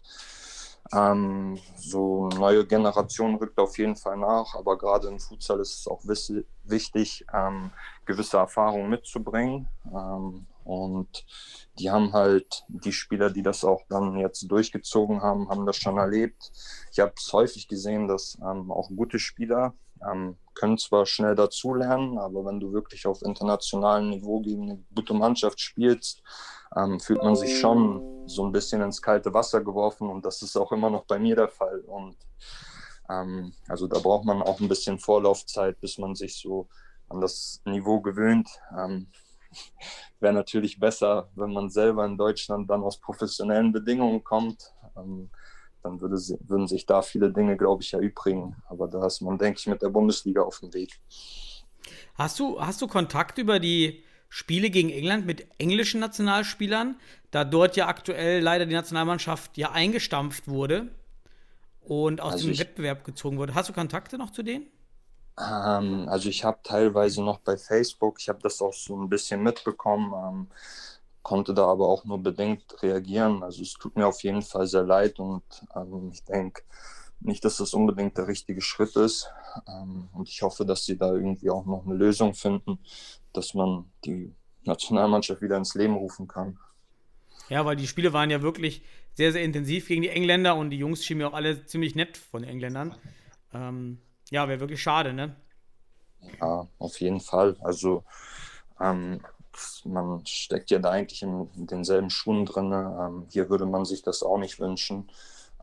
Ähm, 0.92 1.58
so 1.76 2.28
neue 2.28 2.66
Generation 2.66 3.34
rückt 3.36 3.58
auf 3.58 3.76
jeden 3.78 3.96
Fall 3.96 4.16
nach, 4.16 4.54
aber 4.54 4.78
gerade 4.78 5.08
im 5.08 5.20
Futsal 5.20 5.60
ist 5.60 5.80
es 5.80 5.86
auch 5.86 6.00
wichtig, 6.04 7.26
ähm, 7.32 7.70
gewisse 8.06 8.38
Erfahrungen 8.38 8.88
mitzubringen. 8.88 9.68
Ähm, 10.68 10.74
Und 10.74 11.24
die 11.78 11.90
haben 11.90 12.12
halt, 12.12 12.64
die 12.68 12.92
Spieler, 12.92 13.30
die 13.30 13.42
das 13.42 13.64
auch 13.64 13.82
dann 13.88 14.18
jetzt 14.18 14.50
durchgezogen 14.50 15.22
haben, 15.22 15.48
haben 15.48 15.66
das 15.66 15.76
schon 15.76 15.96
erlebt. 15.96 16.52
Ich 16.92 17.00
habe 17.00 17.12
es 17.16 17.32
häufig 17.32 17.68
gesehen, 17.68 18.08
dass 18.08 18.36
ähm, 18.42 18.70
auch 18.70 18.88
gute 18.88 19.18
Spieler 19.18 19.74
ähm, 20.08 20.36
können 20.54 20.78
zwar 20.78 21.06
schnell 21.06 21.34
dazulernen, 21.34 22.18
aber 22.18 22.44
wenn 22.44 22.60
du 22.60 22.72
wirklich 22.72 23.06
auf 23.06 23.22
internationalem 23.22 24.10
Niveau 24.10 24.40
gegen 24.40 24.70
eine 24.70 24.84
gute 24.94 25.14
Mannschaft 25.14 25.60
spielst, 25.60 26.22
ähm, 26.76 27.00
fühlt 27.00 27.22
man 27.22 27.36
sich 27.36 27.58
schon 27.58 28.02
so 28.26 28.44
ein 28.44 28.52
bisschen 28.52 28.82
ins 28.82 29.00
kalte 29.00 29.32
Wasser 29.32 29.62
geworfen 29.62 30.08
und 30.08 30.24
das 30.24 30.42
ist 30.42 30.56
auch 30.56 30.72
immer 30.72 30.90
noch 30.90 31.04
bei 31.06 31.18
mir 31.18 31.36
der 31.36 31.48
Fall. 31.48 31.80
Und 31.80 32.16
ähm, 33.08 33.52
also 33.68 33.86
da 33.86 33.98
braucht 33.98 34.24
man 34.24 34.42
auch 34.42 34.60
ein 34.60 34.68
bisschen 34.68 34.98
Vorlaufzeit, 34.98 35.80
bis 35.80 35.98
man 35.98 36.14
sich 36.14 36.38
so 36.38 36.68
an 37.08 37.20
das 37.20 37.60
Niveau 37.64 38.00
gewöhnt. 38.00 38.48
Wäre 40.20 40.34
natürlich 40.34 40.78
besser, 40.78 41.30
wenn 41.34 41.52
man 41.52 41.70
selber 41.70 42.04
in 42.04 42.16
Deutschland 42.16 42.68
dann 42.70 42.82
aus 42.82 43.00
professionellen 43.00 43.72
Bedingungen 43.72 44.24
kommt. 44.24 44.72
Ähm, 44.96 45.30
dann 45.82 46.00
würde, 46.00 46.16
würden 46.16 46.66
sich 46.66 46.86
da 46.86 47.02
viele 47.02 47.32
Dinge, 47.32 47.56
glaube 47.56 47.82
ich, 47.82 47.92
erübrigen. 47.94 48.56
Aber 48.68 48.88
da 48.88 49.06
ist 49.06 49.20
man, 49.20 49.38
denke 49.38 49.58
ich, 49.60 49.66
mit 49.66 49.80
der 49.80 49.90
Bundesliga 49.90 50.42
auf 50.42 50.58
dem 50.60 50.74
Weg. 50.74 50.98
Hast 52.14 52.38
du, 52.38 52.60
hast 52.60 52.82
du 52.82 52.88
Kontakt 52.88 53.38
über 53.38 53.60
die 53.60 54.02
Spiele 54.28 54.70
gegen 54.70 54.90
England 54.90 55.24
mit 55.24 55.46
englischen 55.58 56.00
Nationalspielern, 56.00 56.96
da 57.30 57.44
dort 57.44 57.76
ja 57.76 57.86
aktuell 57.86 58.42
leider 58.42 58.66
die 58.66 58.74
Nationalmannschaft 58.74 59.56
ja 59.56 59.72
eingestampft 59.72 60.48
wurde 60.48 60.90
und 61.80 62.20
aus 62.20 62.34
also 62.34 62.48
dem 62.48 62.58
Wettbewerb 62.58 63.04
gezogen 63.04 63.38
wurde? 63.38 63.54
Hast 63.54 63.68
du 63.68 63.72
Kontakte 63.72 64.18
noch 64.18 64.30
zu 64.30 64.42
denen? 64.42 64.66
Ähm, 65.38 66.08
also 66.08 66.28
ich 66.28 66.44
habe 66.44 66.58
teilweise 66.62 67.22
noch 67.22 67.38
bei 67.38 67.56
Facebook, 67.56 68.18
ich 68.20 68.28
habe 68.28 68.40
das 68.42 68.60
auch 68.60 68.72
so 68.72 68.96
ein 68.96 69.08
bisschen 69.08 69.42
mitbekommen, 69.42 70.12
ähm, 70.12 70.46
konnte 71.22 71.54
da 71.54 71.66
aber 71.66 71.88
auch 71.88 72.04
nur 72.04 72.22
bedingt 72.22 72.82
reagieren. 72.82 73.42
Also 73.42 73.62
es 73.62 73.74
tut 73.74 73.96
mir 73.96 74.06
auf 74.06 74.22
jeden 74.22 74.42
Fall 74.42 74.66
sehr 74.66 74.84
leid 74.84 75.18
und 75.18 75.42
ähm, 75.74 76.10
ich 76.12 76.24
denke 76.24 76.62
nicht, 77.20 77.44
dass 77.44 77.58
das 77.58 77.74
unbedingt 77.74 78.16
der 78.16 78.28
richtige 78.28 78.60
Schritt 78.60 78.96
ist. 78.96 79.30
Ähm, 79.66 80.08
und 80.12 80.28
ich 80.28 80.42
hoffe, 80.42 80.64
dass 80.64 80.84
sie 80.84 80.96
da 80.96 81.12
irgendwie 81.12 81.50
auch 81.50 81.66
noch 81.66 81.84
eine 81.84 81.94
Lösung 81.94 82.34
finden, 82.34 82.78
dass 83.32 83.54
man 83.54 83.84
die 84.04 84.34
Nationalmannschaft 84.64 85.42
wieder 85.42 85.56
ins 85.56 85.74
Leben 85.74 85.94
rufen 85.94 86.28
kann. 86.28 86.58
Ja, 87.48 87.64
weil 87.64 87.76
die 87.76 87.86
Spiele 87.86 88.12
waren 88.12 88.30
ja 88.30 88.42
wirklich 88.42 88.82
sehr, 89.14 89.32
sehr 89.32 89.42
intensiv 89.42 89.88
gegen 89.88 90.02
die 90.02 90.10
Engländer 90.10 90.54
und 90.56 90.70
die 90.70 90.78
Jungs 90.78 91.04
schienen 91.04 91.18
mir 91.18 91.28
auch 91.28 91.34
alle 91.34 91.64
ziemlich 91.64 91.94
nett 91.94 92.16
von 92.16 92.42
den 92.42 92.50
Engländern. 92.50 92.94
Ähm, 93.52 93.98
ja, 94.30 94.48
wäre 94.48 94.60
wirklich 94.60 94.82
schade, 94.82 95.12
ne? 95.12 95.36
Ja, 96.40 96.66
auf 96.78 97.00
jeden 97.00 97.20
Fall. 97.20 97.56
Also 97.60 98.04
ähm, 98.80 99.20
man 99.84 100.24
steckt 100.26 100.70
ja 100.70 100.78
da 100.78 100.90
eigentlich 100.90 101.22
in, 101.22 101.48
in 101.54 101.66
denselben 101.66 102.10
Schuhen 102.10 102.46
drin. 102.46 102.72
Ähm, 102.72 103.26
hier 103.30 103.48
würde 103.50 103.66
man 103.66 103.84
sich 103.84 104.02
das 104.02 104.22
auch 104.22 104.38
nicht 104.38 104.60
wünschen. 104.60 105.10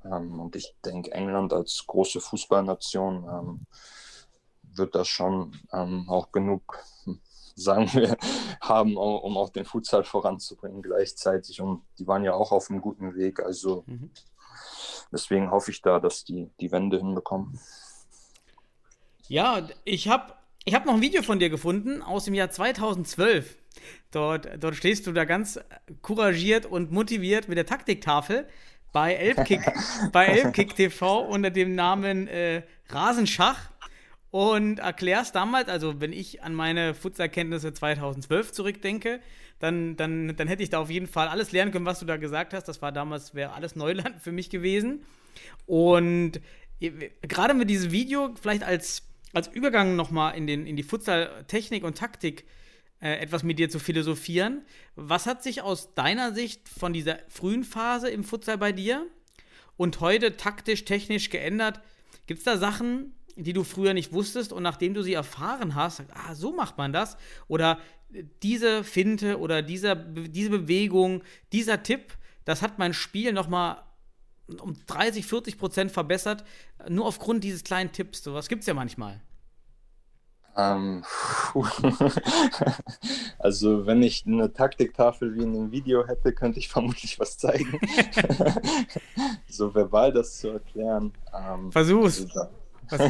Ähm, 0.04 0.40
und 0.40 0.56
ich 0.56 0.76
denke, 0.84 1.12
England 1.12 1.54
als 1.54 1.84
große 1.88 2.20
Fußballnation 2.22 3.26
ähm, 3.30 3.66
wird 4.78 4.96
das 4.96 5.08
schon 5.08 5.58
ähm, 5.72 6.10
auch 6.10 6.32
genug, 6.32 6.80
sagen 7.56 7.92
wir, 7.94 8.18
haben, 8.62 8.98
um 8.98 9.38
auch 9.38 9.50
den 9.50 9.66
Futsal 9.66 10.04
voranzubringen 10.04 10.82
gleichzeitig. 10.82 11.62
Und 11.62 11.84
die 12.00 12.08
waren 12.08 12.24
ja 12.24 12.34
auch 12.34 12.52
auf 12.52 12.70
einem 12.70 12.82
guten 12.82 13.16
Weg. 13.16 13.40
Also 13.40 13.84
mhm. 13.88 14.12
deswegen 15.12 15.52
hoffe 15.52 15.72
ich 15.72 15.82
da, 15.82 16.00
dass 16.00 16.24
die 16.24 16.50
die 16.60 16.72
Wende 16.72 16.98
hinbekommen. 16.98 17.60
Ja, 19.28 19.68
ich 19.84 20.08
habe 20.08 20.34
ich 20.66 20.74
hab 20.74 20.86
noch 20.86 20.96
ein 20.96 21.02
Video 21.02 21.22
von 21.22 21.40
dir 21.40 21.50
gefunden 21.50 22.02
aus 22.02 22.26
dem 22.26 22.34
Jahr 22.34 22.50
2012. 22.50 23.56
Dort, 24.12 24.50
dort 24.60 24.76
stehst 24.76 25.06
du 25.08 25.12
da 25.12 25.26
ganz 25.26 25.60
couragiert 26.02 26.66
und 26.66 26.92
motiviert 26.92 27.48
mit 27.48 27.58
der 27.58 27.66
Taktiktafel 27.66 28.48
bei 28.92 29.14
Elbkick, 29.14 29.62
bei 30.12 30.26
Elbkick 30.26 30.76
TV 30.76 31.22
unter 31.22 31.50
dem 31.50 31.76
Namen 31.76 32.28
äh, 32.28 32.64
Rasenschach 32.90 33.70
und 34.32 34.80
erklärst 34.80 35.36
damals, 35.36 35.70
also 35.70 36.00
wenn 36.02 36.14
ich 36.14 36.44
an 36.44 36.54
meine 36.54 36.94
Futsalkenntnisse 36.94 37.74
2012 37.74 38.52
zurückdenke, 38.52 39.22
dann, 39.60 39.96
dann, 39.98 40.36
dann 40.36 40.48
hätte 40.48 40.64
ich 40.64 40.70
da 40.70 40.80
auf 40.80 40.90
jeden 40.90 41.08
Fall 41.08 41.28
alles 41.28 41.52
lernen 41.52 41.72
können, 41.72 41.86
was 41.86 42.00
du 42.00 42.06
da 42.06 42.18
gesagt 42.18 42.54
hast. 42.54 42.66
Das 42.66 42.82
war 42.82 42.92
damals, 42.92 43.34
wäre 43.34 43.54
alles 43.54 43.76
Neuland 43.76 44.22
für 44.22 44.32
mich 44.32 44.50
gewesen. 44.50 45.04
Und 45.66 46.42
äh, 46.80 46.92
gerade 47.22 47.54
mit 47.54 47.70
diesem 47.70 47.92
Video, 47.92 48.34
vielleicht 48.40 48.64
als 48.64 49.04
als 49.36 49.48
Übergang 49.48 49.96
nochmal 49.96 50.36
in, 50.38 50.48
in 50.48 50.76
die 50.76 50.84
Futsal-Technik 50.84 51.84
und 51.84 51.98
Taktik 51.98 52.46
äh, 53.02 53.20
etwas 53.20 53.44
mit 53.44 53.60
dir 53.60 53.70
zu 53.70 53.80
philosophieren. 53.80 54.62
Was 54.96 55.26
hat 55.26 55.44
sich 55.44 55.62
aus 55.62 55.94
deiner 55.94 56.34
Sicht 56.34 56.70
von 56.70 56.94
dieser 56.94 57.20
frühen 57.28 57.66
Phase 57.66 58.10
im 58.10 58.24
Futsal 58.24 58.58
bei 58.58 58.72
dir 58.72 59.06
und 59.76 60.00
heute 60.00 60.38
taktisch, 60.38 60.86
technisch 60.86 61.30
geändert? 61.30 61.82
Gibt 62.28 62.40
es 62.40 62.46
da 62.46 62.58
Sachen, 62.58 63.14
die 63.36 63.52
du 63.52 63.66
früher 63.66 63.94
nicht 63.94 64.14
wusstest 64.14 64.54
und 64.54 64.64
nachdem 64.64 64.94
du 64.94 65.02
sie 65.02 65.14
erfahren 65.14 65.76
hast, 65.76 66.04
ah, 66.14 66.34
so 66.34 66.54
macht 66.54 66.78
man 66.78 66.94
das? 66.94 67.18
Oder 67.50 67.80
diese 68.42 68.86
Finte 68.86 69.38
oder 69.40 69.62
dieser, 69.62 69.96
diese 69.96 70.50
Bewegung, 70.50 71.24
dieser 71.52 71.84
Tipp, 71.84 72.18
das 72.46 72.62
hat 72.62 72.80
mein 72.80 72.94
Spiel 72.94 73.34
nochmal 73.34 73.84
um 74.60 74.76
30, 74.88 75.26
40 75.26 75.58
Prozent 75.58 75.92
verbessert, 75.92 76.44
nur 76.88 77.06
aufgrund 77.06 77.44
dieses 77.44 77.64
kleinen 77.64 77.92
Tipps. 77.92 78.24
Sowas 78.24 78.48
gibt 78.48 78.62
es 78.62 78.68
ja 78.68 78.74
manchmal. 78.74 79.22
Ähm, 80.58 81.04
also 83.40 83.86
wenn 83.86 84.02
ich 84.02 84.26
eine 84.26 84.54
Taktiktafel 84.54 85.36
wie 85.36 85.44
in 85.44 85.54
dem 85.54 85.72
Video 85.72 86.08
hätte, 86.08 86.32
könnte 86.32 86.60
ich 86.60 86.70
vermutlich 86.70 87.20
was 87.20 87.38
zeigen. 87.38 87.78
so 89.50 89.76
verbal 89.76 90.14
das 90.14 90.38
zu 90.38 90.50
erklären. 90.50 91.12
Ähm, 91.34 91.72
Versuch's. 91.74 92.26
Also, 92.90 93.10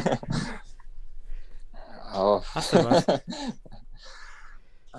oh. 2.14 2.42
Hast 2.52 2.72
du 2.72 2.84
was? 2.84 3.06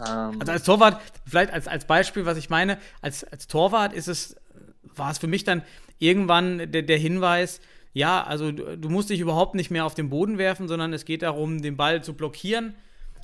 Ähm. 0.05 0.39
also 0.39 0.51
als 0.51 0.63
Torwart, 0.63 1.01
vielleicht 1.25 1.51
als, 1.51 1.67
als 1.67 1.85
Beispiel, 1.85 2.25
was 2.25 2.37
ich 2.37 2.49
meine, 2.49 2.77
als, 3.01 3.23
als 3.25 3.47
Torwart 3.47 3.93
ist 3.93 4.07
es, 4.07 4.35
war 4.83 5.11
es 5.11 5.17
für 5.17 5.27
mich 5.27 5.43
dann 5.43 5.63
irgendwann 5.99 6.71
der, 6.71 6.83
der 6.83 6.97
Hinweis, 6.97 7.61
ja, 7.93 8.23
also 8.23 8.51
du, 8.51 8.77
du, 8.77 8.89
musst 8.89 9.09
dich 9.09 9.19
überhaupt 9.19 9.55
nicht 9.55 9.71
mehr 9.71 9.85
auf 9.85 9.95
den 9.95 10.09
Boden 10.09 10.37
werfen, 10.37 10.67
sondern 10.67 10.93
es 10.93 11.05
geht 11.05 11.23
darum, 11.23 11.61
den 11.61 11.77
Ball 11.77 12.03
zu 12.03 12.13
blockieren 12.13 12.75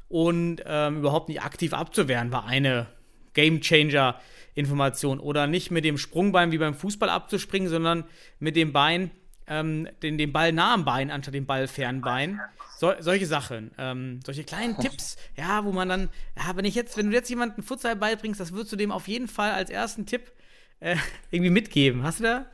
und 0.10 0.64
ähm, 0.66 0.98
überhaupt 0.98 1.30
nicht 1.30 1.42
aktiv 1.42 1.74
abzuwehren, 1.74 2.32
war 2.32 2.46
eine 2.46 2.88
Game 3.34 3.62
Changer 3.62 4.20
Information. 4.56 5.20
Oder 5.20 5.48
nicht 5.48 5.72
mit 5.72 5.86
dem 5.86 5.98
Sprungbein 5.98 6.52
wie 6.52 6.58
beim 6.58 6.76
Fußball 6.76 7.10
abzuspringen, 7.10 7.70
sondern 7.70 8.04
mit 8.40 8.56
dem 8.56 8.74
Bein, 8.74 9.12
ähm, 9.48 9.88
den, 10.02 10.18
den 10.18 10.32
Ball 10.32 10.52
nah 10.52 10.74
am 10.74 10.86
Bein 10.86 11.12
anstatt 11.12 11.34
dem 11.34 11.46
Ball 11.46 11.68
fern 11.68 12.02
Bein. 12.02 12.40
So, 12.78 12.94
solche 13.00 13.26
Sachen, 13.26 13.72
ähm, 13.78 14.20
solche 14.26 14.44
kleinen 14.44 14.78
Tipps, 14.78 15.18
ja, 15.38 15.64
wo 15.64 15.72
man 15.72 15.90
dann, 15.90 16.10
ja, 16.38 16.56
wenn 16.56 16.66
ich 16.66 16.76
jetzt, 16.76 16.98
wenn 16.98 17.10
du 17.10 17.16
jetzt 17.16 17.30
jemanden 17.30 17.64
Futsal 17.64 17.96
beibringst, 17.96 18.40
das 18.40 18.52
würdest 18.54 18.72
du 18.72 18.76
dem 18.76 18.92
auf 18.92 19.08
jeden 19.08 19.28
Fall 19.28 19.52
als 19.52 19.70
ersten 19.70 20.06
Tipp 20.06 20.32
äh, 20.80 20.96
irgendwie 21.32 21.52
mitgeben. 21.52 22.04
Hast 22.04 22.20
du 22.20 22.24
da 22.24 22.46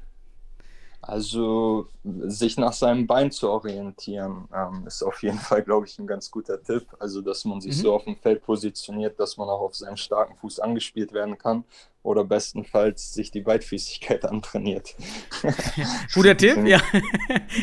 also 1.10 1.88
sich 2.04 2.58
nach 2.58 2.74
seinem 2.74 3.08
Bein 3.08 3.32
zu 3.32 3.50
orientieren, 3.50 4.48
ähm, 4.56 4.86
ist 4.88 5.04
auf 5.04 5.22
jeden 5.24 5.40
Fall, 5.40 5.64
glaube 5.64 5.88
ich, 5.88 5.98
ein 6.00 6.08
ganz 6.08 6.30
guter 6.30 6.62
Tipp. 6.62 6.88
Also 7.00 7.22
dass 7.22 7.46
man 7.46 7.62
sich 7.62 7.78
mhm. 7.78 7.82
so 7.82 7.94
auf 7.94 8.04
dem 8.06 8.16
Feld 8.16 8.44
positioniert, 8.44 9.20
dass 9.20 9.38
man 9.38 9.50
auch 9.50 9.62
auf 9.62 9.76
seinen 9.76 9.98
starken 9.98 10.36
Fuß 10.38 10.60
angespielt 10.60 11.14
werden 11.14 11.38
kann 11.38 11.64
oder 12.04 12.24
bestenfalls 12.24 13.14
sich 13.14 13.32
die 13.32 13.42
Beidfüßigkeit 13.42 14.26
antrainiert. 14.30 14.96
Guter 16.14 16.38
Tipp, 16.38 16.66
ja. 16.66 16.82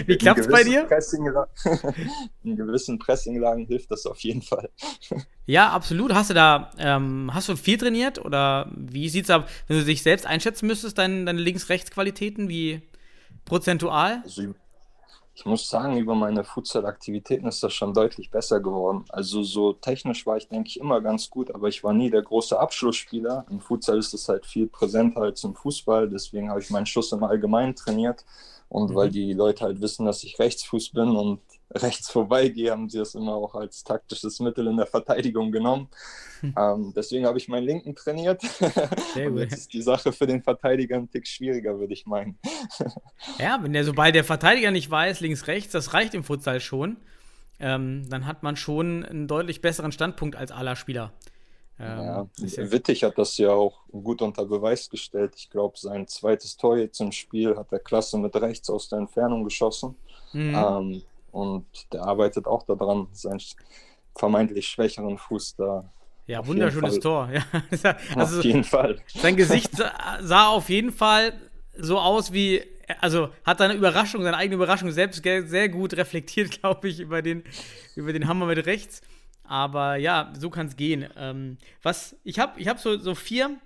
Wie 0.06 0.16
klappt 0.16 0.40
es 0.40 0.48
bei 0.48 0.62
dir? 0.62 0.88
in 2.44 2.56
gewissen 2.56 2.98
Pressinglagen 2.98 3.66
hilft 3.66 3.90
das 3.90 4.06
auf 4.06 4.20
jeden 4.20 4.42
Fall. 4.42 4.70
ja, 5.46 5.70
absolut. 5.70 6.14
Hast 6.14 6.30
du 6.30 6.34
da, 6.34 6.70
ähm, 6.78 7.30
hast 7.32 7.48
du 7.48 7.56
viel 7.56 7.78
trainiert 7.78 8.24
oder 8.24 8.70
wie 8.76 9.08
sieht 9.08 9.24
es 9.24 9.30
ab, 9.30 9.48
wenn 9.68 9.78
du 9.78 9.84
dich 9.84 10.02
selbst 10.02 10.26
einschätzen 10.26 10.66
müsstest, 10.66 10.98
deine, 10.98 11.24
deine 11.24 11.40
Links-Rechts-Qualitäten, 11.40 12.48
wie 12.48 12.82
Prozentual? 13.46 14.20
Also, 14.22 14.54
ich 15.34 15.44
muss 15.44 15.68
sagen, 15.68 15.98
über 15.98 16.14
meine 16.14 16.44
Futsal-Aktivitäten 16.44 17.46
ist 17.46 17.62
das 17.62 17.74
schon 17.74 17.92
deutlich 17.92 18.30
besser 18.30 18.58
geworden. 18.58 19.04
Also 19.10 19.42
so 19.42 19.74
technisch 19.74 20.24
war 20.26 20.38
ich, 20.38 20.48
denke 20.48 20.68
ich, 20.70 20.80
immer 20.80 21.02
ganz 21.02 21.28
gut, 21.28 21.54
aber 21.54 21.68
ich 21.68 21.84
war 21.84 21.92
nie 21.92 22.08
der 22.08 22.22
große 22.22 22.58
Abschlussspieler. 22.58 23.44
Im 23.50 23.60
Futsal 23.60 23.98
ist 23.98 24.14
es 24.14 24.30
halt 24.30 24.46
viel 24.46 24.66
präsenter 24.66 25.20
als 25.20 25.44
im 25.44 25.54
Fußball, 25.54 26.08
deswegen 26.08 26.48
habe 26.48 26.60
ich 26.60 26.70
meinen 26.70 26.86
Schuss 26.86 27.12
im 27.12 27.22
Allgemeinen 27.22 27.76
trainiert. 27.76 28.24
Und 28.70 28.90
mhm. 28.90 28.94
weil 28.94 29.10
die 29.10 29.34
Leute 29.34 29.64
halt 29.64 29.82
wissen, 29.82 30.06
dass 30.06 30.24
ich 30.24 30.38
Rechtsfuß 30.38 30.90
bin 30.90 31.14
und 31.14 31.40
rechts 31.70 32.10
vorbeigehe, 32.10 32.70
haben 32.70 32.88
sie 32.88 32.98
das 32.98 33.14
immer 33.14 33.34
auch 33.34 33.54
als 33.54 33.82
taktisches 33.82 34.40
Mittel 34.40 34.66
in 34.66 34.76
der 34.76 34.86
Verteidigung 34.86 35.50
genommen. 35.50 35.88
Hm. 36.40 36.54
Ähm, 36.56 36.92
deswegen 36.94 37.26
habe 37.26 37.38
ich 37.38 37.48
meinen 37.48 37.64
Linken 37.64 37.94
trainiert. 37.94 38.42
Sehr 39.14 39.30
gut. 39.30 39.40
jetzt 39.40 39.54
ist 39.54 39.72
die 39.72 39.82
Sache 39.82 40.12
für 40.12 40.26
den 40.26 40.42
Verteidiger 40.42 40.96
ein 40.96 41.10
Tick 41.10 41.26
schwieriger, 41.26 41.78
würde 41.78 41.92
ich 41.92 42.06
meinen. 42.06 42.38
ja, 43.38 43.58
wenn 43.62 43.72
der, 43.72 43.84
sobald 43.84 44.14
der 44.14 44.24
Verteidiger 44.24 44.70
nicht 44.70 44.90
weiß, 44.90 45.20
links, 45.20 45.46
rechts, 45.46 45.72
das 45.72 45.92
reicht 45.92 46.14
im 46.14 46.24
Futsal 46.24 46.60
schon. 46.60 46.98
Ähm, 47.58 48.08
dann 48.10 48.26
hat 48.26 48.42
man 48.42 48.56
schon 48.56 49.04
einen 49.04 49.28
deutlich 49.28 49.62
besseren 49.62 49.90
Standpunkt 49.90 50.36
als 50.36 50.52
aller 50.52 50.76
Spieler. 50.76 51.12
Ähm, 51.78 51.98
Ja, 51.98 52.26
Wittig 52.70 53.02
hat 53.02 53.18
das 53.18 53.36
ja 53.38 53.50
auch 53.50 53.80
gut 53.90 54.22
unter 54.22 54.44
Beweis 54.44 54.90
gestellt. 54.90 55.34
Ich 55.36 55.50
glaube, 55.50 55.78
sein 55.78 56.06
zweites 56.06 56.56
Tor 56.56 56.76
jetzt 56.76 57.00
im 57.00 57.12
Spiel 57.12 57.56
hat 57.56 57.72
er 57.72 57.78
klasse 57.78 58.18
mit 58.18 58.36
rechts 58.36 58.68
aus 58.68 58.88
der 58.90 58.98
Entfernung 58.98 59.42
geschossen. 59.44 59.96
Mhm. 60.32 60.54
Ähm, 60.54 61.02
und 61.36 61.92
der 61.92 62.02
arbeitet 62.02 62.46
auch 62.46 62.62
daran, 62.62 63.08
seinen 63.12 63.42
vermeintlich 64.16 64.66
schwächeren 64.68 65.18
Fuß 65.18 65.56
da. 65.56 65.84
ja, 66.26 66.40
auf 66.40 66.46
wunderschönes 66.46 66.98
Tor. 66.98 67.28
Ja, 67.30 67.44
also 68.16 68.38
auf 68.38 68.44
jeden 68.44 68.64
Fall. 68.64 68.98
sein 69.06 69.36
Gesicht 69.36 69.70
sah, 69.76 70.48
auf 70.48 70.70
jeden 70.70 70.92
Fall 70.92 71.34
so 71.76 71.98
aus 71.98 72.32
wie, 72.32 72.62
also 73.02 73.28
hat 73.44 73.58
seine 73.58 73.74
Überraschung, 73.74 74.22
seine 74.22 74.38
eigene 74.38 74.54
Überraschung 74.54 74.90
selbst 74.92 75.22
sehr 75.22 75.68
gut 75.68 75.94
reflektiert, 75.94 76.50
glaube 76.62 76.88
ich, 76.88 77.00
über 77.00 77.20
den, 77.20 77.44
über 77.96 78.14
den 78.14 78.26
Hammer 78.26 78.46
mit 78.46 78.64
rechts. 78.64 79.02
Aber 79.44 79.96
ja, 79.96 80.32
so 80.38 80.48
kann 80.48 80.68
es 80.68 80.76
gehen. 80.76 81.06
Ähm, 81.18 81.58
was, 81.82 82.16
ich 82.24 82.38
habe 82.38 82.58
ich 82.58 82.66
hab 82.66 82.80
so, 82.80 82.98
so 82.98 83.14
vier, 83.14 83.58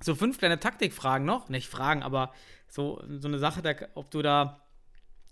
so 0.00 0.14
fünf 0.14 0.38
kleine 0.38 0.58
Taktikfragen 0.58 1.26
noch. 1.26 1.50
Nicht 1.50 1.68
Fragen, 1.68 2.02
aber 2.02 2.32
so, 2.68 3.02
so 3.18 3.28
eine 3.28 3.38
Sache, 3.38 3.60
da, 3.60 3.74
ob 3.94 4.10
du 4.10 4.22
da 4.22 4.65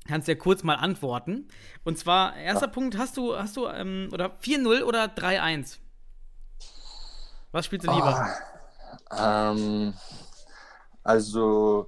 kannst 0.06 0.28
ja 0.28 0.34
kurz 0.34 0.62
mal 0.62 0.76
antworten. 0.76 1.48
Und 1.84 1.98
zwar, 1.98 2.36
erster 2.36 2.68
Punkt, 2.68 2.98
hast 2.98 3.16
du, 3.16 3.36
hast 3.36 3.56
du, 3.56 3.66
ähm, 3.68 4.08
oder 4.12 4.32
4-0 4.42 4.82
oder 4.82 5.04
3-1? 5.04 5.78
Was 7.52 7.66
spielst 7.66 7.86
du 7.86 7.92
lieber? 7.92 8.28
Ähm, 9.16 9.94
also 11.02 11.86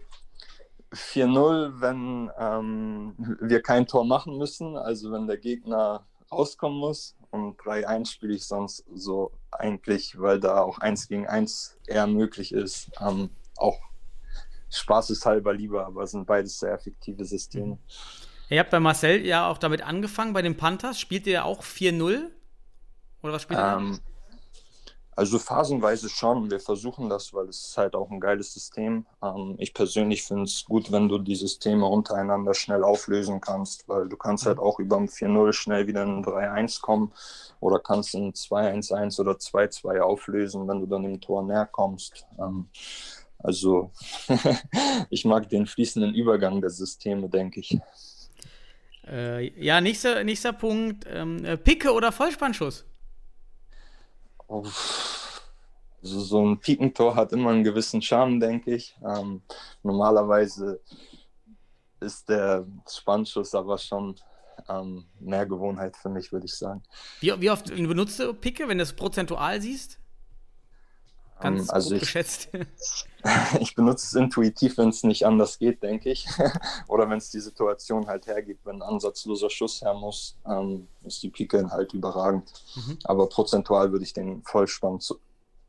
4-0, 0.93 1.81
wenn 1.81 2.31
ähm, 2.39 3.15
wir 3.41 3.63
kein 3.63 3.87
Tor 3.87 4.05
machen 4.05 4.39
müssen, 4.39 4.77
also 4.77 5.11
wenn 5.13 5.27
der 5.27 5.39
Gegner 5.39 6.07
rauskommen 6.31 6.79
muss. 6.79 7.17
Und 7.31 7.61
3-1 7.61 8.13
spiele 8.13 8.35
ich 8.35 8.47
sonst 8.47 8.85
so 8.95 9.33
eigentlich, 9.51 10.19
weil 10.19 10.41
da 10.41 10.61
auch 10.61 10.79
1 10.79 11.09
gegen 11.09 11.27
1 11.27 11.79
eher 11.87 12.07
möglich 12.07 12.53
ist. 12.53 12.91
Ähm, 13.01 13.31
auch 13.57 13.79
spaßeshalber 14.71 15.53
lieber, 15.53 15.87
aber 15.87 16.03
es 16.03 16.13
sind 16.13 16.27
beides 16.27 16.59
sehr 16.59 16.73
effektive 16.73 17.25
Systeme. 17.25 17.79
Ihr 18.49 18.61
habt 18.61 18.71
bei 18.71 18.81
Marcel 18.81 19.27
ja 19.27 19.49
auch 19.51 19.59
damit 19.59 19.83
angefangen, 19.83 20.33
bei 20.33 20.43
den 20.43 20.57
Panthers. 20.57 21.01
Spielt 21.01 21.27
ihr 21.27 21.45
auch 21.45 21.63
4-0? 21.63 22.31
Oder 23.23 23.33
was 23.33 23.43
spielt 23.43 23.59
ihr? 23.59 23.77
Ähm, 23.77 24.01
also 25.17 25.39
phasenweise 25.39 26.11
schon. 26.11 26.51
Wir 26.51 26.61
versuchen 26.61 27.09
das, 27.09 27.33
weil 27.33 27.49
es 27.49 27.69
ist 27.69 27.79
halt 27.79 27.97
auch 27.97 28.11
ein 28.11 28.21
geiles 28.21 28.53
System. 28.53 29.07
Ähm, 29.23 29.55
ich 29.57 29.73
persönlich 29.73 30.23
finde 30.23 30.45
es 30.45 30.65
gut, 30.67 30.93
wenn 30.93 31.09
du 31.09 31.19
die 31.19 31.35
Systeme 31.35 31.87
untereinander 31.87 32.53
schnell 32.53 32.85
auflösen 32.85 33.41
kannst, 33.41 33.89
weil 33.89 34.09
du 34.09 34.17
kannst 34.19 34.45
halt 34.45 34.59
auch 34.59 34.79
über 34.79 34.99
ein 34.99 35.09
4-0 35.09 35.55
schnell 35.55 35.87
wieder 35.87 36.03
in 36.03 36.19
ein 36.19 36.25
3-1 36.25 36.83
kommen 36.83 37.13
oder 37.61 37.79
kannst 37.79 38.15
ein 38.15 38.35
2-1-1 38.35 39.19
oder 39.19 39.33
2-2 39.33 40.01
auflösen, 40.01 40.69
wenn 40.69 40.81
du 40.81 40.87
dann 40.87 41.03
dem 41.03 41.21
Tor 41.21 41.43
näher 41.43 41.67
kommst. 41.67 42.27
Ähm, 42.39 42.69
also 43.47 43.93
ich 45.11 45.25
mag 45.25 45.49
den 45.49 45.67
fließenden 45.67 46.15
Übergang 46.15 46.61
der 46.61 46.71
Systeme, 46.71 47.29
denke 47.29 47.61
ich. 47.61 47.79
Äh, 49.07 49.53
ja, 49.63 49.81
nächster, 49.81 50.25
nächster 50.25 50.53
Punkt. 50.53 51.07
Ähm, 51.09 51.45
äh, 51.45 51.57
Picke 51.57 51.93
oder 51.93 52.11
Vollspannschuss? 52.11 52.85
Uff. 54.49 55.43
Also 56.03 56.21
so 56.21 56.45
ein 56.45 56.59
Pikentor 56.59 57.15
hat 57.15 57.33
immer 57.33 57.51
einen 57.51 57.63
gewissen 57.63 58.03
Charme, 58.03 58.41
denke 58.41 58.75
ich. 58.75 58.97
Ähm, 59.05 59.43
normalerweise 59.83 60.81
ist 62.01 62.29
der 62.29 62.67
Spannschuss 62.89 63.55
aber 63.55 63.79
schon 63.79 64.17
ähm, 64.69 65.05
mehr 65.21 65.47
Gewohnheit 65.47 65.97
für 65.97 66.09
mich, 66.09 66.33
würde 66.33 66.47
ich 66.47 66.55
sagen. 66.55 66.83
Wie, 67.21 67.33
wie 67.41 67.51
oft 67.51 67.67
benutzt 67.67 68.19
du 68.19 68.35
Picke, 68.35 68.69
wenn 68.69 68.79
du 68.79 68.83
es 68.83 68.93
prozentual 68.93 69.61
siehst? 69.61 69.99
Ganz 71.41 71.63
Ähm, 71.65 71.71
also 71.71 71.95
ich- 71.95 72.01
geschätzt. 72.01 72.49
Ich 73.59 73.75
benutze 73.75 74.07
es 74.07 74.13
intuitiv, 74.15 74.79
wenn 74.79 74.91
es 74.91 75.03
nicht 75.03 75.27
anders 75.27 75.59
geht, 75.59 75.83
denke 75.83 76.11
ich. 76.11 76.29
Oder 76.87 77.11
wenn 77.11 77.19
es 77.19 77.29
die 77.29 77.41
Situation 77.41 78.07
halt 78.07 78.29
hergibt, 78.29 78.65
wenn 78.65 78.77
ein 78.77 78.83
ansatzloser 78.83 79.51
Schuss 79.51 79.83
her 79.83 79.95
muss, 79.95 80.37
ähm, 80.47 80.87
ist 81.03 81.25
die 81.25 81.31
Pike 81.31 81.69
halt 81.73 81.93
überragend. 81.93 82.53
Mhm. 82.77 82.99
Aber 83.03 83.29
prozentual 83.29 83.91
würde 83.91 84.05
ich 84.05 84.13
den 84.13 84.45
Vollspann, 84.45 85.01
zu, 85.01 85.19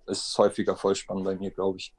ist 0.05 0.27
es 0.27 0.37
häufiger 0.37 0.75
Vollspann 0.77 1.23
bei 1.23 1.33
mir, 1.35 1.49
glaube 1.49 1.79
ich. 1.79 1.95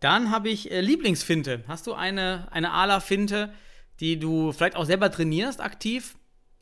Dann 0.00 0.30
habe 0.30 0.48
ich 0.48 0.70
äh, 0.70 0.80
Lieblingsfinte. 0.80 1.64
Hast 1.66 1.88
du 1.88 1.94
eine, 1.94 2.46
eine 2.52 2.70
Ala-Finte, 2.72 3.52
die 3.98 4.18
du 4.18 4.52
vielleicht 4.52 4.76
auch 4.76 4.84
selber 4.84 5.10
trainierst, 5.10 5.60
aktiv? 5.60 6.16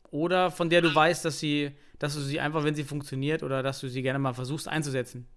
Oder 0.09 0.49
von 0.49 0.71
der 0.71 0.81
du 0.81 0.93
weißt, 0.95 1.23
dass 1.23 1.37
sie, 1.39 1.71
dass 1.99 2.15
du 2.15 2.21
sie 2.21 2.39
einfach, 2.39 2.63
wenn 2.63 2.73
sie 2.73 2.83
funktioniert, 2.83 3.43
oder 3.43 3.61
dass 3.61 3.79
du 3.79 3.89
sie 3.89 4.01
gerne 4.01 4.17
mal 4.17 4.33
versuchst 4.33 4.67
einzusetzen? 4.67 5.27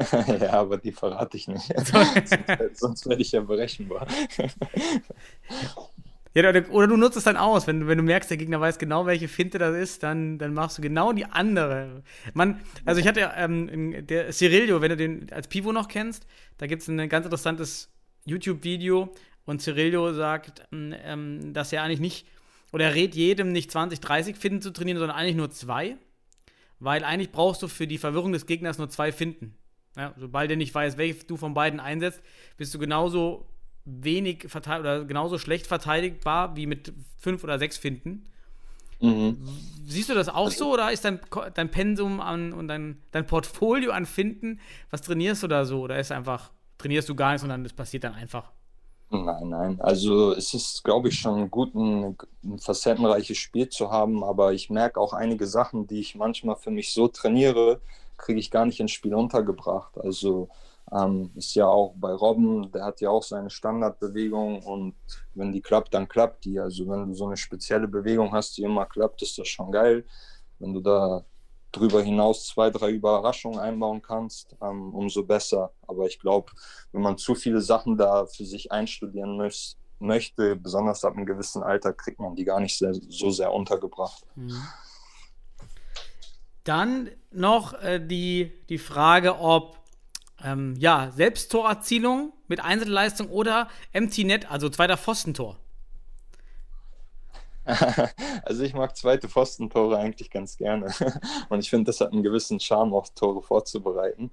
ja, 0.40 0.52
aber 0.52 0.78
die 0.78 0.92
verrate 0.92 1.36
ich 1.36 1.48
nicht. 1.48 1.72
sonst, 1.86 2.38
sonst 2.74 3.08
werde 3.08 3.22
ich 3.22 3.32
ja 3.32 3.40
berechenbar. 3.40 4.06
Ja, 6.32 6.48
oder, 6.48 6.70
oder 6.70 6.86
du 6.86 6.96
nutzt 6.96 7.16
es 7.16 7.24
dann 7.24 7.36
aus. 7.36 7.66
Wenn, 7.66 7.88
wenn 7.88 7.98
du 7.98 8.04
merkst, 8.04 8.30
der 8.30 8.36
Gegner 8.36 8.60
weiß 8.60 8.78
genau, 8.78 9.04
welche 9.04 9.26
Finte 9.26 9.58
das 9.58 9.74
ist, 9.74 10.04
dann, 10.04 10.38
dann 10.38 10.54
machst 10.54 10.78
du 10.78 10.82
genau 10.82 11.12
die 11.12 11.24
andere. 11.24 12.04
Man, 12.34 12.60
also 12.84 13.00
ich 13.00 13.08
hatte 13.08 13.18
ja, 13.18 13.36
ähm, 13.36 14.06
der 14.06 14.30
Cirillo, 14.30 14.80
wenn 14.80 14.90
du 14.90 14.96
den 14.96 15.32
als 15.32 15.48
Pivo 15.48 15.72
noch 15.72 15.88
kennst, 15.88 16.28
da 16.58 16.68
gibt 16.68 16.82
es 16.82 16.88
ein 16.88 17.08
ganz 17.08 17.26
interessantes 17.26 17.90
YouTube-Video 18.26 19.12
und 19.44 19.60
Cirillo 19.60 20.12
sagt, 20.12 20.62
ähm, 20.70 21.52
dass 21.52 21.72
er 21.72 21.82
eigentlich 21.82 21.98
nicht, 21.98 22.28
oder 22.72 22.84
er 22.84 22.94
rät 22.94 23.16
jedem 23.16 23.50
nicht 23.50 23.72
20, 23.72 23.98
30 23.98 24.36
Finten 24.36 24.62
zu 24.62 24.72
trainieren, 24.72 24.98
sondern 24.98 25.16
eigentlich 25.16 25.36
nur 25.36 25.50
zwei. 25.50 25.96
Weil 26.78 27.04
eigentlich 27.04 27.32
brauchst 27.32 27.62
du 27.62 27.68
für 27.68 27.86
die 27.86 27.98
Verwirrung 27.98 28.32
des 28.32 28.46
Gegners 28.46 28.78
nur 28.78 28.88
zwei 28.88 29.10
Finten. 29.10 29.56
Ja, 29.96 30.14
sobald 30.16 30.50
er 30.50 30.56
nicht 30.56 30.74
weiß, 30.74 30.96
welche 30.96 31.24
du 31.24 31.36
von 31.36 31.54
beiden 31.54 31.80
einsetzt, 31.80 32.22
bist 32.56 32.72
du 32.74 32.78
genauso 32.78 33.46
wenig 33.84 34.46
verteidigt 34.48 34.80
oder 34.80 35.04
genauso 35.04 35.38
schlecht 35.38 35.66
verteidigbar 35.66 36.54
wie 36.56 36.66
mit 36.66 36.92
fünf 37.18 37.42
oder 37.42 37.58
sechs 37.58 37.76
Finden. 37.76 38.24
Mhm. 39.00 39.38
Siehst 39.86 40.10
du 40.10 40.14
das 40.14 40.28
auch 40.28 40.50
so 40.50 40.72
oder 40.74 40.92
ist 40.92 41.04
dein, 41.04 41.20
dein 41.54 41.70
Pensum 41.70 42.20
an 42.20 42.52
und 42.52 42.68
dein, 42.68 43.02
dein 43.10 43.26
Portfolio 43.26 43.92
an 43.92 44.06
Finden, 44.06 44.60
was 44.90 45.02
trainierst 45.02 45.42
du 45.42 45.48
da 45.48 45.64
so? 45.64 45.80
Oder 45.80 45.98
ist 45.98 46.12
einfach, 46.12 46.50
trainierst 46.78 47.08
du 47.08 47.14
gar 47.14 47.30
nichts, 47.30 47.40
sondern 47.40 47.64
es 47.64 47.72
passiert 47.72 48.04
dann 48.04 48.14
einfach? 48.14 48.52
Nein, 49.10 49.48
nein. 49.48 49.80
Also 49.80 50.32
es 50.32 50.54
ist, 50.54 50.84
glaube 50.84 51.08
ich, 51.08 51.18
schon 51.18 51.50
gut, 51.50 51.74
ein, 51.74 52.16
ein 52.44 52.58
facettenreiches 52.58 53.38
Spiel 53.38 53.68
zu 53.68 53.90
haben, 53.90 54.22
aber 54.22 54.52
ich 54.52 54.70
merke 54.70 55.00
auch 55.00 55.12
einige 55.12 55.46
Sachen, 55.48 55.88
die 55.88 55.98
ich 55.98 56.14
manchmal 56.14 56.54
für 56.54 56.70
mich 56.70 56.92
so 56.92 57.08
trainiere, 57.08 57.80
kriege 58.20 58.38
ich 58.38 58.50
gar 58.50 58.66
nicht 58.66 58.80
ins 58.80 58.92
Spiel 58.92 59.14
untergebracht. 59.14 59.98
Also 59.98 60.48
ähm, 60.92 61.30
ist 61.36 61.54
ja 61.54 61.66
auch 61.66 61.94
bei 61.96 62.12
Robben, 62.12 62.70
der 62.72 62.84
hat 62.84 63.00
ja 63.00 63.10
auch 63.10 63.22
seine 63.22 63.50
Standardbewegung 63.50 64.62
und 64.62 64.94
wenn 65.34 65.52
die 65.52 65.60
klappt, 65.60 65.94
dann 65.94 66.08
klappt 66.08 66.44
die. 66.44 66.58
Also 66.58 66.88
wenn 66.88 67.08
du 67.08 67.14
so 67.14 67.26
eine 67.26 67.36
spezielle 67.36 67.88
Bewegung 67.88 68.32
hast, 68.32 68.56
die 68.56 68.62
immer 68.62 68.86
klappt, 68.86 69.22
ist 69.22 69.38
das 69.38 69.48
schon 69.48 69.72
geil. 69.72 70.04
Wenn 70.58 70.74
du 70.74 70.80
da 70.80 71.24
drüber 71.72 72.02
hinaus 72.02 72.46
zwei, 72.48 72.70
drei 72.70 72.90
Überraschungen 72.90 73.60
einbauen 73.60 74.02
kannst, 74.02 74.56
ähm, 74.60 74.92
umso 74.92 75.24
besser. 75.24 75.72
Aber 75.86 76.06
ich 76.06 76.18
glaube, 76.18 76.50
wenn 76.92 77.02
man 77.02 77.16
zu 77.16 77.34
viele 77.34 77.60
Sachen 77.60 77.96
da 77.96 78.26
für 78.26 78.44
sich 78.44 78.72
einstudieren 78.72 79.36
möß, 79.36 79.76
möchte, 80.00 80.56
besonders 80.56 81.04
ab 81.04 81.14
einem 81.14 81.26
gewissen 81.26 81.62
Alter, 81.62 81.92
kriegt 81.92 82.18
man 82.18 82.34
die 82.34 82.44
gar 82.44 82.58
nicht 82.58 82.76
sehr, 82.76 82.94
so 82.94 83.30
sehr 83.30 83.52
untergebracht. 83.52 84.24
Dann 86.70 87.10
noch 87.32 87.82
äh, 87.82 87.98
die, 87.98 88.52
die 88.68 88.78
Frage, 88.78 89.40
ob 89.40 89.76
ähm, 90.44 90.76
ja, 90.78 91.10
Selbsttorerzielung 91.10 92.32
mit 92.46 92.60
Einzelleistung 92.60 93.28
oder 93.28 93.66
Empty 93.92 94.22
Net, 94.22 94.48
also 94.48 94.68
zweiter 94.68 94.96
Pfostentor. 94.96 95.56
also 98.44 98.62
ich 98.62 98.72
mag 98.72 98.96
zweite 98.96 99.28
Pfostentore 99.28 99.98
eigentlich 99.98 100.30
ganz 100.30 100.58
gerne. 100.58 100.94
Und 101.48 101.58
ich 101.58 101.70
finde, 101.70 101.86
das 101.86 102.00
hat 102.00 102.12
einen 102.12 102.22
gewissen 102.22 102.60
Charme, 102.60 102.94
auch 102.94 103.08
Tore 103.16 103.42
vorzubereiten. 103.42 104.30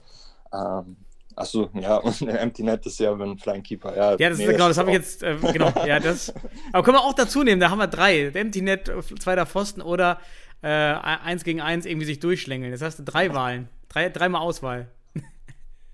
Ähm, 0.53 0.95
Achso, 1.35 1.69
ja, 1.73 1.97
und 2.03 2.19
Empty 2.23 2.63
Net 2.63 2.83
ist 2.88 2.99
ja, 2.99 3.17
wenn 3.17 3.38
Flying 3.38 3.61
Keeper. 3.61 3.95
Ja, 3.95 4.15
Ja, 4.17 4.29
das, 4.29 4.39
nee, 4.39 4.45
ist, 4.45 4.51
genau, 4.51 4.67
das 4.67 4.77
ist 4.77 4.79
habe 4.79 4.89
ich 4.89 4.97
jetzt, 4.97 5.21
äh, 5.21 5.35
genau, 5.53 5.71
ja, 5.85 5.99
das. 5.99 6.33
Aber 6.73 6.83
können 6.83 6.97
wir 6.97 7.03
auch 7.03 7.13
dazu 7.13 7.43
nehmen, 7.43 7.61
da 7.61 7.69
haben 7.69 7.77
wir 7.77 7.85
drei. 7.85 8.27
Empty 8.27 8.63
Net, 8.63 8.91
zweiter 9.19 9.45
Pfosten 9.45 9.83
oder 9.83 10.19
äh, 10.62 10.68
eins 10.70 11.43
gegen 11.43 11.62
eins 11.62 11.86
irgendwie 11.86 12.05
sich 12.05 12.20
durchschlängeln. 12.20 12.72
Das 12.72 12.82
heißt, 12.82 13.01
drei 13.05 13.34
Wahlen. 13.34 13.70
Drei, 13.89 14.10
dreimal 14.10 14.41
Auswahl. 14.41 14.88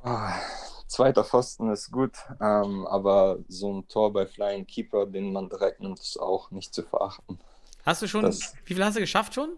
Ah, 0.04 0.40
Zweiter 0.88 1.24
Pfosten 1.24 1.72
ist 1.72 1.90
gut, 1.92 2.16
ähm, 2.40 2.86
aber 2.86 3.40
so 3.48 3.74
ein 3.74 3.88
Tor 3.88 4.14
bei 4.14 4.28
Flying 4.28 4.68
Keeper, 4.68 5.08
den 5.08 5.34
man 5.34 5.50
direkt 5.50 5.80
nimmt, 5.80 6.00
ist 6.00 6.20
auch 6.20 6.52
nicht 6.52 6.74
zu 6.76 6.84
verachten. 6.84 7.40
Hast 7.86 8.02
du 8.02 8.08
schon, 8.08 8.42
Das- 8.42 8.56
wie 8.66 8.74
viel 8.76 8.84
hast 8.84 8.96
du 8.96 9.00
geschafft 9.02 9.34
schon? 9.36 9.58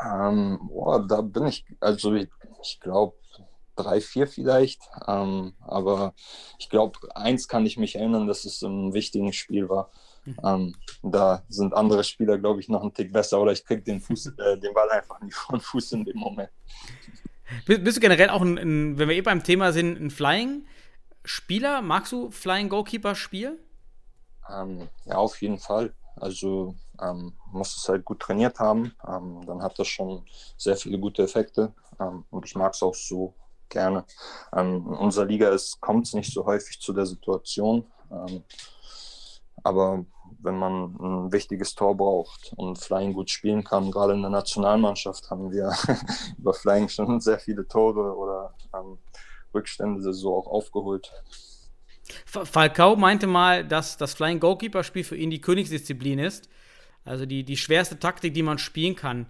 Ähm, 0.00 0.58
boah, 0.68 1.04
da 1.06 1.20
bin 1.22 1.46
ich, 1.46 1.64
also 1.80 2.14
ich, 2.14 2.28
ich 2.62 2.78
glaube 2.80 3.16
drei, 3.76 4.00
vier 4.00 4.26
vielleicht, 4.28 4.80
ähm, 5.08 5.54
aber 5.60 6.14
ich 6.58 6.68
glaube, 6.68 6.98
eins 7.16 7.48
kann 7.48 7.66
ich 7.66 7.76
mich 7.78 7.96
erinnern, 7.96 8.26
dass 8.26 8.44
es 8.44 8.62
im 8.62 8.92
wichtigen 8.94 9.32
Spiel 9.32 9.68
war. 9.68 9.90
Ähm, 10.44 10.74
da 11.02 11.42
sind 11.48 11.74
andere 11.74 12.04
Spieler, 12.04 12.38
glaube 12.38 12.60
ich, 12.60 12.68
noch 12.68 12.82
einen 12.82 12.94
Tick 12.94 13.12
besser 13.12 13.40
oder 13.40 13.52
ich 13.52 13.64
kriege 13.64 13.82
den, 13.82 14.00
Fuß, 14.00 14.26
äh, 14.38 14.58
den 14.58 14.74
Ball 14.74 14.90
einfach 14.90 15.20
nicht 15.20 15.34
von 15.34 15.60
Fuß 15.60 15.92
in 15.92 16.04
dem 16.04 16.18
Moment. 16.18 16.50
Bist, 17.66 17.96
du 17.96 18.00
generell 18.00 18.30
auch, 18.30 18.42
ein, 18.42 18.58
ein, 18.58 18.98
wenn 18.98 19.08
wir 19.08 19.16
eh 19.16 19.22
beim 19.22 19.42
Thema 19.42 19.72
sind, 19.72 20.00
ein 20.00 20.10
Flying-Spieler? 20.10 21.80
Magst 21.82 22.12
du 22.12 22.30
Flying-Goalkeeper-Spiel? 22.30 23.58
Ähm, 24.50 24.88
ja, 25.06 25.16
auf 25.16 25.40
jeden 25.40 25.58
Fall. 25.58 25.94
Also 26.16 26.74
ähm, 27.00 27.32
muss 27.52 27.76
es 27.76 27.88
halt 27.88 28.04
gut 28.04 28.20
trainiert 28.20 28.58
haben. 28.58 28.92
Ähm, 29.06 29.40
dann 29.46 29.62
hat 29.62 29.78
das 29.78 29.88
schon 29.88 30.24
sehr 30.56 30.76
viele 30.76 30.98
gute 30.98 31.22
Effekte. 31.22 31.72
Ähm, 32.00 32.24
und 32.30 32.44
ich 32.44 32.54
mag 32.54 32.74
es 32.74 32.82
auch 32.82 32.94
so 32.94 33.34
gerne. 33.68 34.04
Ähm, 34.54 34.86
in 34.86 34.94
unserer 34.94 35.26
Liga 35.26 35.54
kommt 35.80 36.06
es 36.06 36.14
nicht 36.14 36.32
so 36.32 36.44
häufig 36.44 36.80
zu 36.80 36.92
der 36.92 37.06
Situation. 37.06 37.86
Ähm, 38.10 38.42
aber 39.62 40.04
wenn 40.38 40.56
man 40.56 40.96
ein 41.00 41.32
wichtiges 41.32 41.74
Tor 41.74 41.96
braucht 41.96 42.52
und 42.56 42.78
Flying 42.78 43.12
gut 43.12 43.30
spielen 43.30 43.64
kann, 43.64 43.90
gerade 43.90 44.12
in 44.12 44.22
der 44.22 44.30
Nationalmannschaft 44.30 45.30
haben 45.30 45.50
wir 45.50 45.72
über 46.38 46.54
Flying 46.54 46.88
schon 46.88 47.20
sehr 47.20 47.38
viele 47.38 47.66
Tore 47.66 48.16
oder 48.16 48.54
ähm, 48.74 48.98
Rückstände 49.54 50.12
so 50.12 50.36
auch 50.36 50.46
aufgeholt. 50.46 51.10
Falcao 52.24 52.96
meinte 52.96 53.26
mal, 53.26 53.66
dass 53.66 53.96
das 53.96 54.14
Flying 54.14 54.40
Goalkeeper-Spiel 54.40 55.04
für 55.04 55.16
ihn 55.16 55.30
die 55.30 55.40
Königsdisziplin 55.40 56.18
ist. 56.18 56.48
Also 57.04 57.26
die, 57.26 57.44
die 57.44 57.56
schwerste 57.56 57.98
Taktik, 57.98 58.34
die 58.34 58.42
man 58.42 58.58
spielen 58.58 58.94
kann. 58.94 59.26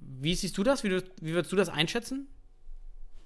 Wie 0.00 0.34
siehst 0.34 0.56
du 0.58 0.62
das? 0.62 0.84
Wie, 0.84 0.88
du, 0.88 1.02
wie 1.20 1.32
würdest 1.32 1.52
du 1.52 1.56
das 1.56 1.68
einschätzen? 1.68 2.28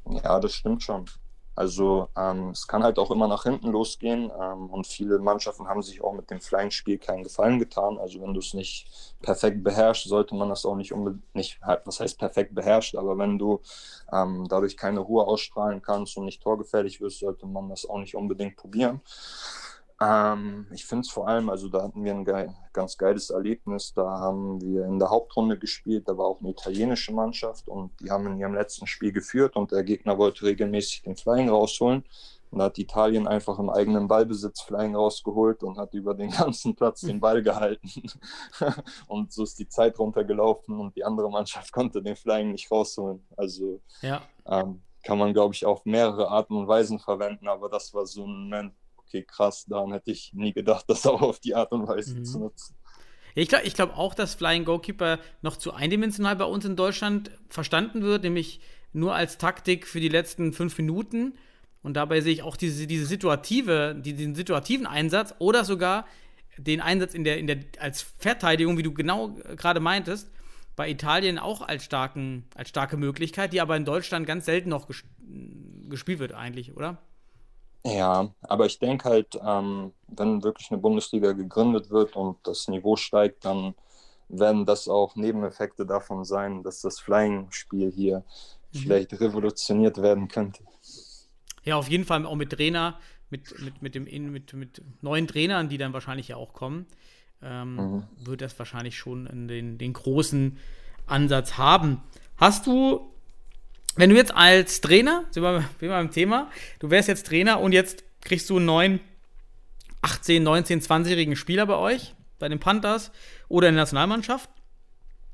Ja, 0.08 0.40
das 0.40 0.54
stimmt 0.54 0.82
schon. 0.82 1.06
Also 1.54 2.08
ähm, 2.16 2.50
es 2.50 2.66
kann 2.66 2.82
halt 2.82 2.98
auch 2.98 3.10
immer 3.10 3.28
nach 3.28 3.42
hinten 3.42 3.68
losgehen 3.68 4.32
ähm, 4.40 4.70
und 4.70 4.86
viele 4.86 5.18
Mannschaften 5.18 5.68
haben 5.68 5.82
sich 5.82 6.02
auch 6.02 6.14
mit 6.14 6.30
dem 6.30 6.40
Flying-Spiel 6.40 6.98
keinen 6.98 7.24
Gefallen 7.24 7.58
getan. 7.58 7.98
Also 7.98 8.22
wenn 8.22 8.32
du 8.32 8.40
es 8.40 8.54
nicht 8.54 8.88
perfekt 9.20 9.62
beherrschst, 9.62 10.08
sollte 10.08 10.34
man 10.34 10.48
das 10.48 10.64
auch 10.64 10.76
nicht 10.76 10.92
unbedingt, 10.92 11.34
nicht, 11.34 11.60
was 11.84 12.00
heißt 12.00 12.18
perfekt 12.18 12.54
beherrscht, 12.54 12.94
aber 12.94 13.18
wenn 13.18 13.38
du 13.38 13.60
ähm, 14.12 14.46
dadurch 14.48 14.76
keine 14.78 15.00
Ruhe 15.00 15.26
ausstrahlen 15.26 15.82
kannst 15.82 16.16
und 16.16 16.24
nicht 16.24 16.42
torgefährlich 16.42 17.00
wirst, 17.02 17.18
sollte 17.18 17.46
man 17.46 17.68
das 17.68 17.88
auch 17.88 17.98
nicht 17.98 18.14
unbedingt 18.14 18.56
probieren. 18.56 19.02
Ähm, 20.02 20.66
ich 20.72 20.84
finde 20.84 21.02
es 21.02 21.10
vor 21.10 21.28
allem, 21.28 21.48
also 21.48 21.68
da 21.68 21.82
hatten 21.82 22.02
wir 22.02 22.12
ein 22.12 22.24
geil, 22.24 22.52
ganz 22.72 22.96
geiles 22.96 23.30
Erlebnis. 23.30 23.92
Da 23.94 24.08
haben 24.18 24.60
wir 24.60 24.86
in 24.86 24.98
der 24.98 25.10
Hauptrunde 25.10 25.58
gespielt. 25.58 26.08
Da 26.08 26.18
war 26.18 26.26
auch 26.26 26.40
eine 26.40 26.50
italienische 26.50 27.12
Mannschaft 27.12 27.68
und 27.68 27.92
die 28.00 28.10
haben 28.10 28.26
in 28.26 28.38
ihrem 28.38 28.54
letzten 28.54 28.86
Spiel 28.86 29.12
geführt 29.12 29.54
und 29.54 29.70
der 29.70 29.84
Gegner 29.84 30.18
wollte 30.18 30.44
regelmäßig 30.44 31.02
den 31.02 31.16
Flying 31.16 31.48
rausholen. 31.48 32.04
Und 32.50 32.58
da 32.58 32.66
hat 32.66 32.78
Italien 32.78 33.26
einfach 33.26 33.58
im 33.58 33.70
eigenen 33.70 34.08
Ballbesitz 34.08 34.60
Flying 34.60 34.94
rausgeholt 34.94 35.62
und 35.62 35.78
hat 35.78 35.94
über 35.94 36.14
den 36.14 36.30
ganzen 36.38 36.74
Platz 36.74 37.02
den 37.02 37.20
Ball 37.20 37.42
gehalten. 37.42 38.02
und 39.06 39.32
so 39.32 39.44
ist 39.44 39.58
die 39.58 39.68
Zeit 39.68 39.98
runtergelaufen 39.98 40.78
und 40.78 40.96
die 40.96 41.04
andere 41.04 41.30
Mannschaft 41.30 41.72
konnte 41.72 42.02
den 42.02 42.16
Flying 42.16 42.50
nicht 42.52 42.70
rausholen. 42.70 43.24
Also 43.36 43.80
ja. 44.02 44.20
ähm, 44.46 44.82
kann 45.02 45.18
man, 45.18 45.32
glaube 45.32 45.54
ich, 45.54 45.64
auf 45.64 45.84
mehrere 45.84 46.28
Arten 46.28 46.56
und 46.56 46.68
Weisen 46.68 46.98
verwenden, 46.98 47.48
aber 47.48 47.68
das 47.68 47.92
war 47.94 48.06
so 48.06 48.24
ein 48.24 48.42
Moment, 48.44 48.74
okay, 49.12 49.24
krass, 49.24 49.66
daran 49.66 49.92
hätte 49.92 50.10
ich 50.10 50.32
nie 50.32 50.52
gedacht, 50.52 50.84
das 50.88 51.06
auch 51.06 51.22
auf 51.22 51.40
die 51.40 51.54
Art 51.54 51.72
und 51.72 51.86
Weise 51.86 52.14
mhm. 52.14 52.24
zu 52.24 52.38
nutzen. 52.38 52.76
Ich 53.34 53.48
glaube 53.48 53.64
ich 53.64 53.74
glaub 53.74 53.96
auch, 53.96 54.14
dass 54.14 54.34
Flying 54.34 54.64
Goalkeeper 54.64 55.18
noch 55.40 55.56
zu 55.56 55.72
eindimensional 55.72 56.36
bei 56.36 56.44
uns 56.44 56.64
in 56.64 56.76
Deutschland 56.76 57.30
verstanden 57.48 58.02
wird, 58.02 58.24
nämlich 58.24 58.60
nur 58.92 59.14
als 59.14 59.38
Taktik 59.38 59.86
für 59.86 60.00
die 60.00 60.10
letzten 60.10 60.52
fünf 60.52 60.76
Minuten. 60.76 61.38
Und 61.82 61.94
dabei 61.94 62.20
sehe 62.20 62.32
ich 62.32 62.42
auch 62.42 62.56
diese, 62.56 62.86
diese 62.86 63.06
situative, 63.06 63.96
diesen 63.98 64.34
situativen 64.34 64.86
Einsatz 64.86 65.34
oder 65.38 65.64
sogar 65.64 66.06
den 66.58 66.82
Einsatz 66.82 67.14
in 67.14 67.24
der, 67.24 67.38
in 67.38 67.46
der, 67.46 67.60
als 67.78 68.02
Verteidigung, 68.18 68.76
wie 68.76 68.82
du 68.82 68.92
genau 68.92 69.30
gerade 69.56 69.80
meintest, 69.80 70.30
bei 70.76 70.90
Italien 70.90 71.38
auch 71.38 71.62
als, 71.62 71.84
starken, 71.84 72.44
als 72.54 72.68
starke 72.68 72.98
Möglichkeit, 72.98 73.54
die 73.54 73.62
aber 73.62 73.76
in 73.76 73.86
Deutschland 73.86 74.26
ganz 74.26 74.44
selten 74.44 74.68
noch 74.68 74.88
gespielt 75.88 76.18
wird, 76.18 76.34
eigentlich, 76.34 76.76
oder? 76.76 77.02
Ja, 77.84 78.30
aber 78.42 78.66
ich 78.66 78.78
denke 78.78 79.08
halt, 79.08 79.38
ähm, 79.44 79.92
wenn 80.06 80.44
wirklich 80.44 80.70
eine 80.70 80.80
Bundesliga 80.80 81.32
gegründet 81.32 81.90
wird 81.90 82.14
und 82.14 82.36
das 82.44 82.68
Niveau 82.68 82.96
steigt, 82.96 83.44
dann 83.44 83.74
werden 84.28 84.64
das 84.66 84.88
auch 84.88 85.16
Nebeneffekte 85.16 85.84
davon 85.84 86.24
sein, 86.24 86.62
dass 86.62 86.80
das 86.80 87.00
Flying-Spiel 87.00 87.90
hier 87.90 88.24
mhm. 88.72 88.78
vielleicht 88.78 89.20
revolutioniert 89.20 90.00
werden 90.00 90.28
könnte. 90.28 90.62
Ja, 91.64 91.76
auf 91.76 91.88
jeden 91.88 92.04
Fall 92.04 92.24
auch 92.24 92.34
mit 92.36 92.50
Trainer, 92.50 92.98
mit, 93.30 93.58
mit, 93.60 93.82
mit, 93.82 93.94
dem, 93.94 94.04
mit, 94.04 94.52
mit 94.52 94.82
neuen 95.00 95.26
Trainern, 95.26 95.68
die 95.68 95.78
dann 95.78 95.92
wahrscheinlich 95.92 96.28
ja 96.28 96.36
auch 96.36 96.52
kommen, 96.52 96.86
ähm, 97.42 97.76
mhm. 97.76 98.02
wird 98.16 98.42
das 98.42 98.56
wahrscheinlich 98.58 98.96
schon 98.96 99.48
den, 99.48 99.78
den 99.78 99.92
großen 99.92 100.58
Ansatz 101.06 101.58
haben. 101.58 102.02
Hast 102.36 102.66
du 102.66 103.11
wenn 103.96 104.10
du 104.10 104.16
jetzt 104.16 104.34
als 104.34 104.80
Trainer, 104.80 105.24
sind 105.30 105.42
wir, 105.42 105.60
sind 105.60 105.82
wir 105.82 105.88
beim 105.90 106.10
Thema, 106.10 106.50
du 106.78 106.90
wärst 106.90 107.08
jetzt 107.08 107.26
Trainer 107.26 107.60
und 107.60 107.72
jetzt 107.72 108.04
kriegst 108.20 108.48
du 108.50 108.56
einen 108.56 108.66
neuen 108.66 109.00
18, 110.02 110.42
19, 110.42 110.80
20-jährigen 110.80 111.36
Spieler 111.36 111.66
bei 111.66 111.76
euch, 111.76 112.14
bei 112.38 112.48
den 112.48 112.58
Panthers 112.58 113.12
oder 113.48 113.68
in 113.68 113.74
der 113.74 113.82
Nationalmannschaft. 113.82 114.50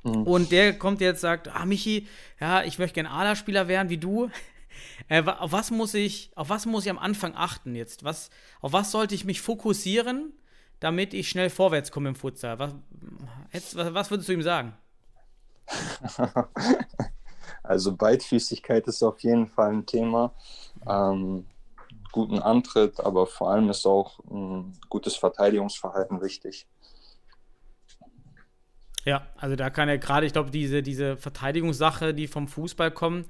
Mhm. 0.02 0.22
Und 0.22 0.52
der 0.52 0.78
kommt 0.78 1.00
jetzt 1.00 1.20
sagt, 1.20 1.48
ah 1.48 1.64
Michi, 1.64 2.06
ja, 2.40 2.62
ich 2.62 2.78
möchte 2.78 2.94
gerne 2.94 3.10
ADA-Spieler 3.10 3.68
werden 3.68 3.90
wie 3.90 3.98
du. 3.98 4.30
Äh, 5.08 5.22
auf 5.22 5.50
was 5.50 5.70
muss 5.72 5.94
ich, 5.94 6.30
auf 6.36 6.50
was 6.50 6.66
muss 6.66 6.84
ich 6.84 6.90
am 6.90 6.98
Anfang 6.98 7.34
achten 7.34 7.74
jetzt? 7.74 8.04
Was, 8.04 8.30
auf 8.60 8.72
was 8.72 8.92
sollte 8.92 9.14
ich 9.14 9.24
mich 9.24 9.40
fokussieren, 9.40 10.32
damit 10.78 11.14
ich 11.14 11.28
schnell 11.28 11.50
vorwärts 11.50 11.90
komme 11.90 12.10
im 12.10 12.14
Futsal? 12.14 12.58
Was, 12.58 12.74
was, 13.74 13.94
was 13.94 14.10
würdest 14.10 14.28
du 14.28 14.34
ihm 14.34 14.42
sagen? 14.42 14.76
Also 17.62 17.96
Beidfüßigkeit 17.96 18.86
ist 18.86 19.02
auf 19.02 19.20
jeden 19.20 19.46
Fall 19.46 19.70
ein 19.70 19.86
Thema. 19.86 20.32
Ähm, 20.86 21.46
guten 22.12 22.38
Antritt, 22.38 23.00
aber 23.00 23.26
vor 23.26 23.50
allem 23.50 23.68
ist 23.70 23.86
auch 23.86 24.18
ein 24.30 24.72
gutes 24.88 25.16
Verteidigungsverhalten 25.16 26.20
wichtig. 26.20 26.66
Ja, 29.04 29.26
also 29.36 29.56
da 29.56 29.70
kann 29.70 29.88
er 29.88 29.98
gerade, 29.98 30.26
ich 30.26 30.32
glaube, 30.32 30.50
diese, 30.50 30.82
diese 30.82 31.16
Verteidigungssache, 31.16 32.12
die 32.12 32.26
vom 32.26 32.48
Fußball 32.48 32.90
kommt, 32.90 33.26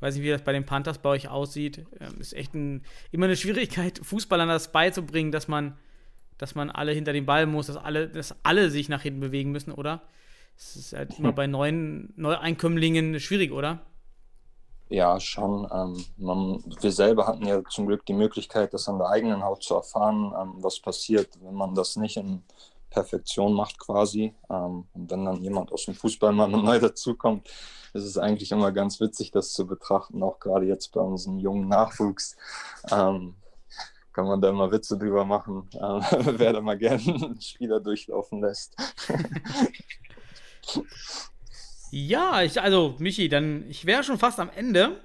weiß 0.00 0.14
nicht, 0.14 0.24
wie 0.24 0.30
das 0.30 0.42
bei 0.42 0.52
den 0.52 0.64
Panthers 0.64 0.98
bei 0.98 1.10
euch 1.10 1.28
aussieht, 1.28 1.86
ähm, 1.98 2.20
ist 2.20 2.34
echt 2.34 2.54
ein, 2.54 2.84
immer 3.10 3.26
eine 3.26 3.36
Schwierigkeit, 3.36 3.98
Fußballern 4.02 4.48
das 4.48 4.70
beizubringen, 4.72 5.32
dass 5.32 5.48
man, 5.48 5.76
dass 6.36 6.54
man 6.54 6.70
alle 6.70 6.92
hinter 6.92 7.12
den 7.12 7.26
Ball 7.26 7.46
muss, 7.46 7.66
dass 7.66 7.76
alle, 7.76 8.08
dass 8.08 8.34
alle 8.44 8.70
sich 8.70 8.88
nach 8.88 9.02
hinten 9.02 9.20
bewegen 9.20 9.50
müssen, 9.50 9.72
oder? 9.72 10.02
Das 10.58 10.74
ist 10.74 10.92
halt 10.92 11.16
immer 11.20 11.30
bei 11.30 11.46
neuen 11.46 12.12
Neueinkömmlingen 12.16 13.20
schwierig, 13.20 13.52
oder? 13.52 13.80
Ja, 14.88 15.20
schon. 15.20 15.68
Ähm, 15.72 16.04
man, 16.16 16.64
wir 16.80 16.90
selber 16.90 17.28
hatten 17.28 17.46
ja 17.46 17.62
zum 17.70 17.86
Glück 17.86 18.04
die 18.06 18.12
Möglichkeit, 18.12 18.74
das 18.74 18.88
an 18.88 18.98
der 18.98 19.08
eigenen 19.08 19.44
Haut 19.44 19.62
zu 19.62 19.76
erfahren, 19.76 20.34
ähm, 20.36 20.54
was 20.56 20.80
passiert, 20.80 21.28
wenn 21.42 21.54
man 21.54 21.76
das 21.76 21.94
nicht 21.94 22.16
in 22.16 22.42
Perfektion 22.90 23.52
macht 23.52 23.78
quasi. 23.78 24.34
Ähm, 24.50 24.88
und 24.94 25.10
wenn 25.10 25.26
dann 25.26 25.42
jemand 25.44 25.70
aus 25.70 25.84
dem 25.84 25.94
Fußball 25.94 26.32
mal 26.32 26.48
neu 26.48 26.80
dazukommt, 26.80 27.46
ist 27.92 28.04
es 28.04 28.18
eigentlich 28.18 28.50
immer 28.50 28.72
ganz 28.72 28.98
witzig, 28.98 29.30
das 29.30 29.52
zu 29.52 29.64
betrachten, 29.64 30.24
auch 30.24 30.40
gerade 30.40 30.66
jetzt 30.66 30.90
bei 30.92 31.00
unserem 31.00 31.38
jungen 31.38 31.68
Nachwuchs. 31.68 32.36
Ähm, 32.90 33.36
kann 34.12 34.26
man 34.26 34.40
da 34.40 34.48
immer 34.48 34.72
Witze 34.72 34.98
drüber 34.98 35.24
machen, 35.24 35.68
wer 35.72 36.52
da 36.52 36.60
mal 36.60 36.76
gerne 36.76 37.00
einen 37.00 37.40
Spieler 37.40 37.78
durchlaufen 37.78 38.40
lässt. 38.40 38.74
Ja, 41.90 42.42
ich, 42.42 42.60
also 42.60 42.96
Michi, 42.98 43.28
dann, 43.28 43.64
ich 43.68 43.86
wäre 43.86 44.04
schon 44.04 44.18
fast 44.18 44.40
am 44.40 44.50
Ende. 44.54 45.00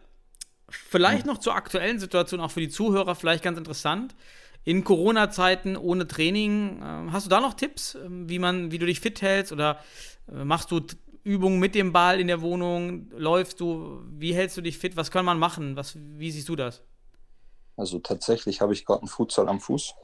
Vielleicht 0.70 1.26
noch 1.26 1.38
zur 1.38 1.56
aktuellen 1.56 2.00
Situation, 2.00 2.42
auch 2.42 2.52
für 2.52 2.60
die 2.60 2.70
Zuhörer, 2.70 3.16
vielleicht 3.16 3.44
ganz 3.44 3.58
interessant. 3.58 4.16
In 4.66 4.84
Corona-Zeiten 4.84 5.78
ohne 5.78 6.08
Training, 6.08 6.82
äh, 6.82 7.12
hast 7.12 7.26
du 7.26 7.30
da 7.30 7.40
noch 7.40 7.54
Tipps, 7.54 7.96
ähm, 7.96 8.30
wie 8.30 8.40
man, 8.40 8.72
wie 8.72 8.80
du 8.80 8.86
dich 8.86 9.00
fit 9.00 9.22
hältst 9.22 9.52
oder 9.52 9.80
äh, 10.32 10.44
machst 10.44 10.72
du 10.72 10.82
Übungen 11.24 11.60
mit 11.60 11.76
dem 11.76 11.94
Ball 11.94 12.20
in 12.20 12.28
der 12.28 12.42
Wohnung? 12.42 13.10
Läufst 13.12 13.60
du? 13.60 14.02
Wie 14.10 14.34
hältst 14.34 14.58
du 14.58 14.62
dich 14.62 14.78
fit? 14.78 14.98
Was 14.98 15.12
kann 15.12 15.26
man 15.26 15.38
machen? 15.38 15.76
Was, 15.76 15.96
wie 15.96 16.32
siehst 16.32 16.50
du 16.50 16.56
das? 16.56 16.82
Also 17.76 18.00
tatsächlich 18.00 18.62
habe 18.62 18.74
ich 18.74 18.86
gerade 18.86 19.02
einen 19.02 19.08
Futsal 19.08 19.48
am 19.48 19.60
Fuß. 19.60 19.96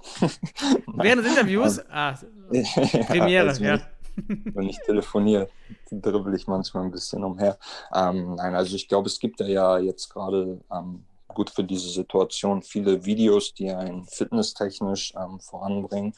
Während 0.88 1.24
des 1.24 1.32
Interviews? 1.38 1.80
ah, 1.90 2.18
Premiere, 3.08 3.50
also, 3.50 3.64
ja. 3.64 3.80
Wenn 4.28 4.70
ich 4.70 4.80
telefoniere, 4.80 5.50
dribbel 5.92 6.36
ich 6.36 6.48
manchmal 6.48 6.84
ein 6.84 6.92
bisschen 6.92 7.24
umher. 7.24 7.58
Ähm, 7.94 8.36
nein, 8.36 8.56
also 8.56 8.76
ich 8.76 8.88
glaube, 8.88 9.08
es 9.08 9.20
gibt 9.20 9.40
ja 9.40 9.78
jetzt 9.78 10.10
gerade 10.10 10.60
ähm, 10.72 11.04
gut 11.28 11.50
für 11.50 11.64
diese 11.64 11.90
Situation 11.90 12.62
viele 12.62 13.06
Videos, 13.06 13.54
die 13.54 13.70
einen 13.70 14.06
fitnesstechnisch 14.06 15.14
ähm, 15.16 15.40
voranbringen 15.40 16.14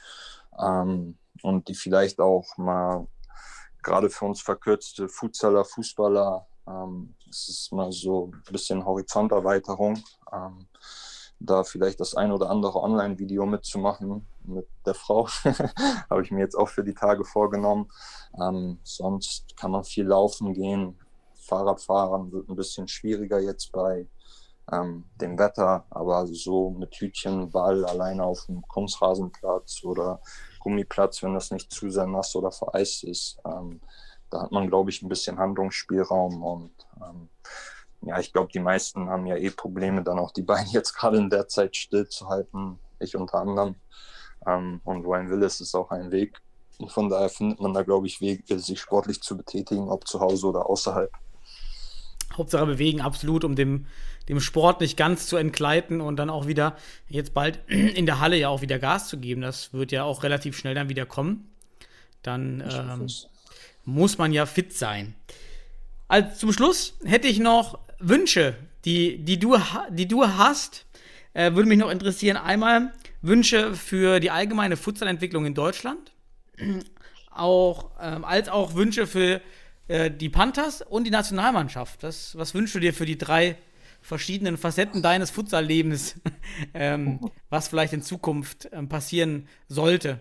ähm, 0.59 1.17
und 1.41 1.67
die 1.67 1.75
vielleicht 1.75 2.19
auch 2.19 2.57
mal 2.57 3.07
gerade 3.83 4.09
für 4.09 4.25
uns 4.25 4.41
verkürzte 4.41 5.09
Futsaler, 5.09 5.65
Fußballer, 5.65 6.45
ähm, 6.67 7.15
es 7.29 7.49
ist 7.49 7.71
mal 7.71 7.91
so 7.91 8.31
ein 8.33 8.51
bisschen 8.51 8.85
Horizonterweiterung. 8.85 10.03
Da 11.43 11.63
vielleicht 11.63 11.99
das 11.99 12.15
ein 12.15 12.31
oder 12.31 12.49
andere 12.49 12.81
Online-Video 12.81 13.45
mitzumachen 13.45 14.27
mit 14.43 14.67
der 14.85 14.93
Frau. 14.93 15.27
Habe 16.09 16.23
ich 16.23 16.31
mir 16.31 16.41
jetzt 16.41 16.55
auch 16.55 16.69
für 16.69 16.83
die 16.83 16.93
Tage 16.93 17.25
vorgenommen. 17.25 17.89
Ähm, 18.39 18.79
sonst 18.83 19.57
kann 19.57 19.71
man 19.71 19.83
viel 19.83 20.05
laufen 20.05 20.53
gehen. 20.53 20.99
Fahrradfahren 21.33 22.31
wird 22.31 22.47
ein 22.47 22.55
bisschen 22.55 22.87
schwieriger 22.87 23.39
jetzt 23.39 23.71
bei 23.71 24.07
ähm, 24.71 25.05
dem 25.19 25.37
Wetter, 25.37 25.85
aber 25.89 26.27
so 26.27 26.69
mit 26.69 26.95
Hütchen, 26.95 27.51
Ball 27.51 27.85
alleine 27.85 28.23
auf 28.23 28.45
dem 28.45 28.61
Kunstrasenplatz 28.61 29.83
oder 29.83 30.21
Gummiplatz, 30.59 31.23
wenn 31.23 31.33
das 31.33 31.51
nicht 31.51 31.71
zu 31.71 31.89
sehr 31.89 32.05
nass 32.05 32.35
oder 32.35 32.51
vereist 32.51 33.03
ist, 33.03 33.39
ähm, 33.45 33.81
da 34.29 34.43
hat 34.43 34.51
man, 34.51 34.67
glaube 34.67 34.89
ich, 34.89 35.01
ein 35.01 35.09
bisschen 35.09 35.39
Handlungsspielraum 35.39 36.41
und 36.43 36.71
ähm, 37.03 37.29
ja, 38.01 38.19
ich 38.19 38.33
glaube, 38.33 38.51
die 38.51 38.59
meisten 38.59 39.09
haben 39.09 39.25
ja 39.25 39.35
eh 39.35 39.49
Probleme, 39.49 40.03
dann 40.03 40.19
auch 40.19 40.31
die 40.31 40.41
Beine 40.41 40.69
jetzt 40.71 40.93
gerade 40.93 41.17
in 41.17 41.29
der 41.29 41.47
Zeit 41.47 41.75
stillzuhalten, 41.75 42.79
ich 42.99 43.15
unter 43.15 43.39
anderem. 43.39 43.75
Ähm, 44.47 44.81
und 44.83 45.05
wo 45.05 45.13
ein 45.13 45.29
Wille 45.29 45.45
ist, 45.45 45.61
ist 45.61 45.75
auch 45.75 45.91
ein 45.91 46.11
Weg. 46.11 46.41
Und 46.79 46.91
von 46.91 47.09
daher 47.09 47.29
findet 47.29 47.59
man 47.59 47.73
da, 47.73 47.83
glaube 47.83 48.07
ich, 48.07 48.21
Wege, 48.21 48.57
sich 48.59 48.79
sportlich 48.79 49.21
zu 49.21 49.37
betätigen, 49.37 49.89
ob 49.89 50.07
zu 50.07 50.19
Hause 50.19 50.47
oder 50.47 50.67
außerhalb. 50.67 51.11
Hauptsache 52.33 52.65
bewegen, 52.65 53.01
absolut, 53.01 53.43
um 53.43 53.55
dem, 53.55 53.85
dem 54.29 54.39
Sport 54.39 54.81
nicht 54.81 54.97
ganz 54.97 55.27
zu 55.27 55.37
entgleiten 55.37 56.01
und 56.01 56.15
dann 56.15 56.29
auch 56.29 56.47
wieder 56.47 56.75
jetzt 57.07 57.33
bald 57.33 57.59
in 57.67 58.05
der 58.05 58.19
Halle 58.19 58.37
ja 58.37 58.49
auch 58.49 58.61
wieder 58.61 58.79
Gas 58.79 59.09
zu 59.09 59.19
geben. 59.19 59.41
Das 59.41 59.73
wird 59.73 59.91
ja 59.91 60.03
auch 60.05 60.23
relativ 60.23 60.57
schnell 60.57 60.73
dann 60.73 60.89
wieder 60.89 61.05
kommen. 61.05 61.51
Dann 62.23 62.63
ähm, 62.67 63.07
muss 63.85 64.17
man 64.17 64.31
ja 64.31 64.45
fit 64.45 64.73
sein. 64.73 65.15
Also 66.07 66.29
zum 66.35 66.53
Schluss 66.53 66.97
hätte 67.03 67.27
ich 67.27 67.39
noch 67.39 67.79
Wünsche, 68.01 68.55
die, 68.85 69.23
die, 69.23 69.39
du, 69.39 69.57
die 69.89 70.07
du 70.07 70.25
hast. 70.25 70.85
Äh, 71.33 71.53
würde 71.53 71.69
mich 71.69 71.77
noch 71.77 71.89
interessieren. 71.89 72.37
Einmal 72.37 72.93
Wünsche 73.21 73.75
für 73.75 74.19
die 74.19 74.31
allgemeine 74.31 74.77
Futsalentwicklung 74.77 75.45
in 75.45 75.53
Deutschland. 75.53 76.13
Auch, 77.33 77.91
ähm, 78.01 78.25
als 78.25 78.49
auch 78.49 78.75
Wünsche 78.75 79.07
für 79.07 79.39
äh, 79.87 80.11
die 80.11 80.27
Panthers 80.27 80.81
und 80.81 81.05
die 81.05 81.11
Nationalmannschaft. 81.11 82.03
Das, 82.03 82.37
was 82.37 82.53
wünschst 82.53 82.75
du 82.75 82.79
dir 82.79 82.93
für 82.93 83.05
die 83.05 83.17
drei 83.17 83.55
verschiedenen 84.01 84.57
Facetten 84.57 85.01
deines 85.01 85.31
Futsal-Lebens, 85.31 86.15
ähm, 86.73 87.21
was 87.49 87.69
vielleicht 87.69 87.93
in 87.93 88.01
Zukunft 88.01 88.69
ähm, 88.73 88.89
passieren 88.89 89.47
sollte? 89.69 90.19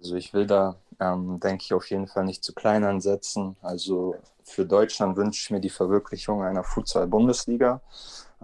Also 0.00 0.16
ich 0.16 0.32
will 0.32 0.46
da, 0.46 0.76
ähm, 0.98 1.40
denke 1.40 1.62
ich, 1.64 1.74
auf 1.74 1.90
jeden 1.90 2.06
Fall 2.06 2.24
nicht 2.24 2.42
zu 2.42 2.54
klein 2.54 2.84
ansetzen. 2.84 3.56
Also 3.60 4.16
für 4.42 4.64
Deutschland 4.64 5.16
wünsche 5.16 5.42
ich 5.42 5.50
mir 5.50 5.60
die 5.60 5.70
Verwirklichung 5.70 6.42
einer 6.42 6.64
Futsal-Bundesliga. 6.64 7.82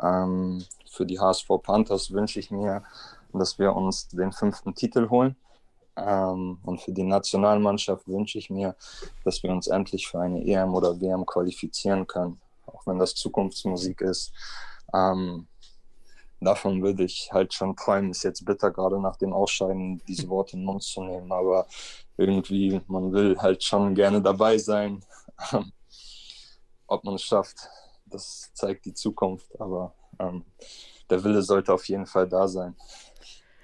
Ähm, 0.02 0.62
für 0.90 1.06
die 1.06 1.18
HSV 1.18 1.48
Panthers 1.62 2.10
wünsche 2.10 2.40
ich 2.40 2.50
mir, 2.50 2.82
dass 3.32 3.58
wir 3.58 3.74
uns 3.74 4.08
den 4.08 4.32
fünften 4.32 4.74
Titel 4.74 5.08
holen. 5.08 5.36
Ähm, 5.96 6.58
und 6.62 6.80
für 6.82 6.92
die 6.92 7.04
Nationalmannschaft 7.04 8.06
wünsche 8.06 8.38
ich 8.38 8.50
mir, 8.50 8.76
dass 9.24 9.42
wir 9.42 9.50
uns 9.50 9.66
endlich 9.66 10.06
für 10.08 10.20
eine 10.20 10.46
EM 10.46 10.74
oder 10.74 11.00
WM 11.00 11.24
qualifizieren 11.24 12.06
können, 12.06 12.38
auch 12.66 12.86
wenn 12.86 12.98
das 12.98 13.14
Zukunftsmusik 13.14 14.02
ist. 14.02 14.32
Ähm, 14.92 15.46
davon 16.40 16.82
würde 16.82 17.04
ich 17.04 17.30
halt 17.32 17.54
schon 17.54 17.76
träumen. 17.76 18.10
Ist 18.10 18.24
jetzt 18.24 18.44
bitter, 18.44 18.70
gerade 18.70 19.00
nach 19.00 19.16
dem 19.16 19.32
Ausscheiden 19.32 20.02
diese 20.06 20.28
Worte 20.28 20.52
in 20.52 20.60
den 20.60 20.66
Mund 20.66 20.82
zu 20.82 21.02
nehmen, 21.02 21.32
aber 21.32 21.66
irgendwie, 22.16 22.80
man 22.86 23.12
will 23.12 23.36
halt 23.38 23.62
schon 23.62 23.94
gerne 23.94 24.20
dabei 24.20 24.58
sein. 24.58 25.04
Ob 26.86 27.04
man 27.04 27.14
es 27.14 27.22
schafft, 27.22 27.68
das 28.06 28.52
zeigt 28.54 28.84
die 28.86 28.94
Zukunft, 28.94 29.48
aber 29.60 29.94
ähm, 30.18 30.44
der 31.10 31.24
Wille 31.24 31.42
sollte 31.42 31.72
auf 31.72 31.86
jeden 31.88 32.06
Fall 32.06 32.28
da 32.28 32.48
sein. 32.48 32.76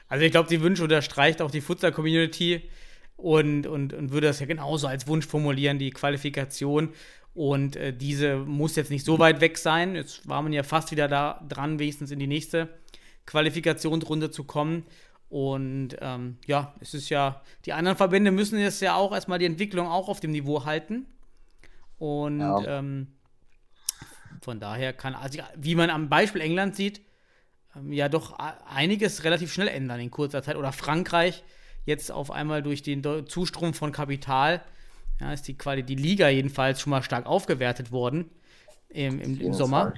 Also 0.08 0.24
ich 0.24 0.32
glaube, 0.32 0.48
die 0.48 0.60
Wünsche 0.60 0.82
unterstreicht 0.82 1.40
auch 1.40 1.50
die 1.50 1.60
Futsal-Community 1.60 2.68
und, 3.16 3.66
und, 3.66 3.94
und 3.94 4.12
würde 4.12 4.26
das 4.26 4.40
ja 4.40 4.46
genauso 4.46 4.86
als 4.86 5.06
Wunsch 5.06 5.26
formulieren, 5.26 5.78
die 5.78 5.90
Qualifikation. 5.90 6.92
Und 7.34 7.76
äh, 7.76 7.96
diese 7.96 8.36
muss 8.36 8.76
jetzt 8.76 8.90
nicht 8.90 9.04
so 9.04 9.18
weit 9.18 9.40
weg 9.40 9.56
sein. 9.56 9.94
Jetzt 9.94 10.28
war 10.28 10.42
man 10.42 10.52
ja 10.52 10.62
fast 10.62 10.90
wieder 10.90 11.08
da 11.08 11.42
dran, 11.48 11.78
wenigstens 11.78 12.10
in 12.10 12.18
die 12.18 12.26
nächste 12.26 12.68
Qualifikationsrunde 13.26 14.30
zu 14.30 14.44
kommen. 14.44 14.84
Und 15.30 15.96
ähm, 16.00 16.36
ja, 16.46 16.74
es 16.80 16.92
ist 16.92 17.08
ja, 17.08 17.40
die 17.64 17.72
anderen 17.72 17.96
Verbände 17.96 18.30
müssen 18.30 18.58
jetzt 18.58 18.82
ja 18.82 18.96
auch 18.96 19.12
erstmal 19.12 19.38
die 19.38 19.46
Entwicklung 19.46 19.86
auch 19.86 20.08
auf 20.08 20.20
dem 20.20 20.32
Niveau 20.32 20.66
halten. 20.66 21.06
Und 21.98 22.40
ja. 22.40 22.78
ähm, 22.78 23.06
von 24.42 24.60
daher 24.60 24.92
kann, 24.92 25.14
also 25.14 25.38
wie 25.56 25.74
man 25.74 25.88
am 25.88 26.10
Beispiel 26.10 26.42
England 26.42 26.76
sieht, 26.76 27.00
ähm, 27.74 27.92
ja 27.92 28.10
doch 28.10 28.38
einiges 28.66 29.24
relativ 29.24 29.52
schnell 29.52 29.68
ändern 29.68 30.00
in 30.00 30.10
kurzer 30.10 30.42
Zeit. 30.42 30.56
Oder 30.56 30.72
Frankreich 30.72 31.44
jetzt 31.86 32.12
auf 32.12 32.30
einmal 32.30 32.62
durch 32.62 32.82
den 32.82 33.02
Zustrom 33.26 33.72
von 33.72 33.90
Kapital, 33.90 34.62
ja, 35.22 35.32
ist 35.32 35.46
die 35.46 35.56
Quali 35.56 35.82
die 35.82 35.94
Liga 35.94 36.28
jedenfalls 36.28 36.80
schon 36.80 36.90
mal 36.90 37.02
stark 37.02 37.26
aufgewertet 37.26 37.92
worden 37.92 38.30
im, 38.88 39.20
im, 39.20 39.40
im 39.40 39.54
Sommer. 39.54 39.94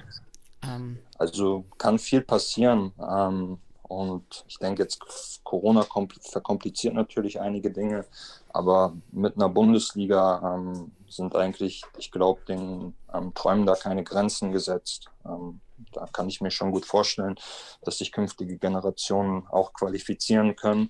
Ähm, 0.63 0.99
also 1.17 1.65
kann 1.77 1.97
viel 1.97 2.21
passieren. 2.21 2.91
Ähm, 2.99 3.57
und 3.83 4.45
ich 4.47 4.57
denke 4.57 4.83
jetzt, 4.83 4.99
Corona 5.43 5.85
verkompliziert 6.21 6.93
natürlich 6.93 7.39
einige 7.39 7.71
Dinge, 7.71 8.05
aber 8.49 8.93
mit 9.11 9.35
einer 9.35 9.49
Bundesliga 9.49 10.55
ähm, 10.55 10.91
sind 11.07 11.35
eigentlich, 11.35 11.83
ich 11.97 12.11
glaube, 12.11 12.41
den 12.47 12.95
ähm, 13.13 13.33
Träumen 13.35 13.65
da 13.65 13.75
keine 13.75 14.03
Grenzen 14.03 14.51
gesetzt. 14.51 15.07
Ähm, 15.25 15.59
da 15.91 16.05
kann 16.07 16.29
ich 16.29 16.41
mir 16.41 16.51
schon 16.51 16.71
gut 16.71 16.85
vorstellen, 16.85 17.35
dass 17.83 17.99
sich 17.99 18.11
künftige 18.11 18.57
Generationen 18.57 19.45
auch 19.47 19.73
qualifizieren 19.73 20.55
können 20.55 20.89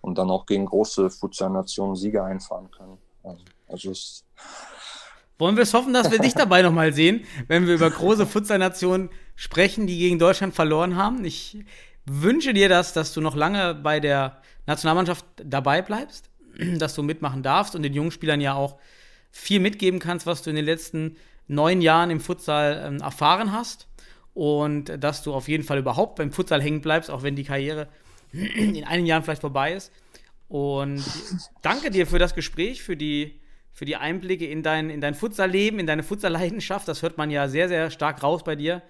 und 0.00 0.18
dann 0.18 0.30
auch 0.30 0.46
gegen 0.46 0.66
große 0.66 1.10
Futsal-Nationen 1.10 1.96
Siege 1.96 2.22
einfahren 2.22 2.70
können. 2.70 2.98
Also 3.68 3.90
es 3.90 4.24
wollen 5.38 5.56
wir 5.56 5.64
es 5.64 5.74
hoffen, 5.74 5.92
dass 5.92 6.10
wir 6.10 6.18
dich 6.18 6.34
dabei 6.36 6.62
nochmal 6.62 6.92
sehen, 6.92 7.24
wenn 7.48 7.66
wir 7.66 7.74
über 7.74 7.90
große 7.90 8.26
Futsal-Nationen 8.26 9.10
sprechen, 9.34 9.86
die 9.86 9.98
gegen 9.98 10.18
Deutschland 10.18 10.54
verloren 10.54 10.96
haben. 10.96 11.24
Ich 11.24 11.58
wünsche 12.06 12.54
dir 12.54 12.68
das, 12.68 12.92
dass 12.92 13.12
du 13.12 13.20
noch 13.20 13.36
lange 13.36 13.74
bei 13.74 14.00
der 14.00 14.40
Nationalmannschaft 14.66 15.24
dabei 15.42 15.82
bleibst, 15.82 16.30
dass 16.78 16.94
du 16.94 17.02
mitmachen 17.02 17.42
darfst 17.42 17.74
und 17.74 17.82
den 17.82 17.92
jungen 17.94 18.10
Spielern 18.10 18.40
ja 18.40 18.54
auch 18.54 18.78
viel 19.30 19.60
mitgeben 19.60 20.00
kannst, 20.00 20.26
was 20.26 20.42
du 20.42 20.50
in 20.50 20.56
den 20.56 20.64
letzten 20.64 21.16
neun 21.48 21.82
Jahren 21.82 22.10
im 22.10 22.20
Futsal 22.20 22.82
ähm, 22.86 23.00
erfahren 23.00 23.52
hast 23.52 23.86
und 24.34 25.02
dass 25.02 25.22
du 25.22 25.32
auf 25.34 25.48
jeden 25.48 25.64
Fall 25.64 25.78
überhaupt 25.78 26.16
beim 26.16 26.32
Futsal 26.32 26.62
hängen 26.62 26.80
bleibst, 26.80 27.10
auch 27.10 27.22
wenn 27.22 27.36
die 27.36 27.44
Karriere 27.44 27.88
in 28.32 28.84
einigen 28.84 29.06
Jahren 29.06 29.22
vielleicht 29.22 29.42
vorbei 29.42 29.74
ist. 29.74 29.92
Und 30.48 31.02
danke 31.62 31.90
dir 31.90 32.06
für 32.06 32.18
das 32.18 32.34
Gespräch, 32.34 32.82
für 32.82 32.96
die, 32.96 33.40
für 33.76 33.84
die 33.84 33.96
Einblicke 33.96 34.46
in 34.46 34.62
dein, 34.62 34.88
in 34.88 35.02
dein 35.02 35.14
Futsal-Leben, 35.14 35.78
in 35.78 35.86
deine 35.86 36.02
Futsal-Leidenschaft. 36.02 36.88
Das 36.88 37.02
hört 37.02 37.18
man 37.18 37.30
ja 37.30 37.46
sehr, 37.46 37.68
sehr 37.68 37.90
stark 37.90 38.22
raus 38.22 38.42
bei 38.42 38.56
dir, 38.56 38.80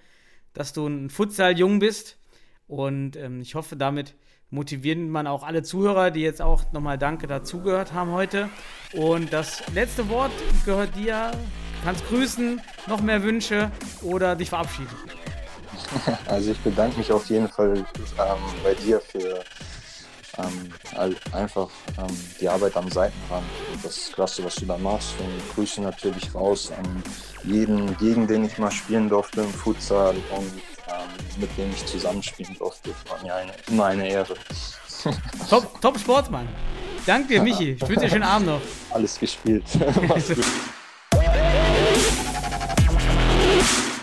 dass 0.53 0.71
du 0.71 0.87
ein 0.87 1.09
Futsal-Jung 1.09 1.79
bist. 1.79 2.17
Und 2.67 3.17
ähm, 3.17 3.41
ich 3.41 3.53
hoffe, 3.55 3.75
damit 3.75 4.15
motivieren 4.49 5.09
man 5.09 5.27
auch 5.27 5.43
alle 5.43 5.61
Zuhörer, 5.61 6.09
die 6.09 6.21
jetzt 6.21 6.41
auch 6.41 6.71
nochmal 6.71 6.97
Danke 6.97 7.27
dazugehört 7.27 7.91
haben 7.91 8.11
heute. 8.11 8.49
Und 8.93 9.33
das 9.33 9.61
letzte 9.73 10.07
Wort 10.07 10.31
gehört 10.63 10.95
dir. 10.95 11.31
Du 11.31 11.83
kannst 11.83 12.07
grüßen, 12.07 12.61
noch 12.87 13.01
mehr 13.01 13.21
Wünsche 13.23 13.69
oder 14.03 14.37
dich 14.37 14.49
verabschieden. 14.49 14.95
Also 16.27 16.51
ich 16.51 16.57
bedanke 16.59 16.97
mich 16.97 17.11
auf 17.11 17.29
jeden 17.29 17.47
Fall 17.47 17.77
ähm, 17.77 17.85
bei 18.63 18.73
dir 18.73 18.99
für 18.99 19.43
ähm, 20.37 21.19
einfach 21.31 21.69
ähm, 21.97 22.17
die 22.39 22.47
Arbeit 22.47 22.75
am 22.75 22.89
Seitenrand. 22.89 23.45
Und 23.73 23.83
das 23.83 23.97
ist 23.97 24.13
klasse, 24.13 24.43
was 24.43 24.55
du 24.55 24.65
da 24.65 24.77
machst. 24.77 25.13
Und 25.19 25.55
Grüße 25.55 25.81
natürlich 25.81 26.33
raus 26.33 26.71
an 26.77 27.03
jeden, 27.43 27.97
gegen 27.97 28.27
den 28.27 28.45
ich 28.45 28.57
mal 28.57 28.71
spielen 28.71 29.09
durfte 29.09 29.41
im 29.41 29.49
Futsal 29.49 30.15
und 30.35 30.51
ähm, 30.87 31.09
mit 31.37 31.55
dem 31.57 31.71
ich 31.71 31.85
zusammenspielen 31.85 32.55
durfte. 32.57 32.91
War 33.09 33.21
mir 33.23 33.35
eine, 33.35 33.51
immer 33.67 33.85
eine 33.85 34.07
Ehre. 34.07 34.35
top, 35.49 35.81
top 35.81 35.99
Sportsmann. 35.99 36.47
Danke 37.05 37.29
dir, 37.29 37.41
Michi. 37.41 37.71
Ich 37.71 37.81
wünsche 37.81 37.95
dir 37.95 38.01
einen 38.01 38.09
schönen 38.09 38.23
Abend 38.23 38.47
noch. 38.47 38.61
Alles 38.91 39.19
gespielt. 39.19 39.63
Mach's 40.07 40.27
gut. 40.27 40.45